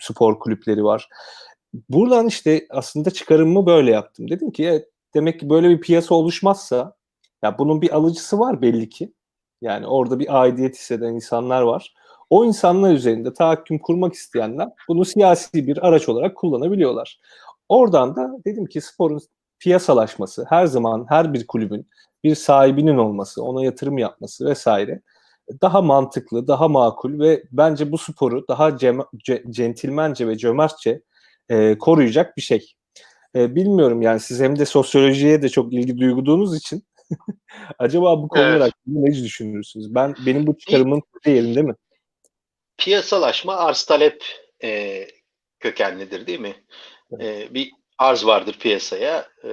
spor 0.00 0.38
kulüpleri 0.38 0.84
var. 0.84 1.08
Buradan 1.88 2.26
işte 2.26 2.66
aslında 2.70 3.10
çıkarımımı 3.10 3.66
böyle 3.66 3.90
yaptım. 3.90 4.30
Dedim 4.30 4.50
ki 4.50 4.64
evet, 4.64 4.88
demek 5.14 5.40
ki 5.40 5.50
böyle 5.50 5.70
bir 5.70 5.80
piyasa 5.80 6.14
oluşmazsa 6.14 6.96
ya 7.42 7.58
bunun 7.58 7.82
bir 7.82 7.96
alıcısı 7.96 8.38
var 8.38 8.62
belli 8.62 8.88
ki. 8.88 9.12
Yani 9.60 9.86
orada 9.86 10.18
bir 10.18 10.42
aidiyet 10.42 10.74
hisseden 10.74 11.14
insanlar 11.14 11.62
var. 11.62 11.94
O 12.34 12.44
insanlar 12.44 12.92
üzerinde 12.92 13.34
tahakküm 13.34 13.78
kurmak 13.78 14.14
isteyenler 14.14 14.68
bunu 14.88 15.04
siyasi 15.04 15.66
bir 15.66 15.86
araç 15.88 16.08
olarak 16.08 16.36
kullanabiliyorlar. 16.36 17.20
Oradan 17.68 18.16
da 18.16 18.30
dedim 18.46 18.66
ki 18.66 18.80
sporun 18.80 19.20
piyasalaşması, 19.58 20.46
her 20.48 20.66
zaman 20.66 21.06
her 21.08 21.32
bir 21.32 21.46
kulübün 21.46 21.88
bir 22.24 22.34
sahibinin 22.34 22.98
olması, 22.98 23.42
ona 23.44 23.64
yatırım 23.64 23.98
yapması 23.98 24.46
vesaire 24.46 25.00
daha 25.62 25.82
mantıklı, 25.82 26.48
daha 26.48 26.68
makul 26.68 27.20
ve 27.20 27.42
bence 27.52 27.92
bu 27.92 27.98
sporu 27.98 28.48
daha 28.48 28.68
cem- 28.68 29.06
ce- 29.28 29.52
centilmence 29.52 30.28
ve 30.28 30.38
cömertçe 30.38 31.02
e, 31.48 31.78
koruyacak 31.78 32.36
bir 32.36 32.42
şey. 32.42 32.72
E, 33.36 33.54
bilmiyorum 33.54 34.02
yani 34.02 34.20
siz 34.20 34.40
hem 34.40 34.58
de 34.58 34.64
sosyolojiye 34.64 35.42
de 35.42 35.48
çok 35.48 35.72
ilgi 35.72 35.98
duyduğunuz 35.98 36.56
için 36.56 36.82
acaba 37.78 38.22
bu 38.22 38.28
konular 38.28 38.50
Evet. 38.50 38.62
hakkında 38.62 39.00
ne 39.00 39.24
düşünürsünüz? 39.24 39.94
Ben 39.94 40.14
benim 40.26 40.46
bu 40.46 40.58
çıkarımım 40.58 41.02
yerinde 41.26 41.62
mi? 41.62 41.74
Piyasalaşma 42.76 43.56
arz 43.56 43.84
talep 43.84 44.24
e, 44.62 45.06
kökenlidir 45.60 46.26
değil 46.26 46.40
mi? 46.40 46.64
E, 47.20 47.54
bir 47.54 47.72
arz 47.98 48.26
vardır 48.26 48.58
piyasaya 48.58 49.28
e, 49.44 49.50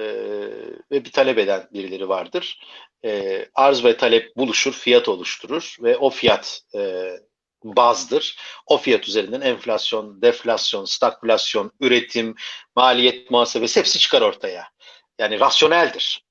ve 0.90 1.04
bir 1.04 1.12
talep 1.12 1.38
eden 1.38 1.68
birileri 1.72 2.08
vardır. 2.08 2.60
E, 3.04 3.46
arz 3.54 3.84
ve 3.84 3.96
talep 3.96 4.36
buluşur, 4.36 4.72
fiyat 4.72 5.08
oluşturur 5.08 5.76
ve 5.80 5.96
o 5.96 6.10
fiyat 6.10 6.60
e, 6.74 7.10
bazdır. 7.64 8.36
O 8.66 8.78
fiyat 8.78 9.08
üzerinden 9.08 9.40
enflasyon, 9.40 10.22
deflasyon, 10.22 10.84
stagflasyon, 10.84 11.72
üretim, 11.80 12.34
maliyet 12.76 13.30
muhasebesi 13.30 13.80
hepsi 13.80 13.98
çıkar 13.98 14.22
ortaya. 14.22 14.68
Yani 15.18 15.40
rasyoneldir. 15.40 16.24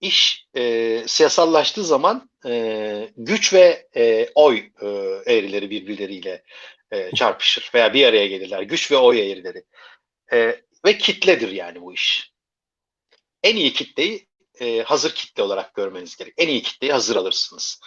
İş 0.00 0.46
e, 0.56 1.04
siyasallaştığı 1.06 1.84
zaman 1.84 2.30
e, 2.46 3.10
güç 3.16 3.52
ve 3.52 3.88
e, 3.96 4.28
oy 4.34 4.58
e, 4.82 4.86
eğrileri 5.26 5.70
birbirleriyle 5.70 6.42
e, 6.90 7.10
çarpışır 7.14 7.70
veya 7.74 7.94
bir 7.94 8.06
araya 8.06 8.26
gelirler. 8.26 8.62
Güç 8.62 8.92
ve 8.92 8.96
oy 8.96 9.32
eğrileri. 9.32 9.64
E, 10.32 10.62
ve 10.86 10.98
kitledir 10.98 11.50
yani 11.50 11.80
bu 11.80 11.94
iş. 11.94 12.32
En 13.42 13.56
iyi 13.56 13.72
kitleyi 13.72 14.28
e, 14.60 14.82
hazır 14.82 15.14
kitle 15.14 15.42
olarak 15.42 15.74
görmeniz 15.74 16.16
gerek. 16.16 16.34
En 16.36 16.48
iyi 16.48 16.62
kitleyi 16.62 16.92
hazır 16.92 17.16
alırsınız. 17.16 17.80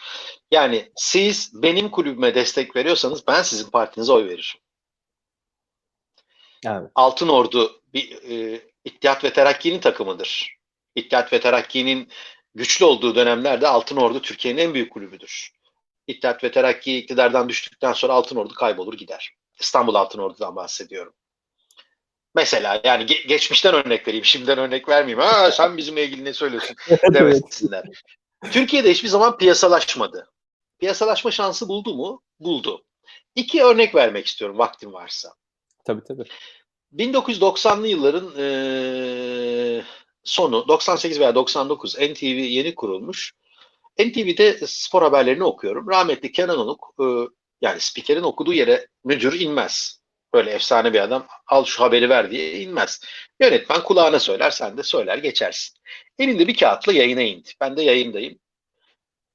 Yani 0.52 0.92
siz 0.96 1.52
benim 1.54 1.92
kulübüme 1.92 2.36
destek 2.36 2.76
veriyorsanız 2.76 3.28
ben 3.28 3.42
sizin 3.42 3.70
partinize 3.70 4.12
oy 4.12 4.26
veririm. 4.26 4.60
Evet. 6.66 6.92
Altın 6.96 7.28
Ordu 7.28 7.82
bir 7.94 8.32
e, 8.32 8.62
İttihat 8.86 9.24
ve 9.24 9.34
Terakki'nin 9.34 9.80
takımıdır. 9.80 10.61
İttihat 10.96 11.34
ve 11.34 11.40
Terakki'nin 11.40 12.10
güçlü 12.56 12.86
olduğu 12.86 13.16
dönemlerde 13.16 13.68
Altın 13.68 13.98
Ordu 13.98 14.22
Türkiye'nin 14.22 14.62
en 14.62 14.74
büyük 14.74 14.92
kulübüdür. 14.92 15.52
İttihat 16.08 16.44
ve 16.44 16.52
Terakki 16.52 16.98
iktidardan 16.98 17.50
düştükten 17.50 17.94
sonra 17.94 18.14
Altın 18.14 18.36
Ordu 18.36 18.54
kaybolur 18.54 18.94
gider. 18.94 19.32
İstanbul 19.60 19.96
Altın 19.96 20.20
Ordu'dan 20.20 20.56
bahsediyorum. 20.56 21.14
Mesela 22.36 22.82
yani 22.84 23.04
ge- 23.04 23.28
geçmişten 23.28 23.74
örnek 23.74 24.08
vereyim, 24.08 24.26
şimdiden 24.26 24.58
örnek 24.58 24.90
vermeyeyim. 24.90 25.20
Ha 25.20 25.52
sen 25.52 25.78
bizimle 25.78 26.04
ilgili 26.04 26.26
ne 26.26 26.34
söylüyorsun 26.34 26.76
demesinler. 27.14 27.86
Türkiye'de 28.52 28.92
hiçbir 28.92 29.08
zaman 29.08 29.38
piyasalaşmadı. 29.38 30.32
Piyasalaşma 30.80 31.32
şansı 31.32 31.68
buldu 31.68 31.96
mu? 31.96 32.24
Buldu. 32.40 32.86
İki 33.36 33.64
örnek 33.64 33.96
vermek 33.96 34.26
istiyorum 34.28 34.58
vaktim 34.58 34.94
varsa. 34.94 35.34
Tabii 35.86 36.04
tabii. 36.04 36.24
1990'lı 36.94 37.88
yılların 37.88 38.32
sonu 40.24 40.68
98 40.68 41.20
veya 41.20 41.36
99 41.36 41.96
NTV 42.00 42.26
yeni 42.26 42.76
kurulmuş. 42.76 43.34
NTV'de 44.00 44.58
spor 44.68 45.02
haberlerini 45.02 45.44
okuyorum. 45.44 45.88
Rahmetli 45.88 46.32
Kenan 46.32 46.60
Onuk 46.60 46.94
eee, 47.00 47.28
yani 47.62 47.80
spikerin 47.80 48.24
okuduğu 48.24 48.54
yere 48.54 48.88
müdür 49.04 49.40
inmez. 49.40 50.02
Böyle 50.34 50.52
efsane 50.52 50.94
bir 50.94 51.00
adam 51.00 51.28
al 51.48 51.66
şu 51.66 51.84
haberi 51.84 52.10
ver 52.10 52.32
diye 52.32 52.60
inmez. 52.62 53.02
Yönetmen 53.42 53.84
kulağına 53.84 54.20
söyler 54.20 54.52
sen 54.52 54.78
de 54.78 54.84
söyler 54.84 55.18
geçersin. 55.18 55.78
Elinde 56.20 56.48
bir 56.48 56.58
kağıtla 56.58 56.94
yayına 56.94 57.22
indi. 57.22 57.50
Ben 57.62 57.78
de 57.78 57.82
yayındayım. 57.84 58.40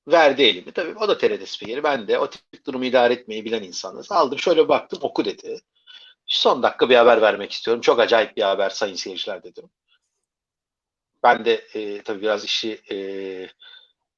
verdi 0.08 0.42
elimi. 0.42 0.72
Tabii 0.72 0.98
o 0.98 1.08
da 1.08 1.18
TRT 1.18 1.48
spikeri. 1.48 1.82
Ben 1.84 2.08
de 2.08 2.18
o 2.18 2.30
tip 2.30 2.66
durumu 2.66 2.84
idare 2.84 3.14
etmeyi 3.14 3.44
bilen 3.44 3.62
insanız. 3.62 4.12
Aldım 4.12 4.38
şöyle 4.38 4.68
baktım 4.68 4.98
oku 5.02 5.24
dedi. 5.24 5.60
Son 6.26 6.62
dakika 6.62 6.90
bir 6.90 6.96
haber 6.96 7.22
vermek 7.22 7.52
istiyorum. 7.52 7.80
Çok 7.80 8.00
acayip 8.00 8.36
bir 8.36 8.42
haber 8.42 8.70
sayın 8.70 8.94
seyirciler 8.94 9.42
dedim. 9.42 9.70
Ben 11.26 11.44
de 11.44 11.54
e, 11.74 12.02
tabii 12.02 12.22
biraz 12.22 12.44
işi 12.44 12.80
e, 12.90 12.96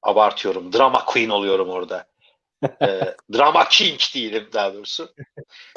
abartıyorum. 0.01 0.73
Drama 0.73 1.05
queen 1.05 1.29
oluyorum 1.29 1.69
orada. 1.69 2.07
e, 2.63 3.15
drama 3.33 3.69
king 3.69 3.99
değilim 4.15 4.49
daha 4.53 4.73
doğrusu. 4.73 5.13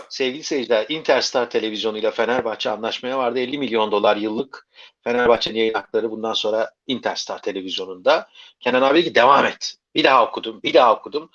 Sevgili 0.09 0.45
seyirciler, 0.45 0.87
Interstar 0.89 1.51
televizyonu 1.51 1.99
ile 1.99 2.11
Fenerbahçe 2.11 2.70
anlaşmaya 2.70 3.18
vardı. 3.18 3.39
50 3.39 3.59
milyon 3.59 3.93
dolar 3.93 4.16
yıllık 4.16 4.68
Fenerbahçe'nin 5.05 5.59
yayın 5.59 5.74
hakları 5.74 6.11
bundan 6.11 6.33
sonra 6.33 6.70
Interstar 6.87 7.43
televizyonunda. 7.43 8.28
Kenan 8.61 8.83
abi 8.83 9.05
ki 9.05 9.14
devam 9.14 9.47
et. 9.47 9.74
Bir 9.95 10.05
daha 10.05 10.26
okudum, 10.26 10.62
bir 10.62 10.74
daha 10.74 10.95
okudum. 10.95 11.30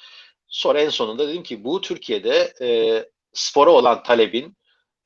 Sonra 0.48 0.82
en 0.82 0.90
sonunda 0.90 1.28
dedim 1.28 1.44
ki 1.44 1.64
bu 1.64 1.82
Türkiye'de 1.82 2.54
e, 2.62 2.70
spora 3.34 3.72
olan 3.72 4.04
talebin, 4.04 4.58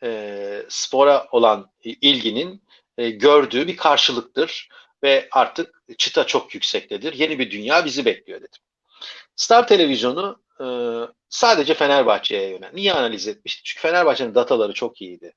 e, 0.03 0.63
spora 0.69 1.27
olan 1.31 1.71
ilginin 1.83 2.63
e, 2.97 3.09
gördüğü 3.09 3.67
bir 3.67 3.77
karşılıktır 3.77 4.69
ve 5.03 5.27
artık 5.31 5.83
çıta 5.97 6.23
çok 6.27 6.55
yüksektedir. 6.55 7.13
Yeni 7.13 7.39
bir 7.39 7.51
dünya 7.51 7.85
bizi 7.85 8.05
bekliyor 8.05 8.39
dedim. 8.39 8.61
Star 9.35 9.67
Televizyonu 9.67 10.43
e, 10.61 10.65
sadece 11.29 11.73
Fenerbahçe'ye 11.73 12.49
yönel. 12.49 12.71
Niye 12.73 12.93
analiz 12.93 13.27
etmişti? 13.27 13.61
Çünkü 13.63 13.81
Fenerbahçe'nin 13.81 14.35
dataları 14.35 14.73
çok 14.73 15.01
iyiydi. 15.01 15.33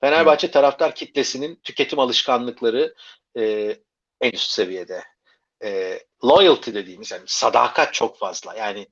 Fenerbahçe 0.00 0.50
taraftar 0.50 0.94
kitlesinin 0.94 1.60
tüketim 1.64 1.98
alışkanlıkları 1.98 2.94
e, 3.38 3.76
en 4.20 4.30
üst 4.30 4.50
seviyede. 4.50 5.04
E, 5.64 6.00
loyalty 6.24 6.74
dediğimiz 6.74 7.10
yani 7.10 7.22
sadakat 7.26 7.94
çok 7.94 8.18
fazla. 8.18 8.54
Yani 8.54 8.86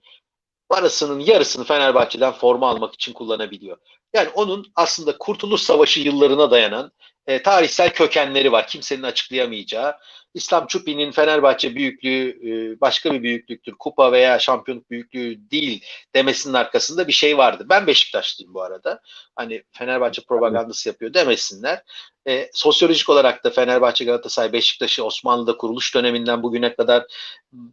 parasının 0.68 1.20
yarısını 1.20 1.64
Fenerbahçe'den 1.64 2.32
forma 2.32 2.68
almak 2.68 2.94
için 2.94 3.12
kullanabiliyor. 3.12 3.78
Yani 4.14 4.28
onun 4.28 4.72
aslında 4.74 5.18
Kurtuluş 5.18 5.62
Savaşı 5.62 6.00
yıllarına 6.00 6.50
dayanan 6.50 6.92
e, 7.27 7.43
tarihsel 7.43 7.93
kökenleri 7.93 8.53
var. 8.53 8.66
Kimsenin 8.66 9.03
açıklayamayacağı. 9.03 9.97
İslam 10.35 10.66
Çupi'nin 10.66 11.12
Fenerbahçe 11.12 11.75
büyüklüğü 11.75 12.29
e, 12.29 12.81
başka 12.81 13.12
bir 13.12 13.22
büyüklüktür. 13.22 13.75
Kupa 13.79 14.12
veya 14.12 14.39
şampiyonluk 14.39 14.91
büyüklüğü 14.91 15.51
değil 15.51 15.85
demesinin 16.14 16.55
arkasında 16.55 17.09
bir 17.09 17.12
şey 17.12 17.39
vardı. 17.39 17.66
Ben 17.68 17.87
Beşiktaşlıyım 17.87 18.55
bu 18.55 18.62
arada. 18.62 19.01
Hani 19.37 19.62
Fenerbahçe 19.72 20.22
propagandası 20.22 20.89
yapıyor 20.89 21.14
demesinler. 21.14 21.83
E, 22.29 22.51
sosyolojik 22.53 23.09
olarak 23.09 23.45
da 23.45 23.51
Fenerbahçe, 23.51 24.05
Galatasaray, 24.05 24.53
Beşiktaş'ı 24.53 25.05
Osmanlı'da 25.05 25.57
kuruluş 25.57 25.95
döneminden 25.95 26.43
bugüne 26.43 26.75
kadar 26.75 27.07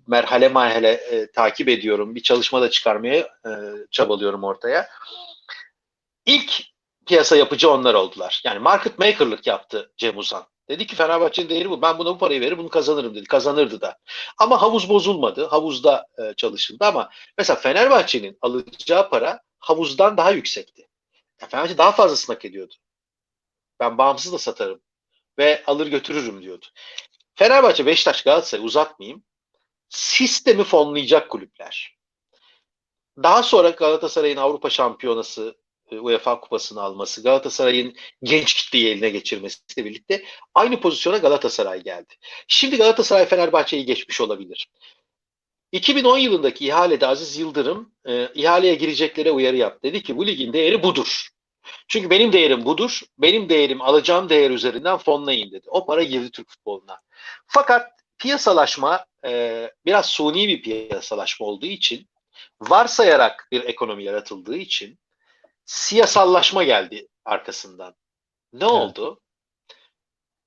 merhale 0.07 0.49
merhale 0.49 0.91
e, 0.91 1.31
takip 1.31 1.69
ediyorum. 1.69 2.15
Bir 2.15 2.23
çalışma 2.23 2.61
da 2.61 2.69
çıkarmaya 2.69 3.17
e, 3.17 3.51
çabalıyorum 3.91 4.43
ortaya. 4.43 4.87
İlk 6.25 6.70
piyasa 7.11 7.35
yapıcı 7.35 7.71
onlar 7.71 7.93
oldular. 7.93 8.41
Yani 8.45 8.59
market 8.59 8.99
maker'lık 8.99 9.47
yaptı 9.47 9.91
Cem 9.97 10.17
Uzan. 10.17 10.45
Dedi 10.69 10.87
ki 10.87 10.95
Fenerbahçe'nin 10.95 11.49
değeri 11.49 11.69
bu. 11.69 11.81
Ben 11.81 11.97
buna 11.97 12.09
bu 12.09 12.17
parayı 12.17 12.41
verir 12.41 12.57
bunu 12.57 12.69
kazanırım 12.69 13.15
dedi. 13.15 13.25
Kazanırdı 13.25 13.81
da. 13.81 13.97
Ama 14.37 14.61
havuz 14.61 14.89
bozulmadı. 14.89 15.45
Havuzda 15.45 16.05
e, 16.17 16.33
çalışıldı 16.37 16.85
ama 16.85 17.09
mesela 17.37 17.59
Fenerbahçe'nin 17.59 18.37
alacağı 18.41 19.09
para 19.09 19.39
havuzdan 19.59 20.17
daha 20.17 20.31
yüksekti. 20.31 20.87
Yani 21.41 21.49
Fenerbahçe 21.49 21.77
daha 21.77 21.91
fazlasını 21.91 22.35
hak 22.35 22.45
ediyordu. 22.45 22.73
Ben 23.79 23.97
bağımsız 23.97 24.33
da 24.33 24.37
satarım 24.37 24.81
ve 25.37 25.63
alır 25.67 25.87
götürürüm 25.87 26.41
diyordu. 26.41 26.65
Fenerbahçe, 27.35 27.85
Beşiktaş, 27.85 28.23
Galatasaray 28.23 28.65
uzatmayayım. 28.65 29.23
Sistemi 29.89 30.63
fonlayacak 30.63 31.29
kulüpler. 31.29 31.97
Daha 33.23 33.43
sonra 33.43 33.69
Galatasaray'ın 33.69 34.37
Avrupa 34.37 34.69
Şampiyonası 34.69 35.60
UEFA 35.99 36.39
kupasını 36.39 36.81
alması, 36.81 37.23
Galatasaray'ın 37.23 37.95
genç 38.23 38.53
kitleyi 38.53 38.87
eline 38.87 39.09
geçirmesiyle 39.09 39.89
birlikte 39.89 40.23
aynı 40.55 40.79
pozisyona 40.79 41.17
Galatasaray 41.17 41.83
geldi. 41.83 42.13
Şimdi 42.47 42.77
Galatasaray 42.77 43.25
Fenerbahçe'yi 43.25 43.85
geçmiş 43.85 44.21
olabilir. 44.21 44.69
2010 45.71 46.17
yılındaki 46.17 46.67
ihalede 46.67 47.07
Aziz 47.07 47.37
Yıldırım 47.37 47.93
e, 48.07 48.29
ihaleye 48.35 48.75
gireceklere 48.75 49.31
uyarı 49.31 49.57
yaptı. 49.57 49.83
Dedi 49.83 50.03
ki 50.03 50.17
bu 50.17 50.27
ligin 50.27 50.53
değeri 50.53 50.83
budur. 50.83 51.27
Çünkü 51.87 52.09
benim 52.09 52.33
değerim 52.33 52.65
budur. 52.65 53.01
Benim 53.17 53.49
değerim 53.49 53.81
alacağım 53.81 54.29
değer 54.29 54.51
üzerinden 54.51 54.97
fonlayın 54.97 55.51
dedi. 55.51 55.67
O 55.69 55.85
para 55.85 56.03
girdi 56.03 56.31
Türk 56.31 56.49
futboluna. 56.49 57.01
Fakat 57.47 57.91
piyasalaşma 58.17 59.05
e, 59.25 59.71
biraz 59.85 60.05
suni 60.05 60.47
bir 60.47 60.61
piyasalaşma 60.61 61.45
olduğu 61.45 61.65
için 61.65 62.09
varsayarak 62.61 63.47
bir 63.51 63.63
ekonomi 63.63 64.03
yaratıldığı 64.03 64.57
için 64.57 64.99
siyasallaşma 65.71 66.63
geldi 66.63 67.07
arkasından. 67.25 67.95
Ne 68.53 68.65
evet. 68.65 68.71
oldu? 68.71 69.21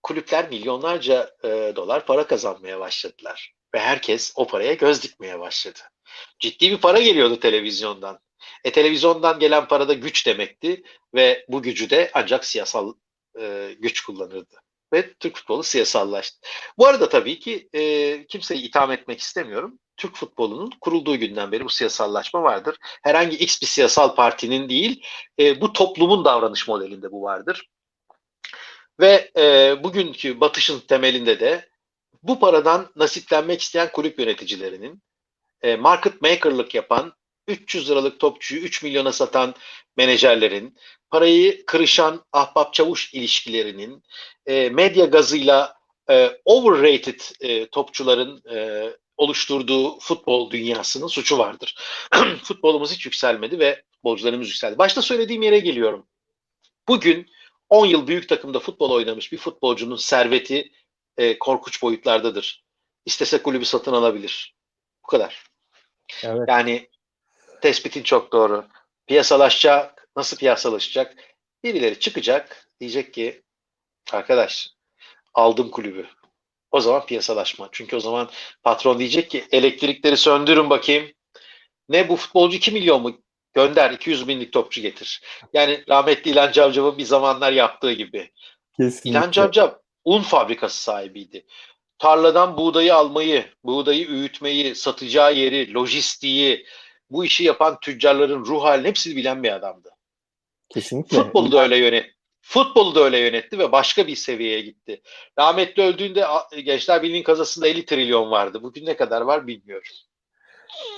Kulüpler 0.03 0.49
milyonlarca 0.49 1.37
e, 1.45 1.73
dolar 1.77 2.07
para 2.07 2.27
kazanmaya 2.27 2.81
başladılar. 2.81 3.55
Ve 3.75 3.79
herkes 3.81 4.33
o 4.37 4.47
paraya 4.47 4.75
göz 4.75 5.03
dikmeye 5.03 5.41
başladı. 5.41 5.79
Ciddi 6.39 6.71
bir 6.71 6.81
para 6.81 7.01
geliyordu 7.01 7.41
televizyondan. 7.41 8.19
E 8.65 8.73
televizyondan 8.73 9.39
gelen 9.39 9.69
para 9.69 9.89
da 9.89 9.95
güç 9.95 10.27
demekti 10.27 10.83
ve 11.15 11.45
bu 11.49 11.63
gücü 11.63 11.91
de 11.91 12.11
ancak 12.15 12.45
siyasal 12.45 12.95
e, 13.41 13.75
güç 13.79 14.01
kullanırdı. 14.01 14.61
Ve 14.93 15.15
Türk 15.15 15.37
futbolu 15.37 15.63
siyasallaştı. 15.63 16.49
Bu 16.79 16.87
arada 16.87 17.09
tabii 17.09 17.39
ki 17.39 17.69
e, 17.73 18.27
kimseyi 18.27 18.63
itham 18.63 18.93
etmek 18.93 19.21
istemiyorum. 19.21 19.79
Türk 19.97 20.17
futbolunun 20.17 20.71
kurulduğu 20.81 21.17
günden 21.17 21.53
beri 21.53 21.65
bu 21.65 21.69
siyasallaşma 21.69 22.43
vardır. 22.43 22.77
Herhangi 22.81 23.37
X 23.37 23.63
bir 23.63 23.67
siyasal 23.67 24.15
partinin 24.15 24.69
değil, 24.69 25.05
e, 25.39 25.61
bu 25.61 25.73
toplumun 25.73 26.25
davranış 26.25 26.69
modelinde 26.69 27.13
bu 27.13 27.23
vardır. 27.23 27.69
Ve 29.01 29.31
e, 29.37 29.77
bugünkü 29.85 30.41
batışın 30.41 30.81
temelinde 30.81 31.41
de 31.41 31.69
bu 32.23 32.41
paradan 32.41 32.91
nasiplenmek 32.97 33.61
isteyen 33.61 33.93
kulüp 33.93 34.19
yöneticilerinin, 34.19 35.03
e, 35.63 35.77
market 35.77 36.23
maker'lık 36.23 36.75
yapan, 36.75 37.13
300 37.49 37.91
liralık 37.91 38.21
topçuyu 38.21 38.63
3 38.63 38.83
milyona 38.83 39.13
satan 39.13 39.55
menajerlerin, 39.97 40.77
parayı 41.11 41.67
kırışan 41.67 42.25
ahbap 42.33 42.75
çavuş 42.75 43.15
ilişkilerinin, 43.15 44.03
e, 44.47 44.71
medya 44.71 45.05
gazıyla 45.05 45.75
e, 46.11 46.41
overrated 46.45 47.21
e, 47.41 47.69
topçuların 47.69 48.43
e, 48.55 48.91
oluşturduğu 49.17 49.99
futbol 49.99 50.51
dünyasının 50.51 51.07
suçu 51.07 51.39
vardır. 51.39 51.79
Futbolumuz 52.43 52.93
hiç 52.93 53.07
yükselmedi 53.07 53.59
ve 53.59 53.83
futbolcularımız 53.93 54.49
yükseldi. 54.49 54.79
Başta 54.79 55.03
söylediğim 55.03 55.43
yere 55.43 55.59
geliyorum. 55.59 56.07
Bugün 56.89 57.31
10 57.69 57.87
yıl 57.87 58.07
büyük 58.07 58.29
takımda 58.29 58.61
futbol 58.61 58.91
oynamış 58.91 59.33
bir 59.33 59.39
futbolcunun 59.39 59.97
serveti 59.97 60.73
e, 61.17 61.39
korkunç 61.39 61.83
boyutlardadır. 61.83 62.65
İstese 63.07 63.43
kulübü 63.43 63.65
satın 63.65 63.93
alabilir. 63.93 64.55
Bu 65.05 65.07
kadar. 65.07 65.47
Evet. 66.25 66.49
Yani 66.49 66.91
tespitin 67.63 68.03
çok 68.03 68.33
doğru. 68.33 68.67
Piyasalaşacak. 69.07 70.09
Nasıl 70.17 70.37
piyasalaşacak? 70.37 71.17
Birileri 71.65 72.01
çıkacak. 72.01 72.69
Diyecek 72.81 73.15
ki 73.15 73.43
arkadaş 74.13 74.69
aldım 75.35 75.71
kulübü. 75.71 76.09
O 76.75 76.81
zaman 76.81 77.07
piyasalaşma. 77.07 77.69
Çünkü 77.73 77.97
o 77.97 78.01
zaman 78.01 78.31
patron 78.63 78.99
diyecek 78.99 79.31
ki 79.31 79.45
elektrikleri 79.53 80.17
söndürün 80.17 80.71
bakayım. 80.71 81.13
Ne 81.89 82.09
bu 82.09 82.17
futbolcu 82.17 82.57
2 82.57 82.71
milyon 82.71 83.03
mu? 83.03 83.21
Gönder 83.53 83.91
200 83.91 84.29
binlik 84.29 84.53
topçu 84.53 84.81
getir. 84.81 85.23
Yani 85.53 85.85
rahmetli 85.89 86.31
İlhan 86.31 86.53
Cavcav'ın 86.53 86.99
bir 86.99 87.05
zamanlar 87.05 87.53
yaptığı 87.53 87.93
gibi. 87.93 88.31
Kesinlikle. 88.77 89.11
İlhan 89.11 89.31
Cavcav 89.31 89.71
un 90.05 90.23
fabrikası 90.23 90.83
sahibiydi. 90.83 91.47
Tarladan 91.99 92.57
buğdayı 92.57 92.95
almayı, 92.95 93.45
buğdayı 93.65 94.11
öğütmeyi, 94.11 94.75
satacağı 94.75 95.35
yeri, 95.35 95.75
lojistiği, 95.75 96.67
bu 97.11 97.25
işi 97.25 97.45
yapan 97.45 97.79
tüccarların 97.81 98.45
ruh 98.45 98.65
halini 98.65 98.89
hepsini 98.89 99.17
bilen 99.17 99.43
bir 99.43 99.53
adamdı. 99.53 99.91
Kesinlikle. 100.69 101.17
Futbolu 101.17 101.53
da 101.53 101.63
öyle 101.63 101.77
yönet. 101.77 102.14
Futbolu 102.47 102.95
da 102.95 103.01
öyle 103.01 103.19
yönetti 103.19 103.59
ve 103.59 103.73
başka 103.73 104.07
bir 104.07 104.17
seviyeye 104.17 104.61
gitti. 104.61 105.03
Rahmetli 105.39 105.83
öldüğünde 105.83 106.25
Gençler 106.65 107.03
Birliği'nin 107.03 107.23
kazasında 107.23 107.69
50 107.69 107.85
trilyon 107.85 108.31
vardı. 108.31 108.63
Bugün 108.63 108.87
ne 108.87 108.97
kadar 108.97 109.21
var 109.21 109.47
bilmiyorum. 109.47 109.89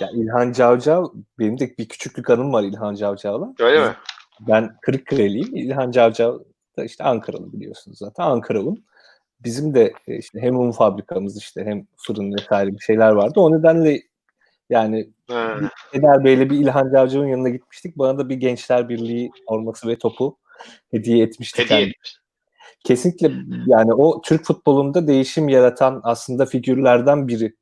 Ya 0.01 0.11
İlhan 0.14 0.53
Cavcav, 0.53 1.07
benim 1.38 1.59
de 1.59 1.74
bir 1.78 1.88
küçüklük 1.88 2.30
anım 2.30 2.53
var 2.53 2.62
İlhan 2.62 2.94
Cavcav'la. 2.94 3.55
Öyle 3.59 3.88
mi? 3.88 3.97
Ben 4.40 4.76
Kırıkkale'liyim. 4.82 5.57
İlhan 5.57 5.90
Cavcav 5.90 6.38
da 6.76 6.84
işte 6.84 7.05
Ankaralı 7.05 7.53
biliyorsunuz 7.53 7.99
zaten. 7.99 8.24
Ankaralım. 8.24 8.84
Bizim 9.40 9.74
de 9.74 9.92
e, 10.09 10.18
işte 10.18 10.40
hem 10.40 10.59
un 10.59 10.72
fabrikamız 10.72 11.38
işte 11.38 11.64
hem 11.64 11.86
fırın 11.97 12.34
vesaire 12.34 12.72
bir 12.72 12.84
şeyler 12.84 13.11
vardı. 13.11 13.40
O 13.40 13.59
nedenle 13.59 14.03
yani 14.70 15.11
Eder 15.92 16.24
Bey'le 16.24 16.51
bir 16.51 16.59
İlhan 16.59 16.92
Cavcav'ın 16.92 17.26
yanına 17.26 17.49
gitmiştik. 17.49 17.99
Bana 17.99 18.18
da 18.18 18.28
bir 18.28 18.36
Gençler 18.36 18.88
Birliği 18.88 19.30
olması 19.47 19.88
ve 19.88 19.99
topu 19.99 20.38
hediye 20.91 21.25
etmiştik. 21.25 21.65
Hediye 21.65 21.81
yani. 21.81 21.93
Kesinlikle 22.85 23.33
yani 23.67 23.95
o 23.95 24.21
Türk 24.21 24.45
futbolunda 24.45 25.07
değişim 25.07 25.49
yaratan 25.49 26.01
aslında 26.05 26.47
figürlerden 26.47 27.29
biri. 27.29 27.55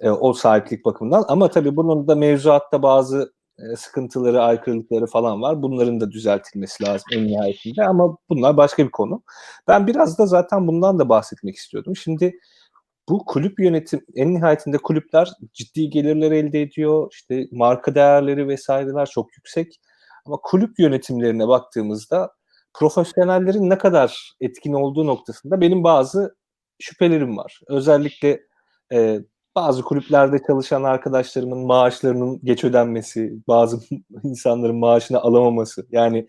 E, 0.00 0.10
o 0.10 0.32
sahiplik 0.32 0.84
bakımından. 0.84 1.24
Ama 1.28 1.50
tabii 1.50 1.76
bunun 1.76 2.08
da 2.08 2.14
mevzuatta 2.14 2.82
bazı 2.82 3.32
e, 3.58 3.76
sıkıntıları, 3.76 4.42
aykırılıkları 4.42 5.06
falan 5.06 5.42
var. 5.42 5.62
Bunların 5.62 6.00
da 6.00 6.10
düzeltilmesi 6.10 6.84
lazım 6.84 7.06
en 7.12 7.26
nihayetinde 7.26 7.84
ama 7.84 8.16
bunlar 8.28 8.56
başka 8.56 8.86
bir 8.86 8.90
konu. 8.90 9.22
Ben 9.68 9.86
biraz 9.86 10.18
da 10.18 10.26
zaten 10.26 10.66
bundan 10.66 10.98
da 10.98 11.08
bahsetmek 11.08 11.56
istiyordum. 11.56 11.96
Şimdi 11.96 12.38
bu 13.08 13.24
kulüp 13.24 13.60
yönetim 13.60 14.04
en 14.14 14.34
nihayetinde 14.34 14.78
kulüpler 14.78 15.28
ciddi 15.52 15.90
gelirler 15.90 16.32
elde 16.32 16.62
ediyor. 16.62 17.08
İşte 17.12 17.48
marka 17.52 17.94
değerleri 17.94 18.48
vesaireler 18.48 19.06
çok 19.06 19.36
yüksek. 19.36 19.80
Ama 20.28 20.38
kulüp 20.42 20.78
yönetimlerine 20.78 21.48
baktığımızda 21.48 22.30
profesyonellerin 22.74 23.70
ne 23.70 23.78
kadar 23.78 24.32
etkin 24.40 24.72
olduğu 24.72 25.06
noktasında 25.06 25.60
benim 25.60 25.84
bazı 25.84 26.36
şüphelerim 26.78 27.36
var. 27.36 27.60
Özellikle 27.68 28.40
e, 28.92 29.20
bazı 29.56 29.82
kulüplerde 29.82 30.38
çalışan 30.46 30.82
arkadaşlarımın 30.82 31.58
maaşlarının 31.58 32.40
geç 32.44 32.64
ödenmesi, 32.64 33.32
bazı 33.48 33.80
insanların 34.22 34.76
maaşını 34.76 35.20
alamaması. 35.20 35.86
Yani 35.90 36.28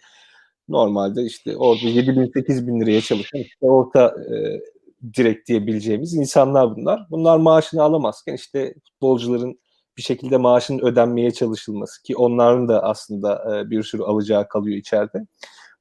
normalde 0.68 1.24
işte 1.24 1.58
orada 1.58 1.86
7 1.86 2.18
bin 2.18 2.32
8 2.34 2.68
bin 2.68 2.82
liraya 2.82 3.02
çalışan 3.02 3.40
işte 3.40 3.66
orta 3.66 4.06
e, 4.08 4.60
direkt 5.18 5.48
diyebileceğimiz 5.48 6.14
insanlar 6.14 6.76
bunlar. 6.76 7.08
Bunlar 7.10 7.38
maaşını 7.38 7.84
alamazken 7.84 8.34
işte 8.34 8.74
futbolcuların 8.88 9.60
bir 10.00 10.04
şekilde 10.04 10.38
maaşının 10.38 10.80
ödenmeye 10.80 11.32
çalışılması 11.32 12.04
ki 12.04 12.16
onların 12.16 12.68
da 12.68 12.84
aslında 12.84 13.58
e, 13.58 13.70
bir 13.70 13.84
sürü 13.84 14.04
alacağı 14.04 14.48
kalıyor 14.48 14.78
içeride. 14.78 15.26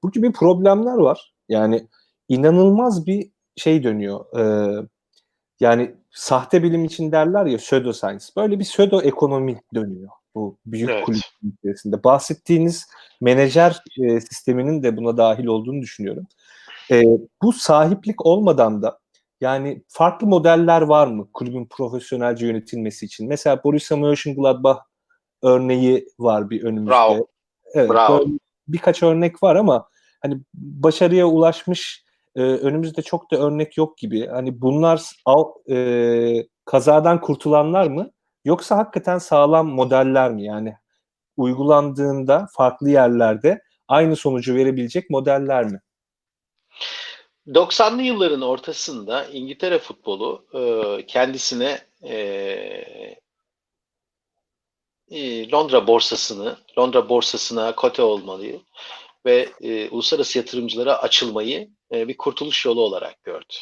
Bu 0.03 0.11
gibi 0.11 0.33
problemler 0.33 0.97
var. 0.97 1.33
Yani 1.49 1.89
inanılmaz 2.29 3.07
bir 3.07 3.31
şey 3.57 3.83
dönüyor. 3.83 4.39
E, 4.39 4.43
yani 5.61 5.95
sahte 6.11 6.63
bilim 6.63 6.85
için 6.85 7.13
derler 7.13 7.47
ya 7.47 7.59
pseudo 7.59 7.93
science. 7.93 8.25
Böyle 8.37 8.59
bir 8.59 8.65
pseudo 8.65 9.01
ekonomi 9.03 9.61
dönüyor 9.75 10.11
bu 10.35 10.59
büyük 10.67 10.91
evet. 10.91 11.05
kulüp 11.05 11.23
içerisinde. 11.59 12.05
Bahsettiğiniz 12.05 12.87
menajer 13.21 13.83
e, 14.01 14.21
sisteminin 14.21 14.83
de 14.83 14.97
buna 14.97 15.17
dahil 15.17 15.47
olduğunu 15.47 15.83
düşünüyorum. 15.83 16.27
E, 16.91 17.03
bu 17.43 17.53
sahiplik 17.53 18.27
olmadan 18.27 18.83
da 18.83 18.99
yani 19.41 19.83
farklı 19.89 20.27
modeller 20.27 20.83
var 20.83 21.07
mı 21.07 21.29
kulübün 21.33 21.67
profesyonelce 21.71 22.47
yönetilmesi 22.47 23.07
için? 23.07 23.29
Mesela 23.29 23.65
Borussia 23.65 23.97
Mönchengladbach 23.97 24.79
örneği 25.43 26.09
var 26.19 26.51
bir 26.51 26.63
önümüzde. 26.63 26.91
Bravo. 26.91 27.27
Evet, 27.75 27.91
Bravo. 27.91 28.25
birkaç 28.69 29.03
örnek 29.03 29.43
var 29.43 29.57
ama 29.57 29.89
hani 30.23 30.41
başarıya 30.55 31.27
ulaşmış 31.27 32.05
e, 32.37 32.43
önümüzde 32.43 33.03
çok 33.03 33.31
da 33.31 33.37
örnek 33.37 33.77
yok 33.77 33.99
gibi. 33.99 34.27
Hani 34.27 34.61
bunlar 34.61 35.13
al, 35.25 35.45
e, 35.71 36.47
kazadan 36.65 37.21
kurtulanlar 37.21 37.87
mı? 37.87 38.11
Yoksa 38.45 38.77
hakikaten 38.77 39.19
sağlam 39.19 39.69
modeller 39.69 40.33
mi? 40.33 40.45
Yani 40.45 40.75
uygulandığında 41.37 42.47
farklı 42.53 42.91
yerlerde 42.91 43.63
aynı 43.89 44.17
sonucu 44.17 44.55
verebilecek 44.55 45.11
modeller 45.11 45.65
mi? 45.65 45.81
90'lı 47.49 48.03
yılların 48.03 48.43
ortasında 48.43 49.25
İngiltere 49.25 49.79
futbolu 49.79 50.47
e, 50.55 51.07
kendisine 51.07 51.81
e, 52.03 52.15
e, 55.11 55.51
Londra 55.51 55.87
borsasını, 55.87 56.59
Londra 56.79 57.09
borsasına 57.09 57.75
kote 57.75 58.03
olmalıyı 58.03 58.61
ve 59.27 59.49
e, 59.61 59.89
uluslararası 59.89 60.39
yatırımcılara 60.39 61.03
açılmayı 61.03 61.69
e, 61.93 62.09
bir 62.09 62.17
kurtuluş 62.17 62.65
yolu 62.67 62.81
olarak 62.81 63.25
gördü. 63.25 63.55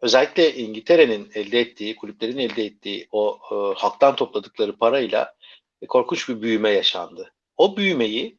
Özellikle 0.00 0.54
İngiltere'nin 0.54 1.30
elde 1.34 1.60
ettiği, 1.60 1.96
kulüplerin 1.96 2.38
elde 2.38 2.64
ettiği 2.64 3.08
o 3.12 3.38
e, 3.50 3.54
halktan 3.80 4.16
topladıkları 4.16 4.78
parayla 4.78 5.34
e, 5.82 5.86
korkunç 5.86 6.28
bir 6.28 6.42
büyüme 6.42 6.70
yaşandı. 6.70 7.32
O 7.56 7.76
büyümeyi 7.76 8.38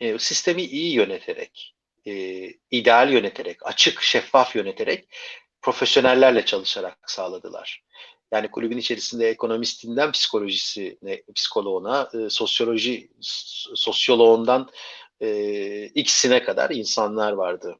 e, 0.00 0.18
sistemi 0.18 0.62
iyi 0.62 0.92
yöneterek, 0.92 1.73
e, 2.06 2.12
ideal 2.70 3.12
yöneterek, 3.12 3.66
açık, 3.66 4.02
şeffaf 4.02 4.56
yöneterek 4.56 5.08
profesyonellerle 5.62 6.44
çalışarak 6.44 6.98
sağladılar. 7.06 7.84
Yani 8.32 8.50
kulübün 8.50 8.78
içerisinde 8.78 9.28
ekonomistinden 9.28 10.12
psikolojisine, 10.12 11.22
psikoloğuna, 11.34 12.10
e, 12.14 12.30
sosyoloji 12.30 13.10
sosyoloğundan 13.74 14.70
e, 15.20 15.84
X'ine 15.84 16.42
kadar 16.42 16.70
insanlar 16.70 17.32
vardı. 17.32 17.78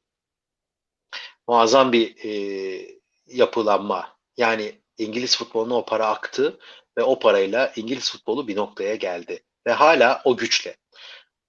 Muazzam 1.48 1.92
bir 1.92 2.16
e, 2.24 2.98
yapılanma. 3.26 4.16
Yani 4.36 4.80
İngiliz 4.98 5.36
futboluna 5.36 5.74
o 5.74 5.84
para 5.84 6.06
aktı 6.06 6.58
ve 6.98 7.02
o 7.02 7.18
parayla 7.18 7.72
İngiliz 7.76 8.10
futbolu 8.10 8.48
bir 8.48 8.56
noktaya 8.56 8.94
geldi. 8.94 9.44
Ve 9.66 9.72
hala 9.72 10.22
o 10.24 10.36
güçle. 10.36 10.76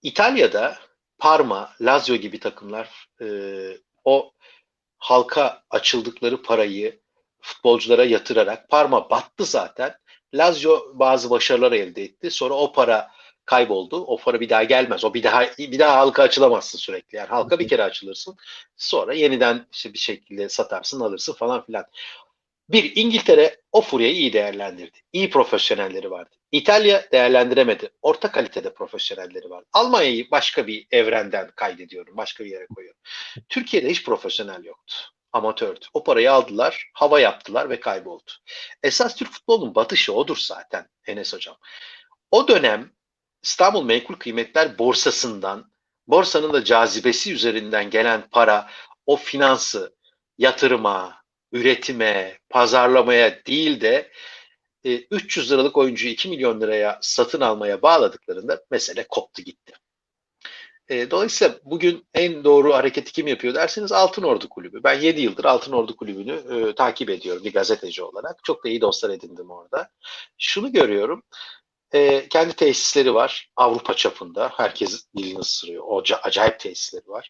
İtalya'da 0.01 0.77
Parma, 1.17 1.73
Lazio 1.81 2.15
gibi 2.15 2.39
takımlar 2.39 3.07
e, 3.21 3.27
o 4.03 4.31
halka 4.97 5.63
açıldıkları 5.69 6.41
parayı 6.41 6.99
futbolculara 7.41 8.05
yatırarak 8.05 8.69
Parma 8.69 9.09
battı 9.09 9.45
zaten. 9.45 9.95
Lazio 10.33 10.91
bazı 10.93 11.29
başarılar 11.29 11.71
elde 11.71 12.03
etti. 12.03 12.31
Sonra 12.31 12.53
o 12.53 12.71
para 12.73 13.11
kayboldu. 13.45 14.05
O 14.05 14.17
para 14.17 14.39
bir 14.39 14.49
daha 14.49 14.63
gelmez. 14.63 15.05
O 15.05 15.13
bir 15.13 15.23
daha 15.23 15.43
bir 15.57 15.79
daha 15.79 15.97
halka 15.97 16.23
açılamazsın 16.23 16.79
sürekli. 16.79 17.15
Yani 17.15 17.27
halka 17.27 17.59
bir 17.59 17.67
kere 17.67 17.83
açılırsın. 17.83 18.37
Sonra 18.77 19.13
yeniden 19.13 19.67
işte 19.71 19.93
bir 19.93 19.99
şekilde 19.99 20.49
satarsın, 20.49 20.99
alırsın 20.99 21.33
falan 21.33 21.65
filan. 21.65 21.85
Bir 22.69 22.95
İngiltere 22.95 23.61
o 23.71 23.81
furyayı 23.81 24.15
iyi 24.15 24.33
değerlendirdi. 24.33 24.99
İyi 25.13 25.29
profesyonelleri 25.29 26.11
vardı. 26.11 26.35
İtalya 26.51 27.11
değerlendiremedi. 27.11 27.89
Orta 28.01 28.31
kalitede 28.31 28.73
profesyonelleri 28.73 29.49
var. 29.49 29.63
Almanya'yı 29.73 30.31
başka 30.31 30.67
bir 30.67 30.87
evrenden 30.91 31.51
kaydediyorum. 31.55 32.17
Başka 32.17 32.45
bir 32.45 32.49
yere 32.49 32.67
koyuyorum. 32.67 33.01
Türkiye'de 33.49 33.89
hiç 33.89 34.05
profesyonel 34.05 34.63
yoktu. 34.63 34.95
Amatördü. 35.31 35.85
O 35.93 36.03
parayı 36.03 36.31
aldılar, 36.31 36.89
hava 36.93 37.19
yaptılar 37.19 37.69
ve 37.69 37.79
kayboldu. 37.79 38.31
Esas 38.83 39.15
Türk 39.15 39.31
futbolunun 39.31 39.75
batışı 39.75 40.13
odur 40.13 40.37
zaten 40.37 40.87
Enes 41.07 41.33
Hocam. 41.33 41.57
O 42.31 42.47
dönem 42.47 42.91
İstanbul 43.43 43.83
Menkul 43.83 44.15
Kıymetler 44.15 44.77
Borsası'ndan, 44.77 45.71
borsanın 46.07 46.53
da 46.53 46.63
cazibesi 46.63 47.33
üzerinden 47.33 47.89
gelen 47.89 48.29
para, 48.31 48.69
o 49.05 49.15
finansı 49.15 49.95
yatırıma, 50.37 51.24
üretime, 51.51 52.39
pazarlamaya 52.49 53.45
değil 53.45 53.81
de 53.81 54.11
300 55.11 55.51
e, 55.51 55.55
liralık 55.55 55.77
oyuncuyu 55.77 56.13
2 56.13 56.29
milyon 56.29 56.61
liraya 56.61 56.99
satın 57.01 57.41
almaya 57.41 57.81
bağladıklarında 57.81 58.63
mesele 58.71 59.05
koptu 59.07 59.41
gitti. 59.41 59.73
E, 60.89 61.11
dolayısıyla 61.11 61.55
bugün 61.63 62.07
en 62.13 62.43
doğru 62.43 62.73
hareketi 62.73 63.11
kim 63.11 63.27
yapıyor 63.27 63.53
derseniz 63.53 63.91
Altın 63.91 64.23
Ordu 64.23 64.49
Kulübü. 64.49 64.83
Ben 64.83 64.99
7 64.99 65.21
yıldır 65.21 65.45
Altın 65.45 65.71
Ordu 65.71 65.95
Kulübü'nü 65.95 66.33
e, 66.33 66.75
takip 66.75 67.09
ediyorum 67.09 67.43
bir 67.43 67.53
gazeteci 67.53 68.03
olarak. 68.03 68.39
Çok 68.43 68.65
da 68.65 68.69
iyi 68.69 68.81
dostlar 68.81 69.09
edindim 69.09 69.49
orada. 69.49 69.89
Şunu 70.37 70.71
görüyorum. 70.71 71.23
E, 71.95 72.27
kendi 72.29 72.53
tesisleri 72.55 73.13
var 73.13 73.49
Avrupa 73.55 73.93
çapında. 73.93 74.51
Herkes 74.57 75.07
dilini 75.17 75.39
ısırıyor. 75.39 75.83
O 75.87 76.03
acayip 76.23 76.59
tesisleri 76.59 77.07
var. 77.07 77.29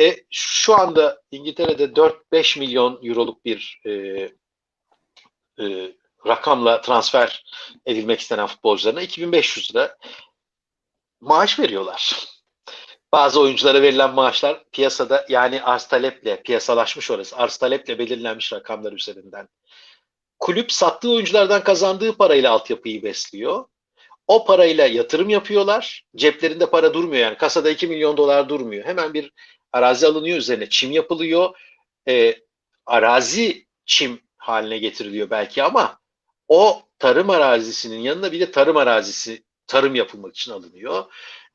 E, 0.00 0.16
şu 0.30 0.80
anda 0.80 1.22
İngiltere'de 1.30 1.84
4-5 1.84 2.58
milyon 2.58 3.00
euroluk 3.02 3.44
bir 3.44 3.80
e, 3.86 3.90
e, 5.60 5.92
rakamla 6.26 6.80
transfer 6.80 7.44
edilmek 7.86 8.20
istenen 8.20 8.46
futbolcularına 8.46 9.02
2500 9.02 9.74
lira 9.74 9.96
maaş 11.20 11.58
veriyorlar. 11.58 12.26
Bazı 13.12 13.40
oyunculara 13.40 13.82
verilen 13.82 14.14
maaşlar 14.14 14.64
piyasada 14.72 15.26
yani 15.28 15.62
arz 15.62 15.88
taleple 15.88 16.42
piyasalaşmış 16.42 17.10
orası. 17.10 17.36
Arz 17.36 17.56
taleple 17.56 17.98
belirlenmiş 17.98 18.52
rakamlar 18.52 18.92
üzerinden. 18.92 19.48
Kulüp 20.38 20.72
sattığı 20.72 21.10
oyunculardan 21.10 21.64
kazandığı 21.64 22.16
parayla 22.16 22.52
altyapıyı 22.52 23.02
besliyor. 23.02 23.64
O 24.26 24.44
parayla 24.44 24.86
yatırım 24.86 25.28
yapıyorlar. 25.28 26.04
Ceplerinde 26.16 26.70
para 26.70 26.94
durmuyor 26.94 27.22
yani. 27.22 27.36
Kasada 27.36 27.70
2 27.70 27.86
milyon 27.86 28.16
dolar 28.16 28.48
durmuyor. 28.48 28.84
Hemen 28.84 29.14
bir 29.14 29.32
arazi 29.72 30.06
alınıyor 30.06 30.38
üzerine 30.38 30.68
çim 30.68 30.92
yapılıyor. 30.92 31.58
E, 32.08 32.34
arazi 32.86 33.66
çim 33.86 34.20
haline 34.36 34.78
getiriliyor 34.78 35.30
belki 35.30 35.62
ama 35.62 35.98
o 36.48 36.82
tarım 36.98 37.30
arazisinin 37.30 37.98
yanına 37.98 38.32
bir 38.32 38.40
de 38.40 38.50
tarım 38.50 38.76
arazisi 38.76 39.44
tarım 39.66 39.94
yapılmak 39.94 40.36
için 40.36 40.52
alınıyor. 40.52 41.04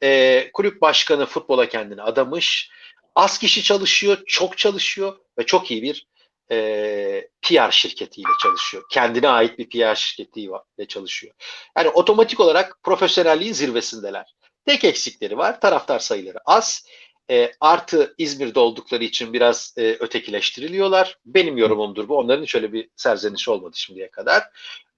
E, 0.04 0.50
kulüp 0.54 0.82
başkanı 0.82 1.26
futbola 1.26 1.70
kendini 1.70 2.02
adamış. 2.02 2.72
Az 3.16 3.40
kişi 3.40 3.64
çalışıyor, 3.64 4.18
çok 4.26 4.58
çalışıyor 4.58 5.18
ve 5.38 5.46
çok 5.46 5.72
iyi 5.72 5.84
bir 5.84 6.08
e, 6.52 7.30
PR 7.42 7.72
şirketiyle 7.72 8.30
çalışıyor. 8.44 8.84
Kendine 8.92 9.28
ait 9.30 9.58
bir 9.60 9.70
PR 9.70 9.96
şirketiyle 9.96 10.88
çalışıyor. 10.88 11.34
Yani 11.78 11.90
otomatik 11.90 12.40
olarak 12.40 12.78
profesyonelliğin 12.84 13.54
zirvesindeler. 13.54 14.36
Tek 14.66 14.84
eksikleri 14.84 15.38
var. 15.38 15.62
Taraftar 15.62 16.00
sayıları 16.00 16.38
az. 16.46 16.86
E, 17.32 17.52
artı 17.60 18.16
İzmir'de 18.18 18.60
oldukları 18.60 19.04
için 19.04 19.34
biraz 19.34 19.74
e, 19.78 19.82
ötekileştiriliyorlar. 20.00 21.18
Benim 21.26 21.58
yorumumdur 21.58 22.10
bu. 22.10 22.18
Onların 22.18 22.44
hiç 22.44 22.56
öyle 22.56 22.74
bir 22.74 22.90
serzenişi 22.96 23.52
olmadı 23.52 23.78
şimdiye 23.78 24.12
kadar. 24.12 24.44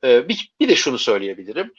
e, 0.04 0.30
bir, 0.30 0.52
bir 0.60 0.70
de 0.70 0.76
şunu 0.76 1.00
söyleyebilirim. 1.00 1.74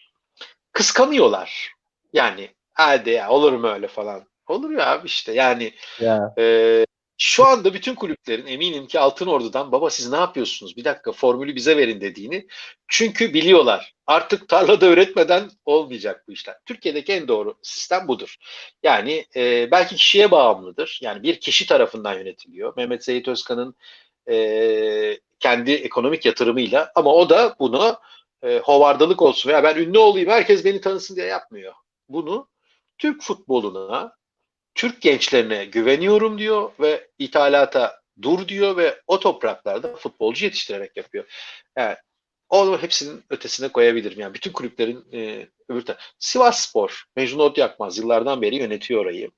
Kıskanıyorlar. 0.73 1.73
Yani 2.13 2.51
hadi 2.73 3.11
ya 3.11 3.31
olur 3.31 3.53
mu 3.53 3.69
öyle 3.69 3.89
falan. 3.89 4.25
Olur 4.47 4.71
ya 4.71 4.87
abi 4.91 5.07
işte 5.07 5.33
yani 5.33 5.73
Ya. 6.01 6.35
e, 6.39 6.87
şu 7.19 7.45
anda 7.47 7.75
bütün 7.75 7.95
kulüplerin 7.95 8.47
eminim 8.47 8.87
ki 8.87 9.01
Altın 9.01 9.27
Ordu'dan 9.27 9.73
baba 9.73 9.91
siz 9.91 10.11
ne 10.11 10.17
yapıyorsunuz? 10.17 10.77
Bir 10.77 10.85
dakika 10.85 11.13
formülü 11.13 11.55
bize 11.55 11.77
verin 11.77 12.01
dediğini. 12.01 12.47
Çünkü 12.89 13.35
biliyorlar 13.35 13.95
artık 14.07 14.49
tarlada 14.49 14.87
üretmeden 14.87 15.51
olmayacak 15.65 16.25
bu 16.29 16.33
işler. 16.33 16.57
Türkiye'deki 16.67 17.13
en 17.13 17.29
doğru 17.29 17.55
sistem 17.63 18.09
budur. 18.09 18.37
Yani 18.83 19.27
e, 19.37 19.71
belki 19.71 19.97
kişiye 19.97 20.31
bağımlıdır. 20.31 20.99
Yani 21.03 21.23
bir 21.23 21.41
kişi 21.41 21.67
tarafından 21.67 22.15
yönetiliyor. 22.19 22.77
Mehmet 22.77 23.05
Seyit 23.05 23.29
Özkan'ın 23.29 23.75
e, 24.31 25.19
kendi 25.41 25.73
ekonomik 25.73 26.25
yatırımıyla 26.27 26.93
ama 26.95 27.15
o 27.15 27.31
da 27.31 27.57
bunu 27.59 27.99
e, 28.43 28.59
hovardalık 28.59 29.23
olsun 29.23 29.51
veya 29.51 29.63
ben 29.65 29.77
ünlü 29.77 29.99
olayım 29.99 30.31
herkes 30.31 30.65
beni 30.65 30.81
tanısın 30.81 31.17
diye 31.17 31.27
yapmıyor. 31.27 31.73
Bunu 32.09 32.49
Türk 32.99 33.23
futboluna 33.23 34.17
Türk 34.75 35.01
gençlerine 35.03 35.65
güveniyorum 35.65 36.39
diyor 36.39 36.71
ve 36.81 37.09
ithalata 37.19 38.01
dur 38.23 38.49
diyor 38.49 38.77
ve 38.77 39.01
o 39.07 39.21
topraklarda 39.21 39.97
futbolcu 39.97 40.45
yetiştirerek 40.45 40.97
yapıyor. 40.97 41.25
Yani 41.79 41.97
onu 42.49 42.83
hepsinin 42.83 43.25
ötesine 43.31 43.69
koyabilirim. 43.69 44.21
Yani 44.21 44.35
bütün 44.35 44.53
kulüplerin 44.53 45.05
e, 45.13 45.49
öbür 45.69 45.85
tarafı. 45.85 46.03
Sivas 46.19 46.69
Spor, 46.69 47.05
Mecnun 47.17 47.45
Otyakmaz 47.45 47.99
yıllardan 47.99 48.43
beri 48.43 48.57
yönetiyor 48.57 49.03
orayı. 49.03 49.31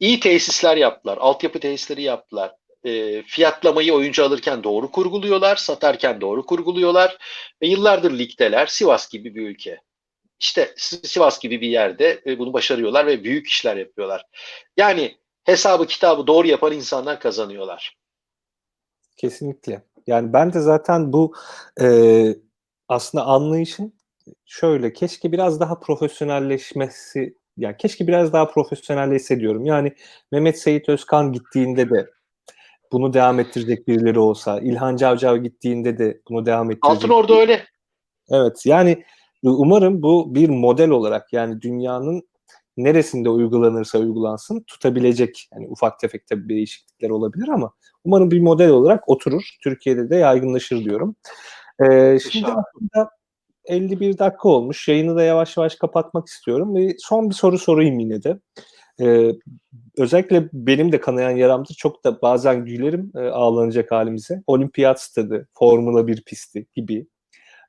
İyi 0.00 0.20
tesisler 0.20 0.76
yaptılar. 0.76 1.18
Altyapı 1.20 1.60
tesisleri 1.60 2.02
yaptılar. 2.02 2.52
E, 2.84 3.22
fiyatlamayı 3.22 3.94
oyuncu 3.94 4.24
alırken 4.24 4.64
doğru 4.64 4.90
kurguluyorlar. 4.90 5.56
Satarken 5.56 6.20
doğru 6.20 6.46
kurguluyorlar. 6.46 7.18
Ve 7.62 7.66
yıllardır 7.66 8.18
ligdeler. 8.18 8.66
Sivas 8.66 9.10
gibi 9.10 9.34
bir 9.34 9.48
ülke. 9.48 9.80
İşte 10.40 10.74
Sivas 10.76 11.40
gibi 11.40 11.60
bir 11.60 11.68
yerde 11.68 12.22
e, 12.26 12.38
bunu 12.38 12.52
başarıyorlar 12.52 13.06
ve 13.06 13.24
büyük 13.24 13.46
işler 13.46 13.76
yapıyorlar. 13.76 14.26
Yani 14.76 15.16
hesabı 15.44 15.86
kitabı 15.86 16.26
doğru 16.26 16.46
yapan 16.46 16.72
insanlar 16.72 17.20
kazanıyorlar. 17.20 17.96
Kesinlikle. 19.16 19.82
Yani 20.06 20.32
ben 20.32 20.52
de 20.52 20.60
zaten 20.60 21.12
bu 21.12 21.34
e, 21.80 21.86
aslında 22.88 23.24
anlayışın 23.24 23.94
şöyle 24.46 24.92
keşke 24.92 25.32
biraz 25.32 25.60
daha 25.60 25.80
profesyonelleşmesi 25.80 27.34
yani 27.56 27.76
keşke 27.76 28.06
biraz 28.06 28.32
daha 28.32 28.50
profesyonelleşse 28.50 29.40
diyorum. 29.40 29.64
Yani 29.64 29.94
Mehmet 30.32 30.58
Seyit 30.58 30.88
Özkan 30.88 31.32
gittiğinde 31.32 31.90
de 31.90 32.10
bunu 32.92 33.12
devam 33.12 33.40
ettirecek 33.40 33.88
birileri 33.88 34.18
olsa, 34.18 34.60
İlhan 34.60 34.96
Cavcav 34.96 35.36
gittiğinde 35.36 35.98
de 35.98 36.20
bunu 36.28 36.46
devam 36.46 36.70
ettirecek. 36.70 36.96
Altın 36.96 37.08
orada 37.08 37.34
öyle. 37.34 37.66
Evet 38.30 38.66
yani 38.66 39.04
umarım 39.42 40.02
bu 40.02 40.34
bir 40.34 40.48
model 40.48 40.90
olarak 40.90 41.32
yani 41.32 41.62
dünyanın 41.62 42.22
neresinde 42.76 43.28
uygulanırsa 43.28 43.98
uygulansın 43.98 44.60
tutabilecek 44.60 45.48
yani 45.54 45.68
ufak 45.68 45.98
tefek 45.98 46.26
tabii 46.26 46.48
değişiklikler 46.48 47.10
olabilir 47.10 47.48
ama 47.48 47.72
umarım 48.04 48.30
bir 48.30 48.40
model 48.40 48.70
olarak 48.70 49.08
oturur. 49.08 49.56
Türkiye'de 49.62 50.10
de 50.10 50.16
yaygınlaşır 50.16 50.84
diyorum. 50.84 51.16
Ee, 51.90 52.18
şimdi 52.32 52.46
aslında 52.46 53.10
51 53.64 54.18
dakika 54.18 54.48
olmuş. 54.48 54.88
Yayını 54.88 55.16
da 55.16 55.22
yavaş 55.22 55.56
yavaş 55.56 55.74
kapatmak 55.74 56.26
istiyorum 56.26 56.74
ve 56.74 56.94
son 56.98 57.30
bir 57.30 57.34
soru 57.34 57.58
sorayım 57.58 57.98
yine 57.98 58.22
de. 58.22 58.40
Ee, 59.02 59.32
özellikle 59.98 60.48
benim 60.52 60.92
de 60.92 61.00
kanayan 61.00 61.30
yaramdır. 61.30 61.74
Çok 61.74 62.04
da 62.04 62.22
bazen 62.22 62.64
gülerim 62.64 63.12
e, 63.16 63.20
ağlanacak 63.20 63.90
halimize. 63.90 64.42
Olimpiyat 64.46 65.00
stadı, 65.00 65.48
Formula 65.54 66.06
1 66.06 66.22
pisti 66.22 66.66
gibi 66.74 67.06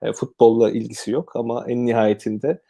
e, 0.03 0.13
futbolla 0.13 0.71
ilgisi 0.71 1.11
yok 1.11 1.35
ama 1.35 1.65
en 1.67 1.85
nihayetinde 1.85 2.61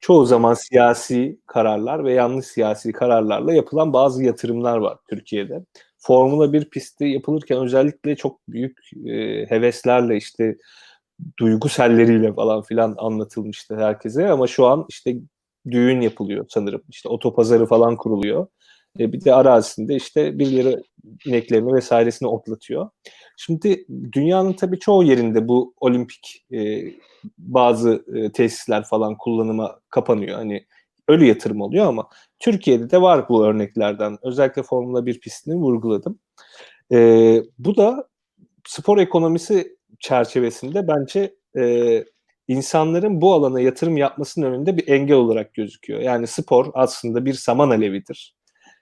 çoğu 0.00 0.26
zaman 0.26 0.54
siyasi 0.54 1.40
kararlar 1.46 2.04
ve 2.04 2.12
yanlış 2.12 2.46
siyasi 2.46 2.92
kararlarla 2.92 3.54
yapılan 3.54 3.92
bazı 3.92 4.24
yatırımlar 4.24 4.78
var 4.78 4.98
Türkiye'de. 5.10 5.64
Formula 5.98 6.52
1 6.52 6.64
pisti 6.70 7.04
yapılırken 7.04 7.58
özellikle 7.62 8.16
çok 8.16 8.40
büyük 8.48 8.78
e, 9.06 9.46
heveslerle 9.50 10.16
işte 10.16 10.56
duygu 11.38 11.68
selleriyle 11.68 12.34
falan 12.34 12.62
filan 12.62 12.94
anlatılmıştı 12.98 13.76
herkese 13.76 14.30
ama 14.30 14.46
şu 14.46 14.66
an 14.66 14.86
işte 14.88 15.16
düğün 15.70 16.00
yapılıyor 16.00 16.46
sanırım. 16.50 16.82
İşte 16.90 17.08
otopazarı 17.08 17.66
falan 17.66 17.96
kuruluyor. 17.96 18.46
E, 19.00 19.12
bir 19.12 19.24
de 19.24 19.34
arazisinde 19.34 19.94
işte 19.96 20.38
birileri 20.38 20.82
ineklerini 21.26 21.74
vesairesini 21.74 22.28
otlatıyor. 22.28 22.90
Şimdi 23.36 23.86
dünyanın 24.12 24.52
tabii 24.52 24.78
çoğu 24.78 25.04
yerinde 25.04 25.48
bu 25.48 25.74
olimpik 25.80 26.46
e, 26.52 26.84
bazı 27.38 28.04
e, 28.14 28.32
tesisler 28.32 28.84
falan 28.84 29.16
kullanıma 29.18 29.80
kapanıyor. 29.90 30.36
Hani 30.36 30.66
ölü 31.08 31.24
yatırım 31.24 31.60
oluyor 31.60 31.86
ama 31.86 32.08
Türkiye'de 32.38 32.90
de 32.90 33.02
var 33.02 33.28
bu 33.28 33.44
örneklerden. 33.44 34.18
Özellikle 34.22 34.62
Formula 34.62 35.06
1 35.06 35.20
pistini 35.20 35.54
vurguladım. 35.54 36.18
E, 36.92 36.98
bu 37.58 37.76
da 37.76 38.08
spor 38.66 38.98
ekonomisi 38.98 39.76
çerçevesinde 40.00 40.88
bence 40.88 41.34
e, 41.58 42.04
insanların 42.48 43.20
bu 43.20 43.34
alana 43.34 43.60
yatırım 43.60 43.96
yapmasının 43.96 44.46
önünde 44.46 44.76
bir 44.76 44.88
engel 44.88 45.16
olarak 45.16 45.54
gözüküyor. 45.54 46.00
Yani 46.00 46.26
spor 46.26 46.70
aslında 46.74 47.24
bir 47.24 47.34
saman 47.34 47.70
alevidir. 47.70 48.33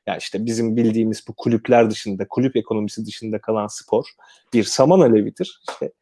Yani 0.06 0.18
işte 0.18 0.46
bizim 0.46 0.76
bildiğimiz 0.76 1.24
bu 1.28 1.34
kulüpler 1.36 1.90
dışında, 1.90 2.28
kulüp 2.28 2.56
ekonomisi 2.56 3.06
dışında 3.06 3.40
kalan 3.40 3.66
spor 3.66 4.04
bir 4.52 4.64
saman 4.64 5.00
alevidir. 5.00 5.60
İşte 5.70 5.92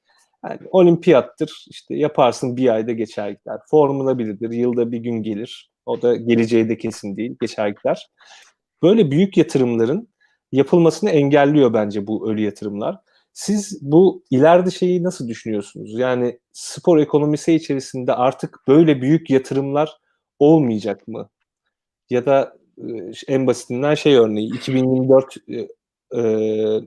yani 0.44 0.58
olimpiyattır. 0.70 1.64
İşte 1.70 1.94
yaparsın 1.94 2.56
bir 2.56 2.68
ayda 2.68 2.92
geçer 2.92 3.30
gider. 3.30 3.58
Formula 3.70 4.12
1'dir. 4.12 4.50
Yılda 4.50 4.92
bir 4.92 4.98
gün 4.98 5.22
gelir. 5.22 5.70
O 5.86 6.02
da 6.02 6.16
geleceği 6.16 6.68
de 6.68 6.78
kesin 6.78 7.16
değil. 7.16 7.36
Geçer 7.40 7.68
gider. 7.68 8.10
Böyle 8.82 9.10
büyük 9.10 9.36
yatırımların 9.36 10.08
yapılmasını 10.52 11.10
engelliyor 11.10 11.72
bence 11.74 12.06
bu 12.06 12.30
ölü 12.30 12.40
yatırımlar. 12.40 12.98
Siz 13.32 13.78
bu 13.82 14.24
ileride 14.30 14.70
şeyi 14.70 15.02
nasıl 15.02 15.28
düşünüyorsunuz? 15.28 15.98
Yani 15.98 16.38
spor 16.52 16.98
ekonomisi 16.98 17.54
içerisinde 17.54 18.14
artık 18.14 18.58
böyle 18.68 19.02
büyük 19.02 19.30
yatırımlar 19.30 19.96
olmayacak 20.38 21.08
mı? 21.08 21.30
Ya 22.10 22.26
da 22.26 22.59
en 23.28 23.46
basitinden 23.46 23.94
şey 23.94 24.14
örneği 24.14 24.54
2024 24.54 25.36
e, 25.48 25.68
e, 26.14 26.22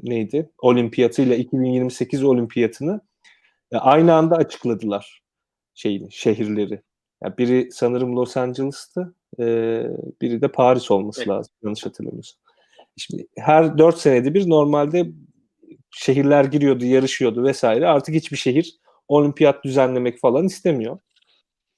neydi? 0.03 0.49
Olimpiyatı 0.61 1.21
ile 1.21 1.37
2028 1.37 2.23
olimpiyatını 2.23 3.01
e, 3.71 3.77
aynı 3.77 4.13
anda 4.13 4.35
açıkladılar 4.35 5.21
şeyini, 5.73 6.11
şehirleri. 6.11 6.81
Yani 7.23 7.37
biri 7.37 7.69
sanırım 7.71 8.15
Los 8.15 8.37
Angeles'tı, 8.37 9.15
e, 9.39 9.43
biri 10.21 10.41
de 10.41 10.47
Paris 10.47 10.91
olması 10.91 11.21
evet. 11.21 11.29
lazım 11.29 11.53
yanlış 11.63 11.85
hatırlamıyorsam. 11.85 12.41
Şimdi 12.97 13.27
her 13.37 13.77
dört 13.77 13.97
senede 13.97 14.33
bir 14.33 14.49
normalde 14.49 15.05
şehirler 15.91 16.45
giriyordu, 16.45 16.85
yarışıyordu 16.85 17.43
vesaire. 17.43 17.87
Artık 17.87 18.15
hiçbir 18.15 18.37
şehir 18.37 18.75
olimpiyat 19.07 19.63
düzenlemek 19.63 20.19
falan 20.19 20.45
istemiyor. 20.45 20.99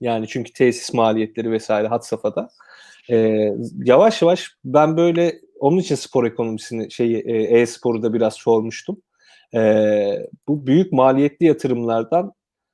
Yani 0.01 0.27
çünkü 0.27 0.53
tesis 0.53 0.93
maliyetleri 0.93 1.51
vesaire 1.51 1.87
had 1.87 2.01
safhada. 2.01 2.49
Ee, 3.09 3.49
yavaş 3.83 4.21
yavaş 4.21 4.51
ben 4.65 4.97
böyle 4.97 5.41
onun 5.59 5.77
için 5.77 5.95
spor 5.95 6.25
ekonomisini 6.25 6.91
şey 6.91 7.23
e-sporu 7.61 8.03
da 8.03 8.13
biraz 8.13 8.33
sormuştum. 8.33 9.01
Ee, 9.55 10.27
bu 10.47 10.67
büyük 10.67 10.93
maliyetli 10.93 11.45
yatırımlardan 11.45 12.33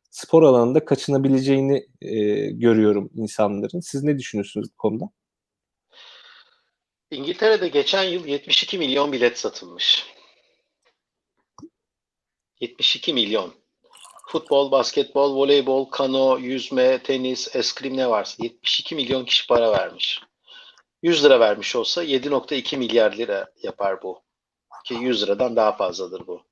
spor 0.10 0.44
alanında 0.44 0.86
kaçınabileceğini 0.86 1.88
e, 2.02 2.16
görüyorum 2.52 3.10
insanların. 3.16 3.80
Siz 3.80 4.04
ne 4.04 4.20
düşünüyorsunuz 4.20 4.68
bu 4.74 4.78
konuda? 4.78 5.06
İngiltere'de 7.12 7.68
geçen 7.68 8.04
yıl 8.04 8.26
72 8.26 8.78
milyon 8.78 9.12
bilet 9.12 9.38
satılmış. 9.38 10.06
72 12.60 13.14
milyon. 13.14 13.61
Futbol, 14.32 14.72
basketbol, 14.72 15.36
voleybol, 15.36 15.86
kano, 15.86 16.38
yüzme, 16.38 17.04
tenis, 17.04 17.56
eskrim 17.56 17.98
ne 17.98 18.10
varsa 18.10 18.44
72 18.44 18.96
milyon 18.96 19.26
kişi 19.26 19.48
para 19.48 19.72
vermiş. 19.72 20.22
100 21.02 21.24
lira 21.24 21.40
vermiş 21.40 21.76
olsa 21.76 22.04
7.2 22.04 22.78
milyar 22.78 23.18
lira 23.18 23.52
yapar 23.64 24.02
bu. 24.04 24.24
Ki 24.86 24.94
100 24.94 25.24
liradan 25.24 25.56
daha 25.56 25.72
fazladır 25.72 26.28
bu. 26.28 26.46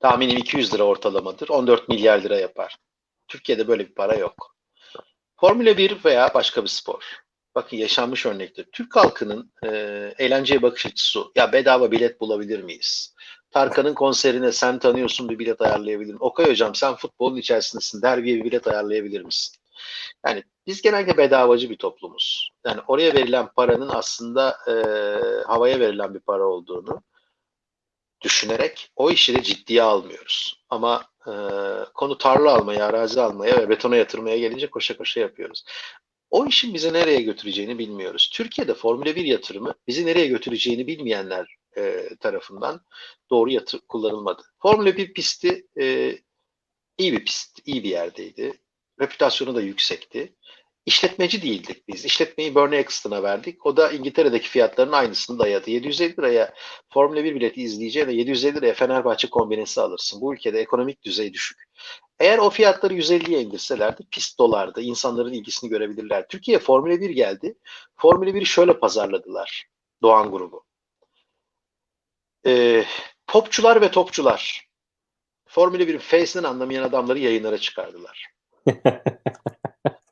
Tahminim 0.00 0.36
200 0.36 0.74
lira 0.74 0.82
ortalamadır. 0.82 1.48
14 1.48 1.88
milyar 1.88 2.22
lira 2.22 2.38
yapar. 2.38 2.76
Türkiye'de 3.28 3.68
böyle 3.68 3.88
bir 3.88 3.94
para 3.94 4.14
yok. 4.14 4.56
Formula 5.40 5.78
1 5.78 6.04
veya 6.04 6.34
başka 6.34 6.62
bir 6.62 6.68
spor. 6.68 7.04
Bakın 7.54 7.76
yaşanmış 7.76 8.26
örnektir. 8.26 8.66
Türk 8.72 8.96
halkının 8.96 9.52
e, 9.64 9.68
eğlenceye 10.18 10.62
bakış 10.62 10.86
açısı 10.86 11.20
ya 11.36 11.52
bedava 11.52 11.90
bilet 11.90 12.20
bulabilir 12.20 12.62
miyiz? 12.62 13.15
Tarkan'ın 13.56 13.94
konserine 13.94 14.52
sen 14.52 14.78
tanıyorsun 14.78 15.28
bir 15.28 15.38
bilet 15.38 15.60
ayarlayabilir 15.60 16.12
misin? 16.12 16.24
Okay 16.24 16.50
hocam 16.50 16.74
sen 16.74 16.94
futbolun 16.94 17.36
içerisindesin. 17.36 18.02
Derbiye 18.02 18.36
bir 18.36 18.44
bilet 18.44 18.66
ayarlayabilir 18.66 19.20
misin? 19.20 19.56
Yani 20.26 20.42
biz 20.66 20.82
genelde 20.82 21.16
bedavacı 21.16 21.70
bir 21.70 21.76
toplumuz. 21.76 22.50
Yani 22.66 22.80
oraya 22.86 23.14
verilen 23.14 23.48
paranın 23.56 23.88
aslında 23.88 24.56
e, 24.68 24.72
havaya 25.46 25.80
verilen 25.80 26.14
bir 26.14 26.20
para 26.20 26.44
olduğunu 26.44 27.02
düşünerek 28.20 28.90
o 28.96 29.10
işi 29.10 29.34
de 29.34 29.42
ciddiye 29.42 29.82
almıyoruz. 29.82 30.64
Ama 30.70 31.04
e, 31.26 31.32
konu 31.94 32.18
tarla 32.18 32.54
almaya, 32.54 32.86
arazi 32.86 33.20
almaya 33.20 33.56
ve 33.56 33.68
betona 33.68 33.96
yatırmaya 33.96 34.38
gelince 34.38 34.70
koşa 34.70 34.96
koşa 34.96 35.20
yapıyoruz. 35.20 35.64
O 36.30 36.46
işin 36.46 36.74
bizi 36.74 36.92
nereye 36.92 37.20
götüreceğini 37.20 37.78
bilmiyoruz. 37.78 38.30
Türkiye'de 38.32 38.74
Formula 38.74 39.16
1 39.16 39.24
yatırımı 39.24 39.74
bizi 39.86 40.06
nereye 40.06 40.26
götüreceğini 40.26 40.86
bilmeyenler 40.86 41.56
e, 41.76 42.08
tarafından 42.20 42.80
doğru 43.30 43.50
yatır 43.50 43.80
kullanılmadı. 43.88 44.42
Formula 44.62 44.96
1 44.96 45.14
pisti 45.14 45.66
e, 45.80 46.18
iyi 46.98 47.12
bir 47.12 47.24
pist, 47.24 47.60
iyi 47.64 47.84
bir 47.84 47.88
yerdeydi. 47.88 48.60
Reputasyonu 49.00 49.54
da 49.54 49.60
yüksekti. 49.60 50.36
İşletmeci 50.86 51.42
değildik 51.42 51.88
biz. 51.88 52.04
İşletmeyi 52.04 52.54
Bernie 52.54 52.78
Ecclestone'a 52.78 53.22
verdik. 53.22 53.66
O 53.66 53.76
da 53.76 53.90
İngiltere'deki 53.90 54.48
fiyatların 54.48 54.92
aynısını 54.92 55.38
dayadı. 55.38 55.70
750 55.70 56.16
liraya 56.16 56.54
Formula 56.92 57.24
1 57.24 57.34
bileti 57.34 57.62
izleyeceğine 57.62 58.12
750 58.12 58.56
liraya 58.56 58.74
Fenerbahçe 58.74 59.30
kombinesi 59.30 59.80
alırsın. 59.80 60.20
Bu 60.20 60.34
ülkede 60.34 60.60
ekonomik 60.60 61.02
düzey 61.02 61.32
düşük. 61.32 61.58
Eğer 62.18 62.38
o 62.38 62.50
fiyatları 62.50 62.94
150'ye 62.94 63.40
indirselerdi 63.40 64.02
pist 64.10 64.38
dolardı. 64.38 64.80
İnsanların 64.80 65.32
ilgisini 65.32 65.70
görebilirler. 65.70 66.28
Türkiye 66.28 66.58
Formula 66.58 67.00
1 67.00 67.10
geldi. 67.10 67.58
Formula 67.96 68.30
1'i 68.30 68.46
şöyle 68.46 68.78
pazarladılar. 68.78 69.66
Doğan 70.02 70.30
grubu. 70.30 70.65
Ee, 72.46 72.84
popçular 73.26 73.80
ve 73.80 73.90
topçular. 73.90 74.66
Formula 75.48 75.82
1'in 75.82 75.98
face'den 75.98 76.44
anlamayan 76.44 76.82
adamları 76.82 77.18
yayınlara 77.18 77.58
çıkardılar. 77.58 78.26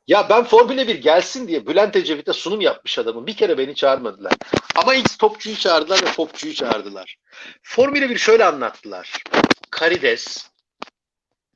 Ya 0.07 0.29
ben 0.29 0.43
Formula 0.43 0.87
1 0.87 0.95
gelsin 0.95 1.47
diye 1.47 1.67
Bülent 1.67 1.95
Ecevit'e 1.95 2.33
sunum 2.33 2.61
yapmış 2.61 2.99
adamım. 2.99 3.27
Bir 3.27 3.35
kere 3.35 3.57
beni 3.57 3.75
çağırmadılar. 3.75 4.33
Ama 4.75 4.95
ilk 4.95 5.19
topçuyu 5.19 5.55
çağırdılar 5.55 6.01
ve 6.01 6.13
popçuyu 6.13 6.53
çağırdılar. 6.53 7.15
Formula 7.63 8.09
1 8.09 8.17
şöyle 8.17 8.45
anlattılar. 8.45 9.23
Karides, 9.69 10.49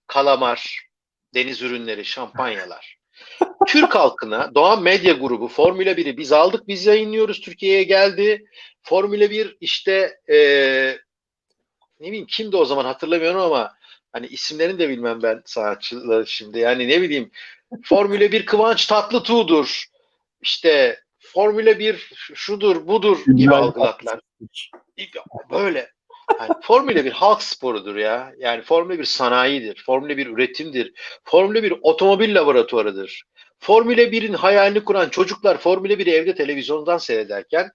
kalamar, 0.07 0.87
deniz 1.33 1.61
ürünleri, 1.61 2.05
şampanyalar. 2.05 2.98
Türk 3.67 3.95
halkına 3.95 4.55
Doğan 4.55 4.83
Medya 4.83 5.13
Grubu 5.13 5.47
Formula 5.47 5.91
1'i 5.91 6.17
biz 6.17 6.31
aldık 6.31 6.67
biz 6.67 6.85
yayınlıyoruz 6.85 7.41
Türkiye'ye 7.41 7.83
geldi. 7.83 8.45
Formula 8.81 9.29
1 9.29 9.57
işte 9.61 10.19
ee, 10.29 10.97
ne 11.99 12.07
bileyim 12.07 12.25
kimdi 12.25 12.57
o 12.57 12.65
zaman 12.65 12.85
hatırlamıyorum 12.85 13.41
ama 13.41 13.73
hani 14.11 14.27
isimlerini 14.27 14.79
de 14.79 14.89
bilmem 14.89 15.23
ben 15.23 15.41
sanatçıları 15.45 16.27
şimdi 16.27 16.59
yani 16.59 16.87
ne 16.87 17.01
bileyim 17.01 17.31
Formula 17.83 18.31
1 18.31 18.45
Kıvanç 18.45 18.85
Tatlıtuğ'dur. 18.85 19.85
İşte 20.41 20.99
Formula 21.19 21.79
1 21.79 22.13
şudur 22.33 22.87
budur 22.87 23.19
gibi 23.35 23.55
algılatlar. 23.55 24.19
Böyle. 25.51 25.91
Yani 26.39 26.53
Formula 26.61 27.05
1 27.05 27.11
halk 27.11 27.43
sporudur 27.43 27.95
ya. 27.95 28.33
Yani 28.39 28.61
Formula 28.61 28.99
1 28.99 29.05
sanayidir. 29.05 29.83
Formula 29.85 30.17
1 30.17 30.27
üretimdir. 30.27 30.93
Formula 31.23 31.63
1 31.63 31.73
otomobil 31.81 32.35
laboratuvarıdır. 32.35 33.23
Formula 33.59 34.01
1'in 34.01 34.33
hayalini 34.33 34.83
kuran 34.83 35.09
çocuklar 35.09 35.57
Formula 35.57 35.93
1'i 35.93 36.11
evde 36.11 36.35
televizyondan 36.35 36.97
seyrederken 36.97 37.71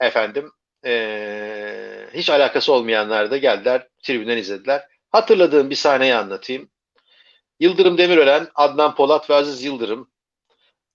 efendim 0.00 0.50
ee, 0.84 2.06
hiç 2.14 2.30
alakası 2.30 2.72
olmayanlar 2.72 3.30
da 3.30 3.36
geldiler 3.36 3.88
tribünden 4.02 4.36
izlediler. 4.36 4.86
Hatırladığım 5.10 5.70
bir 5.70 5.74
sahneyi 5.74 6.14
anlatayım. 6.14 6.70
Yıldırım 7.60 7.98
Demirören, 7.98 8.48
Adnan 8.54 8.94
Polat 8.94 9.30
ve 9.30 9.34
Aziz 9.34 9.64
Yıldırım 9.64 10.10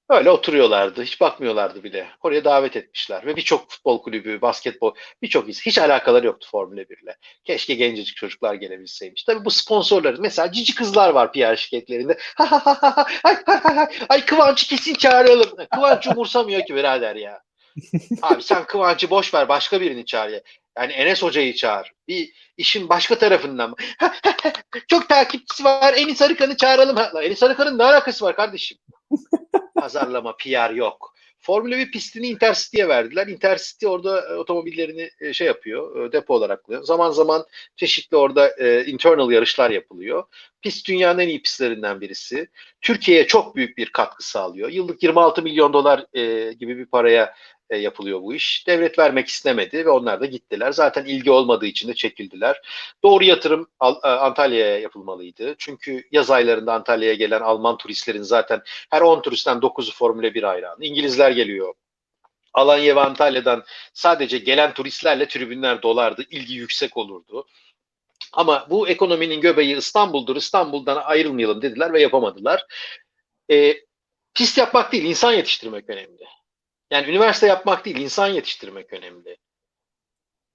öyle 0.10 0.30
oturuyorlardı. 0.32 1.04
Hiç 1.04 1.22
bakmıyorlardı 1.22 1.84
bile. 1.84 2.08
Oraya 2.22 2.46
davet 2.46 2.76
etmişler. 2.76 3.26
Ve 3.26 3.36
birçok 3.36 3.70
futbol 3.72 4.02
kulübü, 4.02 4.42
basketbol, 4.42 4.96
birçok 5.22 5.50
iz. 5.50 5.66
Hiç 5.66 5.78
alakaları 5.78 6.26
yoktu 6.26 6.48
Formula 6.52 6.90
1 6.90 6.98
ile. 7.04 7.18
Keşke 7.44 7.74
gencecik 7.74 8.16
çocuklar 8.16 8.54
gelebilseymiş. 8.54 9.24
Tabii 9.24 9.46
bu 9.46 9.52
sponsorları. 9.52 10.18
Mesela 10.20 10.52
cici 10.52 10.76
kızlar 10.76 11.10
var 11.10 11.32
PR 11.32 11.56
şirketlerinde. 11.56 12.18
Ha 12.36 12.52
ha 12.52 12.66
ha 12.66 12.98
ha 12.98 13.06
ay, 13.24 13.38
ay, 13.46 13.60
ay, 13.64 13.88
ay 14.10 14.26
Kıvanç'ı 14.26 14.68
kesin 14.68 14.94
çağıralım. 14.94 15.50
Kıvanç 15.76 16.08
umursamıyor 16.08 16.66
ki 16.66 16.76
birader 16.76 17.16
ya. 17.16 17.42
Abi 18.22 18.44
sen 18.44 18.66
Kıvanç'ı 18.66 19.10
boş 19.10 19.34
ver 19.34 19.50
başka 19.50 19.82
birini 19.82 20.06
çağır 20.06 20.30
ya. 20.30 20.42
Yani 20.78 20.94
Enes 20.94 21.24
Hoca'yı 21.24 21.56
çağır. 21.56 21.92
Bir 22.08 22.34
işin 22.58 22.90
başka 22.90 23.18
tarafından 23.18 23.70
mı? 23.70 23.76
Çok 24.88 25.10
takipçisi 25.10 25.64
var. 25.64 25.94
Enis 25.94 26.22
Arıkan'ı 26.22 26.58
çağıralım. 26.58 26.98
Enis 27.24 27.44
Arıkan'ın 27.44 27.78
ne 27.78 27.84
alakası 27.84 28.26
var 28.26 28.36
kardeşim? 28.36 28.78
Pazarlama, 29.84 30.38
PR 30.38 30.70
yok. 30.70 31.14
Formula 31.40 31.78
1 31.78 31.92
pistini 31.92 32.28
Intercity'ye 32.28 32.88
verdiler. 32.88 33.28
Intercity 33.28 33.88
orada 33.88 34.22
e, 34.30 34.34
otomobillerini 34.34 35.10
e, 35.22 35.34
şey 35.34 35.48
yapıyor, 35.48 36.06
e, 36.06 36.12
depo 36.12 36.34
olarak 36.34 36.64
kullanıyor. 36.64 36.86
Zaman 36.86 37.12
zaman 37.12 37.46
çeşitli 37.76 38.18
orada 38.18 38.50
internal 38.82 39.32
yarışlar 39.32 39.70
yapılıyor. 39.70 40.24
Pist 40.62 40.88
dünyanın 40.88 41.20
en 41.20 41.28
iyi 41.28 41.42
pistlerinden 41.42 42.02
birisi. 42.02 42.48
Türkiye'ye 42.82 43.28
çok 43.28 43.56
büyük 43.56 43.78
bir 43.78 43.90
katkı 43.90 44.30
sağlıyor. 44.30 44.70
Yıllık 44.70 45.04
26 45.04 45.42
milyon 45.42 45.74
dolar 45.74 46.06
gibi 46.52 46.78
bir 46.78 46.86
paraya 46.86 47.34
e, 47.74 47.78
yapılıyor 47.78 48.22
bu 48.22 48.34
iş. 48.34 48.68
Devlet 48.68 49.00
vermek 49.00 49.28
istemedi 49.28 49.86
ve 49.86 49.90
onlar 49.90 50.22
da 50.22 50.26
gittiler. 50.26 50.72
Zaten 50.72 51.06
ilgi 51.06 51.32
olmadığı 51.32 51.66
için 51.66 51.88
de 51.88 51.94
çekildiler. 51.94 52.62
Doğru 53.04 53.24
yatırım 53.24 53.68
e, 53.82 54.08
Antalya'ya 54.08 54.80
yapılmalıydı. 54.80 55.56
Çünkü 55.58 56.08
yaz 56.12 56.32
aylarında 56.32 56.74
Antalya'ya 56.74 57.16
gelen 57.16 57.42
Alman 57.42 57.78
turistlerin 57.78 58.22
zaten 58.22 58.62
her 58.90 59.02
10 59.02 59.22
turistten 59.22 59.58
9'u 59.58 59.94
Formula 59.94 60.34
1 60.34 60.44
hayranı. 60.44 60.86
İngilizler 60.86 61.32
geliyor. 61.32 61.74
Alanya 62.54 62.96
ve 62.96 63.00
Antalya'dan 63.00 63.64
sadece 63.94 64.38
gelen 64.38 64.74
turistlerle 64.74 65.28
tribünler 65.28 65.82
dolardı. 65.82 66.24
İlgi 66.30 66.54
yüksek 66.54 66.98
olurdu. 66.98 67.46
Ama 68.34 68.68
bu 68.70 68.88
ekonominin 68.88 69.42
göbeği 69.42 69.78
İstanbul'dur. 69.78 70.36
İstanbul'dan 70.36 70.96
ayrılmayalım 70.96 71.62
dediler 71.62 71.94
ve 71.94 72.02
yapamadılar. 72.02 72.66
E, 73.52 73.76
pist 74.34 74.58
yapmak 74.58 74.92
değil, 74.92 75.04
insan 75.04 75.34
yetiştirmek 75.34 75.90
önemli. 75.90 76.24
Yani 76.94 77.10
üniversite 77.10 77.48
yapmak 77.48 77.86
değil, 77.86 77.98
insan 77.98 78.28
yetiştirmek 78.28 78.94
önemli. 78.94 79.38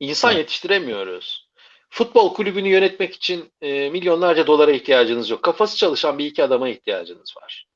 İnsan 0.01 0.31
evet. 0.31 0.39
yetiştiremiyoruz. 0.39 1.49
Futbol 1.91 2.35
kulübünü 2.35 2.69
yönetmek 2.69 3.15
için 3.15 3.53
e, 3.61 3.91
milyonlarca 3.91 4.47
dolara 4.47 4.73
ihtiyacınız 4.73 5.31
yok. 5.31 5.43
Kafası 5.43 5.77
çalışan 5.77 6.19
bir 6.19 6.27
iki 6.27 6.45
adama 6.45 6.69
ihtiyacınız 6.69 7.35
var. 7.37 7.67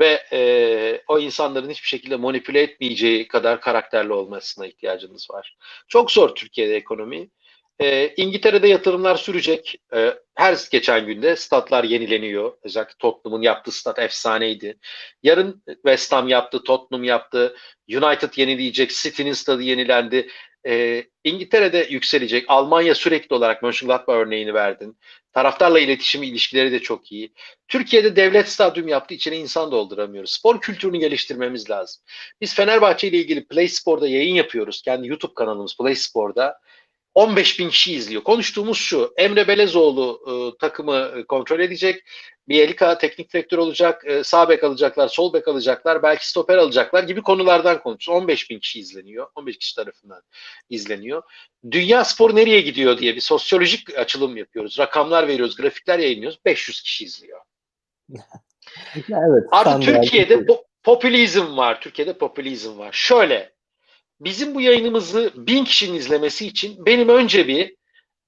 Ve 0.00 0.26
e, 0.32 1.02
o 1.08 1.18
insanların 1.18 1.70
hiçbir 1.70 1.88
şekilde 1.88 2.16
manipüle 2.16 2.62
etmeyeceği 2.62 3.28
kadar 3.28 3.60
karakterli 3.60 4.12
olmasına 4.12 4.66
ihtiyacınız 4.66 5.30
var. 5.30 5.56
Çok 5.88 6.12
zor 6.12 6.34
Türkiye'de 6.34 6.76
ekonomi. 6.76 7.30
E, 7.80 8.14
İngiltere'de 8.16 8.68
yatırımlar 8.68 9.16
sürecek. 9.16 9.76
E, 9.94 10.14
her 10.34 10.58
geçen 10.70 11.06
günde 11.06 11.36
statlar 11.36 11.84
yenileniyor. 11.84 12.52
Özellikle 12.62 12.94
Tottenham'ın 12.98 13.42
yaptığı 13.42 13.70
stat 13.72 13.98
efsaneydi. 13.98 14.78
Yarın 15.22 15.62
West 15.66 16.12
Ham 16.12 16.28
yaptı, 16.28 16.62
Tottenham 16.64 17.04
yaptı. 17.04 17.56
United 17.88 18.32
yenileyecek, 18.36 18.90
City'nin 18.90 19.32
stadı 19.32 19.62
yenilendi. 19.62 20.28
E, 20.66 21.04
İngiltere'de 21.24 21.86
yükselecek. 21.90 22.44
Almanya 22.48 22.94
sürekli 22.94 23.34
olarak 23.34 23.62
Mönchengladbach 23.62 24.14
örneğini 24.14 24.54
verdin. 24.54 24.98
Taraftarla 25.32 25.80
iletişimi, 25.80 26.26
ilişkileri 26.26 26.72
de 26.72 26.78
çok 26.78 27.12
iyi. 27.12 27.32
Türkiye'de 27.68 28.16
devlet 28.16 28.48
stadyum 28.48 28.88
yaptı, 28.88 29.14
içine 29.14 29.36
insan 29.36 29.72
dolduramıyoruz. 29.72 30.30
Spor 30.30 30.60
kültürünü 30.60 30.98
geliştirmemiz 30.98 31.70
lazım. 31.70 32.02
Biz 32.40 32.54
Fenerbahçe 32.54 33.08
ile 33.08 33.18
ilgili 33.18 33.46
Play 33.46 33.68
Spor'da 33.68 34.08
yayın 34.08 34.34
yapıyoruz. 34.34 34.82
Kendi 34.82 35.08
YouTube 35.08 35.34
kanalımız 35.34 35.76
Play 35.76 35.94
Spor'da. 35.94 36.60
15 37.14 37.58
bin 37.58 37.68
kişi 37.68 37.94
izliyor. 37.94 38.22
Konuştuğumuz 38.22 38.78
şu, 38.78 39.12
Emre 39.16 39.48
Belezoğlu 39.48 40.20
e, 40.26 40.58
takımı 40.58 41.26
kontrol 41.26 41.60
edecek. 41.60 42.02
Bielika 42.48 42.98
teknik 42.98 43.32
direktör 43.32 43.58
olacak, 43.58 44.02
e, 44.06 44.24
sağ 44.24 44.48
bek 44.48 44.64
alacaklar, 44.64 45.08
sol 45.08 45.32
bek 45.32 45.48
alacaklar, 45.48 46.02
belki 46.02 46.28
stoper 46.28 46.58
alacaklar 46.58 47.02
gibi 47.02 47.22
konulardan 47.22 47.82
konuşuyoruz. 47.82 48.22
15 48.22 48.50
bin 48.50 48.58
kişi 48.58 48.80
izleniyor, 48.80 49.26
15 49.34 49.58
kişi 49.58 49.76
tarafından 49.76 50.22
izleniyor. 50.70 51.22
Dünya 51.70 52.04
spor 52.04 52.36
nereye 52.36 52.60
gidiyor 52.60 52.98
diye 52.98 53.16
bir 53.16 53.20
sosyolojik 53.20 53.98
açılım 53.98 54.36
yapıyoruz. 54.36 54.78
Rakamlar 54.78 55.28
veriyoruz, 55.28 55.56
grafikler 55.56 55.98
yayınlıyoruz. 55.98 56.38
500 56.44 56.82
kişi 56.82 57.04
izliyor. 57.04 57.40
evet, 58.96 59.44
Artık 59.50 59.82
Türkiye'de 59.82 60.34
po- 60.34 60.64
popülizm 60.82 61.56
var. 61.56 61.80
Türkiye'de 61.80 62.18
popülizm 62.18 62.78
var. 62.78 62.92
Şöyle, 62.92 63.52
bizim 64.20 64.54
bu 64.54 64.60
yayınımızı 64.60 65.32
bin 65.36 65.64
kişinin 65.64 65.98
izlemesi 65.98 66.46
için 66.46 66.86
benim 66.86 67.08
önce 67.08 67.48
bir 67.48 67.76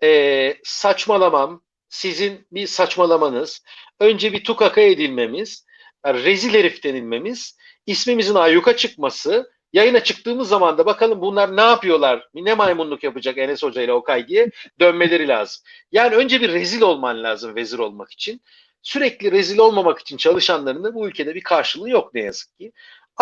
e, 0.03 0.55
saçmalamam, 0.64 1.62
sizin 1.88 2.47
bir 2.53 2.66
saçmalamanız, 2.66 3.64
önce 4.01 4.32
bir 4.32 4.45
tukaka 4.45 4.80
edilmemiz, 4.80 5.66
yani 6.07 6.24
rezil 6.24 6.55
herif 6.55 6.84
denilmemiz, 6.84 7.57
ismimizin 7.86 8.34
ayyuka 8.34 8.76
çıkması, 8.76 9.53
yayına 9.72 10.05
çıktığımız 10.05 10.49
zaman 10.49 10.78
da 10.78 10.86
bakalım 10.86 11.20
bunlar 11.20 11.57
ne 11.57 11.61
yapıyorlar, 11.61 12.28
ne 12.34 12.55
maymunluk 12.55 13.05
yapacak 13.05 13.38
Enes 13.38 13.62
Hoca 13.62 13.82
ile 13.82 13.93
Okay 13.93 14.28
diye 14.28 14.51
dönmeleri 14.80 15.28
lazım. 15.28 15.62
Yani 15.93 16.14
önce 16.14 16.40
bir 16.40 16.53
rezil 16.53 16.82
olman 16.82 17.22
lazım 17.22 17.55
vezir 17.55 17.78
olmak 17.78 18.12
için. 18.12 18.43
Sürekli 18.82 19.32
rezil 19.32 19.59
olmamak 19.59 19.99
için 19.99 20.16
çalışanların 20.16 20.84
da 20.84 20.95
bu 20.95 21.09
ülkede 21.09 21.34
bir 21.34 21.43
karşılığı 21.43 21.90
yok 21.90 22.14
ne 22.14 22.22
yazık 22.22 22.59
ki. 22.59 22.72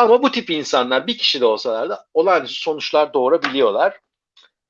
Ama 0.00 0.22
bu 0.22 0.30
tip 0.30 0.50
insanlar 0.50 1.06
bir 1.06 1.18
kişi 1.18 1.40
de 1.40 1.44
olsalar 1.44 1.88
da 1.88 2.06
olağanüstü 2.14 2.60
sonuçlar 2.60 3.14
doğurabiliyorlar. 3.14 4.00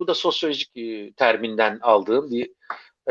Bu 0.00 0.06
da 0.06 0.14
sosyolojik 0.14 0.76
e, 0.76 1.12
terminden 1.12 1.78
aldığım 1.82 2.30
bir 2.30 2.50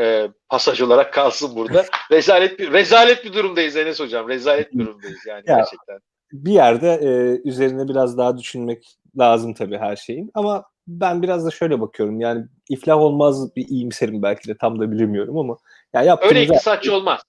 e, 0.00 0.28
pasaj 0.48 0.80
olarak 0.80 1.12
kalsın 1.12 1.56
burada. 1.56 1.84
rezalet 2.10 2.58
bir 2.58 2.72
rezalet 2.72 3.24
bir 3.24 3.32
durumdayız 3.32 3.76
Enes 3.76 4.00
hocam. 4.00 4.28
Rezalet 4.28 4.72
bir 4.72 4.78
durumdayız 4.78 5.26
yani 5.26 5.42
Ya, 5.46 5.56
gerçekten. 5.56 5.98
Bir 6.32 6.52
yerde 6.52 6.88
e, 6.88 7.08
üzerine 7.48 7.88
biraz 7.88 8.18
daha 8.18 8.38
düşünmek 8.38 8.96
lazım 9.18 9.54
tabii 9.54 9.78
her 9.78 9.96
şeyin. 9.96 10.30
Ama 10.34 10.64
ben 10.86 11.22
biraz 11.22 11.46
da 11.46 11.50
şöyle 11.50 11.80
bakıyorum. 11.80 12.20
Yani 12.20 12.44
iflah 12.68 12.96
olmaz 12.96 13.56
bir 13.56 13.68
iyimserim 13.68 14.22
belki 14.22 14.48
de 14.48 14.56
tam 14.56 14.80
da 14.80 14.92
bilemiyorum 14.92 15.38
ama 15.38 15.56
ya 15.92 16.02
yaptığımız 16.02 16.36
Öyle 16.36 16.44
iktisatçı 16.44 16.94
olmaz. 16.94 17.20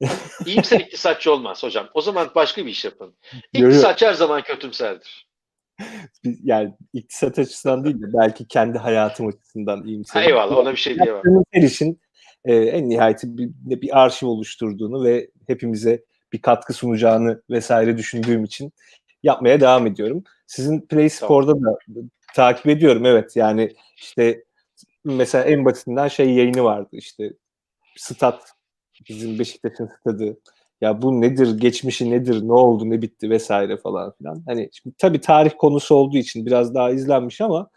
İyimser 0.46 0.80
iktisatçı 0.80 1.32
olmaz 1.32 1.62
hocam. 1.62 1.88
O 1.94 2.00
zaman 2.00 2.30
başka 2.34 2.66
bir 2.66 2.70
iş 2.70 2.84
yapın. 2.84 3.14
İktisatçı 3.52 4.06
her 4.06 4.14
zaman 4.14 4.42
kötümserdir. 4.42 5.28
yani 6.42 6.74
iktisat 6.92 7.38
açısından 7.38 7.84
değil 7.84 8.02
de 8.02 8.06
belki 8.12 8.48
kendi 8.48 8.78
hayatım 8.78 9.26
açısından 9.26 9.76
Ha, 9.76 9.84
iyimserim. 9.86 10.28
eyvallah 10.28 10.56
ona 10.56 10.72
bir 10.72 10.76
şey 10.76 10.98
diyemem. 10.98 11.22
Her 11.52 11.62
işin 11.62 12.00
e, 12.44 12.54
en 12.54 12.88
nihayeti 12.88 13.38
bir, 13.38 13.50
bir 13.82 14.02
arşiv 14.02 14.26
oluşturduğunu 14.26 15.04
ve 15.04 15.30
hepimize 15.46 16.04
bir 16.32 16.42
katkı 16.42 16.72
sunacağını 16.72 17.42
vesaire 17.50 17.98
düşündüğüm 17.98 18.44
için 18.44 18.72
yapmaya 19.22 19.60
devam 19.60 19.86
ediyorum. 19.86 20.24
Sizin 20.46 20.80
Play 20.80 21.08
Spor'da 21.08 21.54
da 21.54 21.78
takip 22.34 22.66
ediyorum 22.66 23.06
evet 23.06 23.36
yani 23.36 23.72
işte 23.96 24.44
mesela 25.04 25.44
en 25.44 25.64
basitinden 25.64 26.08
şey 26.08 26.30
yayını 26.30 26.64
vardı 26.64 26.88
işte 26.92 27.32
stat 27.96 28.55
bizim 29.08 29.38
Beşiktaş'ın 29.38 29.90
stadı 30.00 30.36
ya 30.80 31.02
bu 31.02 31.20
nedir 31.20 31.58
geçmişi 31.58 32.10
nedir 32.10 32.42
ne 32.48 32.52
oldu 32.52 32.90
ne 32.90 33.02
bitti 33.02 33.30
vesaire 33.30 33.76
falan 33.76 34.12
filan 34.18 34.42
hani 34.46 34.70
şimdi, 34.72 34.96
tabii 34.98 35.20
tarih 35.20 35.50
konusu 35.58 35.94
olduğu 35.94 36.16
için 36.16 36.46
biraz 36.46 36.74
daha 36.74 36.90
izlenmiş 36.90 37.40
ama 37.40 37.70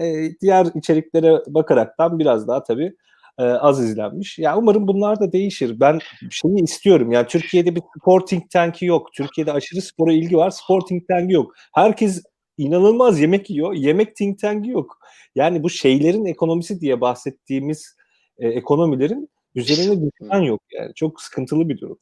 e, 0.00 0.04
diğer 0.40 0.66
içeriklere 0.74 1.38
bakaraktan 1.48 2.18
biraz 2.18 2.48
daha 2.48 2.62
tabii 2.62 2.96
e, 3.38 3.42
az 3.42 3.84
izlenmiş. 3.84 4.38
Ya 4.38 4.58
umarım 4.58 4.88
bunlar 4.88 5.20
da 5.20 5.32
değişir. 5.32 5.80
Ben 5.80 5.98
şeyi 6.30 6.62
istiyorum. 6.62 7.12
Yani 7.12 7.26
Türkiye'de 7.26 7.76
bir 7.76 7.82
sporting 8.00 8.50
tanki 8.50 8.86
yok. 8.86 9.12
Türkiye'de 9.12 9.52
aşırı 9.52 9.82
spora 9.82 10.12
ilgi 10.12 10.36
var. 10.36 10.50
Sporting 10.50 11.08
tanki 11.08 11.34
yok. 11.34 11.54
Herkes 11.74 12.22
inanılmaz 12.58 13.20
yemek 13.20 13.50
yiyor. 13.50 13.74
Yemek 13.74 14.16
think 14.16 14.38
tank'i 14.38 14.70
yok. 14.70 14.98
Yani 15.34 15.62
bu 15.62 15.70
şeylerin 15.70 16.24
ekonomisi 16.24 16.80
diye 16.80 17.00
bahsettiğimiz 17.00 17.96
e, 18.38 18.48
ekonomilerin 18.48 19.28
üzerine 19.54 20.10
düşen 20.20 20.40
yok 20.40 20.62
yani. 20.70 20.94
Çok 20.94 21.22
sıkıntılı 21.22 21.68
bir 21.68 21.78
durum. 21.78 21.98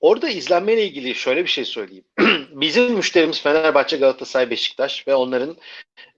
Orada 0.00 0.28
izlenmeyle 0.28 0.84
ilgili 0.84 1.14
şöyle 1.14 1.42
bir 1.42 1.50
şey 1.50 1.64
söyleyeyim. 1.64 2.04
Bizim 2.50 2.92
müşterimiz 2.94 3.42
Fenerbahçe, 3.42 3.96
Galatasaray, 3.96 4.50
Beşiktaş 4.50 5.08
ve 5.08 5.14
onların 5.14 5.56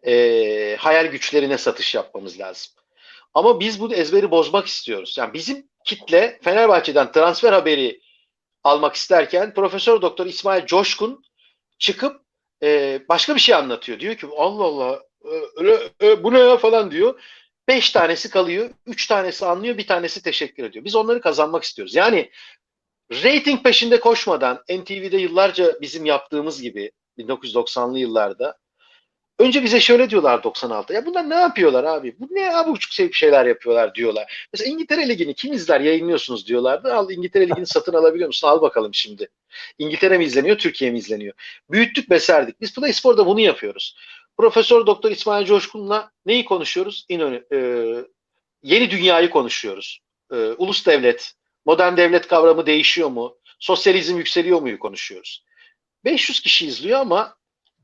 e, 0.06 0.76
hayal 0.78 1.06
güçlerine 1.06 1.58
satış 1.58 1.94
yapmamız 1.94 2.40
lazım. 2.40 2.72
Ama 3.34 3.60
biz 3.60 3.80
bu 3.80 3.94
ezberi 3.94 4.30
bozmak 4.30 4.66
istiyoruz. 4.66 5.18
Yani 5.18 5.34
bizim 5.34 5.68
kitle 5.84 6.38
Fenerbahçe'den 6.42 7.12
transfer 7.12 7.52
haberi 7.52 8.00
almak 8.64 8.94
isterken 8.94 9.54
Profesör 9.54 10.02
Doktor 10.02 10.26
İsmail 10.26 10.66
Coşkun 10.66 11.24
çıkıp 11.78 12.20
e, 12.62 13.00
başka 13.08 13.34
bir 13.34 13.40
şey 13.40 13.54
anlatıyor. 13.54 14.00
Diyor 14.00 14.14
ki 14.14 14.26
Allah 14.36 14.64
Allah 14.64 15.02
e, 16.00 16.06
e, 16.06 16.24
bu 16.24 16.32
ne 16.32 16.38
ya 16.38 16.56
falan 16.56 16.90
diyor. 16.90 17.20
Beş 17.68 17.90
tanesi 17.90 18.30
kalıyor, 18.30 18.70
üç 18.86 19.06
tanesi 19.06 19.46
anlıyor, 19.46 19.78
bir 19.78 19.86
tanesi 19.86 20.22
teşekkür 20.22 20.64
ediyor. 20.64 20.84
Biz 20.84 20.96
onları 20.96 21.20
kazanmak 21.20 21.64
istiyoruz. 21.64 21.94
Yani 21.94 22.30
rating 23.12 23.62
peşinde 23.64 24.00
koşmadan 24.00 24.64
NTV'de 24.70 25.16
yıllarca 25.16 25.80
bizim 25.80 26.04
yaptığımız 26.04 26.62
gibi 26.62 26.92
1990'lı 27.18 27.98
yıllarda 27.98 28.58
önce 29.38 29.62
bize 29.62 29.80
şöyle 29.80 30.10
diyorlar 30.10 30.42
96. 30.42 30.92
Ya 30.92 31.06
bunlar 31.06 31.30
ne 31.30 31.34
yapıyorlar 31.34 31.84
abi? 31.84 32.16
Bu 32.20 32.28
ne 32.30 32.56
abuk 32.56 32.82
şey 32.82 33.12
şeyler 33.12 33.46
yapıyorlar 33.46 33.94
diyorlar. 33.94 34.48
Mesela 34.52 34.70
İngiltere 34.70 35.08
Ligi'ni 35.08 35.34
kim 35.34 35.52
izler 35.52 35.80
yayınlıyorsunuz 35.80 36.48
diyorlardı. 36.48 36.94
Al 36.94 37.10
İngiltere 37.10 37.48
Ligi'ni 37.48 37.66
satın 37.66 37.94
alabiliyor 37.94 38.26
musun? 38.26 38.48
Al 38.48 38.62
bakalım 38.62 38.94
şimdi. 38.94 39.28
İngiltere 39.78 40.18
mi 40.18 40.24
izleniyor, 40.24 40.58
Türkiye 40.58 40.90
mi 40.90 40.98
izleniyor? 40.98 41.34
Büyüttük 41.70 42.10
beserdik. 42.10 42.60
Biz 42.60 42.74
Play 42.74 42.92
Spor'da 42.92 43.26
bunu 43.26 43.40
yapıyoruz. 43.40 43.96
Profesör 44.36 44.86
Doktor 44.86 45.10
İsmail 45.10 45.46
Coşkun'la 45.46 46.10
neyi 46.26 46.44
konuşuyoruz? 46.44 47.06
İnönü, 47.08 47.46
e, 47.52 47.58
yeni 48.62 48.90
dünyayı 48.90 49.30
konuşuyoruz. 49.30 50.00
E, 50.32 50.36
ulus 50.36 50.86
devlet, 50.86 51.32
modern 51.64 51.96
devlet 51.96 52.28
kavramı 52.28 52.66
değişiyor 52.66 53.08
mu? 53.08 53.36
Sosyalizm 53.58 54.16
yükseliyor 54.16 54.60
muyu 54.60 54.78
konuşuyoruz. 54.78 55.44
500 56.04 56.40
kişi 56.40 56.66
izliyor 56.66 57.00
ama 57.00 57.36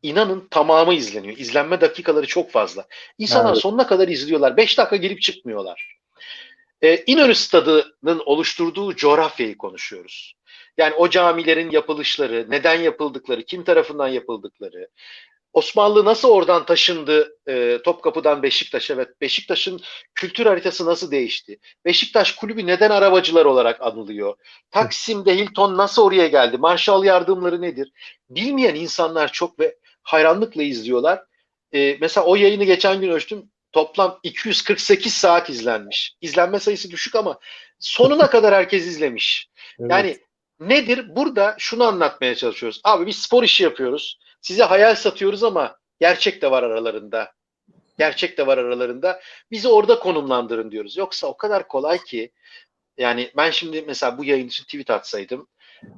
inanın 0.03 0.49
tamamı 0.51 0.95
izleniyor. 0.95 1.37
İzlenme 1.37 1.81
dakikaları 1.81 2.27
çok 2.27 2.51
fazla. 2.51 2.87
İnsanlar 3.19 3.53
evet. 3.53 3.63
sonuna 3.63 3.87
kadar 3.87 4.09
izliyorlar. 4.09 4.57
5 4.57 4.79
dakika 4.79 4.97
girip 4.97 5.23
çıkmıyorlar. 5.23 5.99
Ee, 6.83 7.05
İnönü 7.07 7.35
Stadı'nın 7.35 8.23
oluşturduğu 8.27 8.97
coğrafyayı 8.97 9.59
konuşuyoruz. 9.59 10.35
Yani 10.77 10.95
o 10.95 11.11
camilerin 11.11 11.71
yapılışları, 11.71 12.47
neden 12.49 12.81
yapıldıkları, 12.81 13.43
kim 13.43 13.65
tarafından 13.65 14.09
yapıldıkları, 14.09 14.89
Osmanlı 15.53 16.05
nasıl 16.05 16.29
oradan 16.29 16.67
taşındı 16.67 17.37
e, 17.49 17.79
Topkapı'dan 17.85 18.43
Beşiktaş'a 18.43 18.97
ve 18.97 19.07
Beşiktaş'ın 19.21 19.81
kültür 20.15 20.47
haritası 20.47 20.87
nasıl 20.87 21.11
değişti? 21.11 21.59
Beşiktaş 21.85 22.33
kulübü 22.35 22.67
neden 22.67 22.91
arabacılar 22.91 23.45
olarak 23.45 23.83
anılıyor? 23.83 24.35
Taksim'de 24.71 25.37
Hilton 25.37 25.77
nasıl 25.77 26.03
oraya 26.03 26.29
geldi? 26.29 26.59
Marshall 26.59 27.05
yardımları 27.05 27.63
nedir? 27.63 27.93
Bilmeyen 28.31 28.75
insanlar 28.75 29.33
çok 29.33 29.61
ve 29.61 29.77
hayranlıkla 30.03 30.63
izliyorlar. 30.63 31.23
E, 31.73 31.97
mesela 32.01 32.27
o 32.27 32.37
yayını 32.37 32.65
geçen 32.65 33.01
gün 33.01 33.09
ölçtüm. 33.09 33.53
Toplam 33.73 34.21
248 34.23 35.15
saat 35.15 35.51
izlenmiş. 35.51 36.17
İzlenme 36.21 36.61
sayısı 36.61 36.91
düşük 36.91 37.15
ama 37.15 37.39
sonuna 37.79 38.27
kadar 38.31 38.55
herkes 38.55 38.87
izlemiş. 38.87 39.49
Evet. 39.81 39.91
Yani 39.91 40.19
nedir? 40.61 41.17
Burada 41.17 41.55
şunu 41.59 41.85
anlatmaya 41.85 42.35
çalışıyoruz. 42.35 42.81
Abi 42.85 43.07
biz 43.07 43.17
spor 43.17 43.43
işi 43.43 43.63
yapıyoruz. 43.63 44.19
Size 44.43 44.63
hayal 44.65 44.95
satıyoruz 44.95 45.45
ama 45.45 45.77
gerçek 46.01 46.43
de 46.43 46.51
var 46.51 46.63
aralarında. 46.63 47.33
Gerçek 47.99 48.39
de 48.39 48.47
var 48.47 48.59
aralarında. 48.59 49.21
Bizi 49.51 49.69
orada 49.69 49.99
konumlandırın 49.99 50.71
diyoruz. 50.71 50.97
Yoksa 50.97 51.27
o 51.27 51.37
kadar 51.37 51.69
kolay 51.69 51.99
ki 51.99 52.33
yani 52.99 53.31
ben 53.37 53.51
şimdi 53.51 53.83
mesela 53.87 54.19
bu 54.19 54.25
yayın 54.25 54.49
için 54.49 54.65
tweet 54.65 54.91
atsaydım 54.91 55.49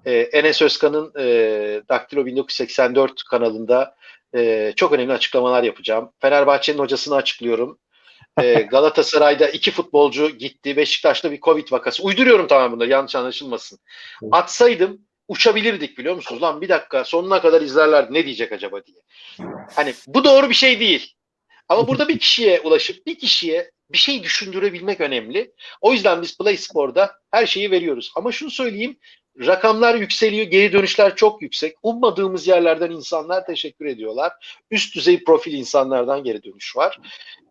e, 0.05 0.13
Enes 0.13 0.63
Özkan'ın 0.63 1.13
e, 1.19 1.83
Daktilo 1.89 2.27
1984 2.27 3.23
kanalında 3.25 3.97
e, 4.35 4.73
çok 4.77 4.93
önemli 4.93 5.13
açıklamalar 5.13 5.63
yapacağım. 5.63 6.13
Fenerbahçe'nin 6.21 6.79
hocasını 6.79 7.15
açıklıyorum. 7.15 7.79
E, 8.43 8.53
Galatasaray'da 8.71 9.49
iki 9.49 9.71
futbolcu 9.71 10.31
gitti. 10.31 10.77
Beşiktaş'ta 10.77 11.33
bir 11.33 11.41
Covid 11.41 11.73
vakası. 11.73 12.03
Uyduruyorum 12.03 12.47
tamam 12.47 12.73
bunları 12.73 12.91
yanlış 12.91 13.17
anlaşılmasın. 13.17 13.79
Atsaydım 14.33 15.01
uçabilirdik 15.29 15.99
biliyor 15.99 16.15
musunuz? 16.15 16.43
Lan 16.43 16.61
bir 16.61 16.69
dakika 16.69 17.05
sonuna 17.05 17.43
kadar 17.43 17.63
izlerlerdi 17.63 18.15
ne 18.15 18.25
diyecek 18.25 18.53
acaba 18.53 18.81
diye. 18.87 18.97
Hani 19.75 19.95
bu 20.07 20.25
doğru 20.25 20.49
bir 20.49 20.55
şey 20.55 20.81
değil. 20.81 21.15
Ama 21.69 21.89
burada 21.89 22.09
bir 22.09 22.19
kişiye 22.19 22.61
ulaşıp 22.61 23.07
bir 23.07 23.19
kişiye 23.19 23.71
bir 23.91 23.99
şey 23.99 24.23
düşündürebilmek 24.23 25.01
önemli. 25.01 25.53
O 25.81 25.93
yüzden 25.93 26.23
biz 26.23 26.39
Play 26.39 26.57
Spor'da 26.57 27.17
her 27.31 27.47
şeyi 27.47 27.71
veriyoruz. 27.71 28.13
Ama 28.17 28.33
şunu 28.33 28.51
söyleyeyim 28.51 28.97
rakamlar 29.41 29.95
yükseliyor, 29.95 30.47
geri 30.47 30.73
dönüşler 30.73 31.17
çok 31.17 31.43
yüksek. 31.43 31.77
Ummadığımız 31.83 32.47
yerlerden 32.47 32.91
insanlar 32.91 33.47
teşekkür 33.47 33.87
ediyorlar. 33.87 34.33
Üst 34.71 34.95
düzey 34.97 35.25
profil 35.25 35.53
insanlardan 35.53 36.25
geri 36.25 36.43
dönüş 36.43 36.77
var. 36.77 36.99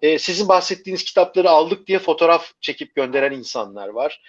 Ee, 0.02 0.20
sizin 0.20 0.48
bahsettiğiniz 0.48 1.04
kitapları 1.04 1.50
aldık 1.50 1.88
diye 1.88 2.00
fotoğraf 2.00 2.52
çekip 2.62 2.96
gönderen 2.96 3.32
insanlar 3.32 3.88
var. 3.88 4.22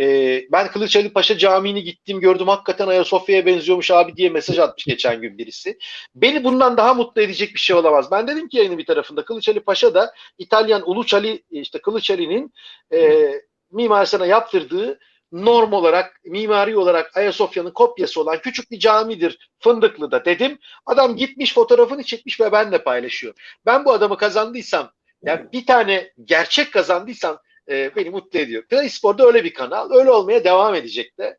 Ee, 0.00 0.46
ben 0.52 0.70
Kılıçali 0.70 1.12
Paşa 1.12 1.38
Camii'ni 1.38 1.84
gittim 1.84 2.20
gördüm 2.20 2.48
hakikaten 2.48 2.88
Ayasofya'ya 2.88 3.46
benziyormuş 3.46 3.90
abi 3.90 4.16
diye 4.16 4.30
mesaj 4.30 4.58
atmış 4.58 4.84
geçen 4.84 5.20
gün 5.20 5.38
birisi. 5.38 5.78
Beni 6.14 6.44
bundan 6.44 6.76
daha 6.76 6.94
mutlu 6.94 7.22
edecek 7.22 7.54
bir 7.54 7.60
şey 7.60 7.76
olamaz. 7.76 8.10
Ben 8.10 8.28
dedim 8.28 8.48
ki 8.48 8.56
yayının 8.56 8.78
bir 8.78 8.86
tarafında 8.86 9.24
Kılıçali 9.24 9.60
Paşa 9.60 9.94
da 9.94 10.14
İtalyan 10.38 10.90
Uluçali 10.90 11.42
işte 11.50 11.78
Kılıçali'nin 11.78 12.52
e, 12.92 13.30
mimarisine 13.72 14.26
yaptırdığı 14.26 14.98
norm 15.32 15.72
olarak, 15.72 16.20
mimari 16.24 16.76
olarak 16.76 17.16
Ayasofya'nın 17.16 17.70
kopyası 17.70 18.20
olan 18.20 18.40
küçük 18.40 18.70
bir 18.70 18.78
camidir 18.78 19.50
Fındıklı'da 19.58 20.24
dedim. 20.24 20.58
Adam 20.86 21.16
gitmiş 21.16 21.54
fotoğrafını 21.54 22.02
çekmiş 22.02 22.40
ve 22.40 22.52
benle 22.52 22.84
paylaşıyor. 22.84 23.34
Ben 23.66 23.84
bu 23.84 23.92
adamı 23.92 24.16
kazandıysam, 24.16 24.90
yani 25.22 25.52
bir 25.52 25.66
tane 25.66 26.12
gerçek 26.24 26.72
kazandıysam 26.72 27.38
e, 27.68 27.96
beni 27.96 28.10
mutlu 28.10 28.38
ediyor. 28.38 28.66
Play 28.66 28.88
Spor'da 28.88 29.26
öyle 29.26 29.44
bir 29.44 29.54
kanal. 29.54 29.90
Öyle 29.90 30.10
olmaya 30.10 30.44
devam 30.44 30.74
edecek 30.74 31.18
de. 31.18 31.38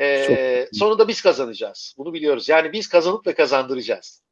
E, 0.00 0.68
sonunda 0.72 1.08
biz 1.08 1.22
kazanacağız. 1.22 1.94
Bunu 1.98 2.12
biliyoruz. 2.12 2.48
Yani 2.48 2.72
biz 2.72 2.88
kazanıp 2.88 3.26
ve 3.26 3.34
kazandıracağız. 3.34 4.22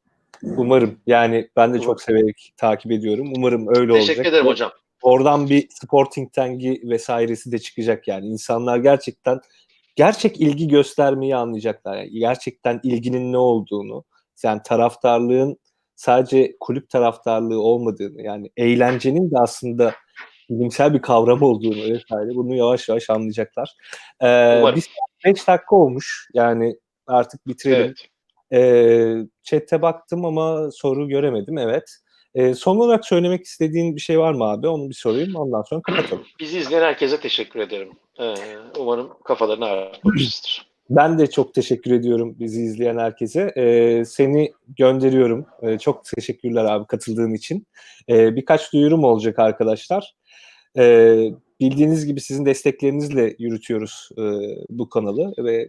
Umarım. 0.42 1.00
Yani 1.06 1.48
ben 1.56 1.74
de 1.74 1.80
çok 1.80 2.02
severek 2.02 2.52
takip 2.56 2.92
ediyorum. 2.92 3.32
Umarım 3.36 3.68
öyle 3.68 3.74
Teşekkür 3.74 3.90
olacak. 3.90 4.06
Teşekkür 4.06 4.30
ederim 4.30 4.46
hocam 4.46 4.72
oradan 5.02 5.50
bir 5.50 5.68
sporting 5.70 6.32
tangi 6.32 6.80
vesairesi 6.84 7.52
de 7.52 7.58
çıkacak 7.58 8.08
yani. 8.08 8.26
insanlar 8.26 8.78
gerçekten 8.78 9.40
gerçek 9.96 10.40
ilgi 10.40 10.68
göstermeyi 10.68 11.36
anlayacaklar. 11.36 11.96
Yani 11.96 12.10
gerçekten 12.10 12.80
ilginin 12.82 13.32
ne 13.32 13.38
olduğunu, 13.38 14.04
yani 14.42 14.60
taraftarlığın 14.64 15.56
sadece 15.96 16.56
kulüp 16.60 16.90
taraftarlığı 16.90 17.60
olmadığını, 17.60 18.22
yani 18.22 18.50
eğlencenin 18.56 19.30
de 19.30 19.38
aslında 19.38 19.94
bilimsel 20.50 20.94
bir 20.94 21.02
kavram 21.02 21.42
olduğunu 21.42 21.82
vesaire 21.82 22.34
bunu 22.34 22.54
yavaş 22.54 22.88
yavaş 22.88 23.10
anlayacaklar. 23.10 23.74
Ee, 24.20 24.58
Umarım. 24.58 24.76
biz 24.76 24.88
5 25.24 25.48
dakika 25.48 25.76
olmuş 25.76 26.28
yani 26.34 26.76
artık 27.06 27.46
bitirelim. 27.46 27.84
Evet. 27.84 28.08
Ee, 28.52 29.26
chat'e 29.42 29.82
baktım 29.82 30.24
ama 30.24 30.70
soru 30.72 31.08
göremedim 31.08 31.58
evet. 31.58 31.96
Ee, 32.34 32.54
son 32.54 32.76
olarak 32.76 33.06
söylemek 33.06 33.44
istediğin 33.44 33.96
bir 33.96 34.00
şey 34.00 34.18
var 34.18 34.32
mı 34.32 34.44
abi? 34.44 34.68
Onu 34.68 34.88
bir 34.88 34.94
sorayım 34.94 35.36
ondan 35.36 35.62
sonra 35.62 35.82
kapatalım. 35.82 36.24
Bizi 36.40 36.58
izleyen 36.58 36.82
herkese 36.82 37.20
teşekkür 37.20 37.60
ederim. 37.60 37.92
Ee, 38.20 38.34
umarım 38.78 39.10
kafalarını 39.24 39.64
ağrıtmamışızdır. 39.64 40.66
Ben 40.90 41.18
de 41.18 41.26
çok 41.26 41.54
teşekkür 41.54 41.90
ediyorum 41.90 42.36
bizi 42.38 42.62
izleyen 42.62 42.98
herkese. 42.98 43.52
Ee, 43.56 44.04
seni 44.04 44.52
gönderiyorum. 44.78 45.46
Ee, 45.62 45.78
çok 45.78 46.04
teşekkürler 46.04 46.64
abi 46.64 46.86
katıldığın 46.86 47.34
için. 47.34 47.66
Ee, 48.08 48.36
birkaç 48.36 48.72
duyurum 48.72 49.04
olacak 49.04 49.38
arkadaşlar. 49.38 50.14
Ee, 50.78 51.30
bildiğiniz 51.60 52.06
gibi 52.06 52.20
sizin 52.20 52.46
desteklerinizle 52.46 53.36
yürütüyoruz 53.38 54.08
e, 54.18 54.22
bu 54.70 54.88
kanalı 54.88 55.34
ve 55.38 55.68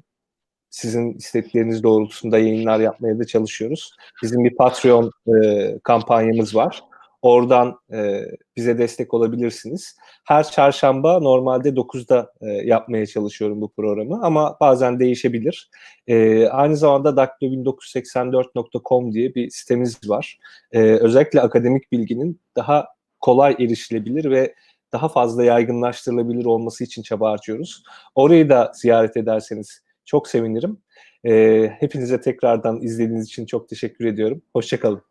sizin 0.69 1.13
istekleriniz 1.13 1.83
doğrultusunda 1.83 2.37
yayınlar 2.37 2.79
yapmaya 2.79 3.19
da 3.19 3.25
çalışıyoruz. 3.25 3.91
Bizim 4.23 4.43
bir 4.43 4.55
Patreon 4.55 5.11
e, 5.27 5.79
kampanyamız 5.83 6.55
var. 6.55 6.83
Oradan 7.21 7.79
e, 7.93 8.21
bize 8.57 8.77
destek 8.77 9.13
olabilirsiniz. 9.13 9.95
Her 10.23 10.51
çarşamba 10.51 11.19
normalde 11.19 11.69
9'da 11.69 12.33
e, 12.41 12.47
yapmaya 12.47 13.05
çalışıyorum 13.05 13.61
bu 13.61 13.71
programı 13.71 14.25
ama 14.25 14.57
bazen 14.59 14.99
değişebilir. 14.99 15.69
E, 16.07 16.47
aynı 16.47 16.77
zamanda 16.77 17.09
daklo1984.com 17.09 19.13
diye 19.13 19.35
bir 19.35 19.49
sitemiz 19.49 20.09
var. 20.09 20.39
E, 20.71 20.81
özellikle 20.81 21.41
akademik 21.41 21.91
bilginin 21.91 22.41
daha 22.55 22.87
kolay 23.19 23.55
erişilebilir 23.59 24.31
ve 24.31 24.55
daha 24.91 25.09
fazla 25.09 25.43
yaygınlaştırılabilir 25.43 26.45
olması 26.45 26.83
için 26.83 27.01
çaba 27.01 27.31
harcıyoruz. 27.31 27.83
Orayı 28.15 28.49
da 28.49 28.71
ziyaret 28.75 29.17
ederseniz 29.17 29.81
çok 30.05 30.27
sevinirim. 30.27 30.77
E, 31.25 31.63
hepinize 31.79 32.21
tekrardan 32.21 32.81
izlediğiniz 32.81 33.25
için 33.25 33.45
çok 33.45 33.69
teşekkür 33.69 34.05
ediyorum. 34.05 34.41
Hoşçakalın. 34.53 35.01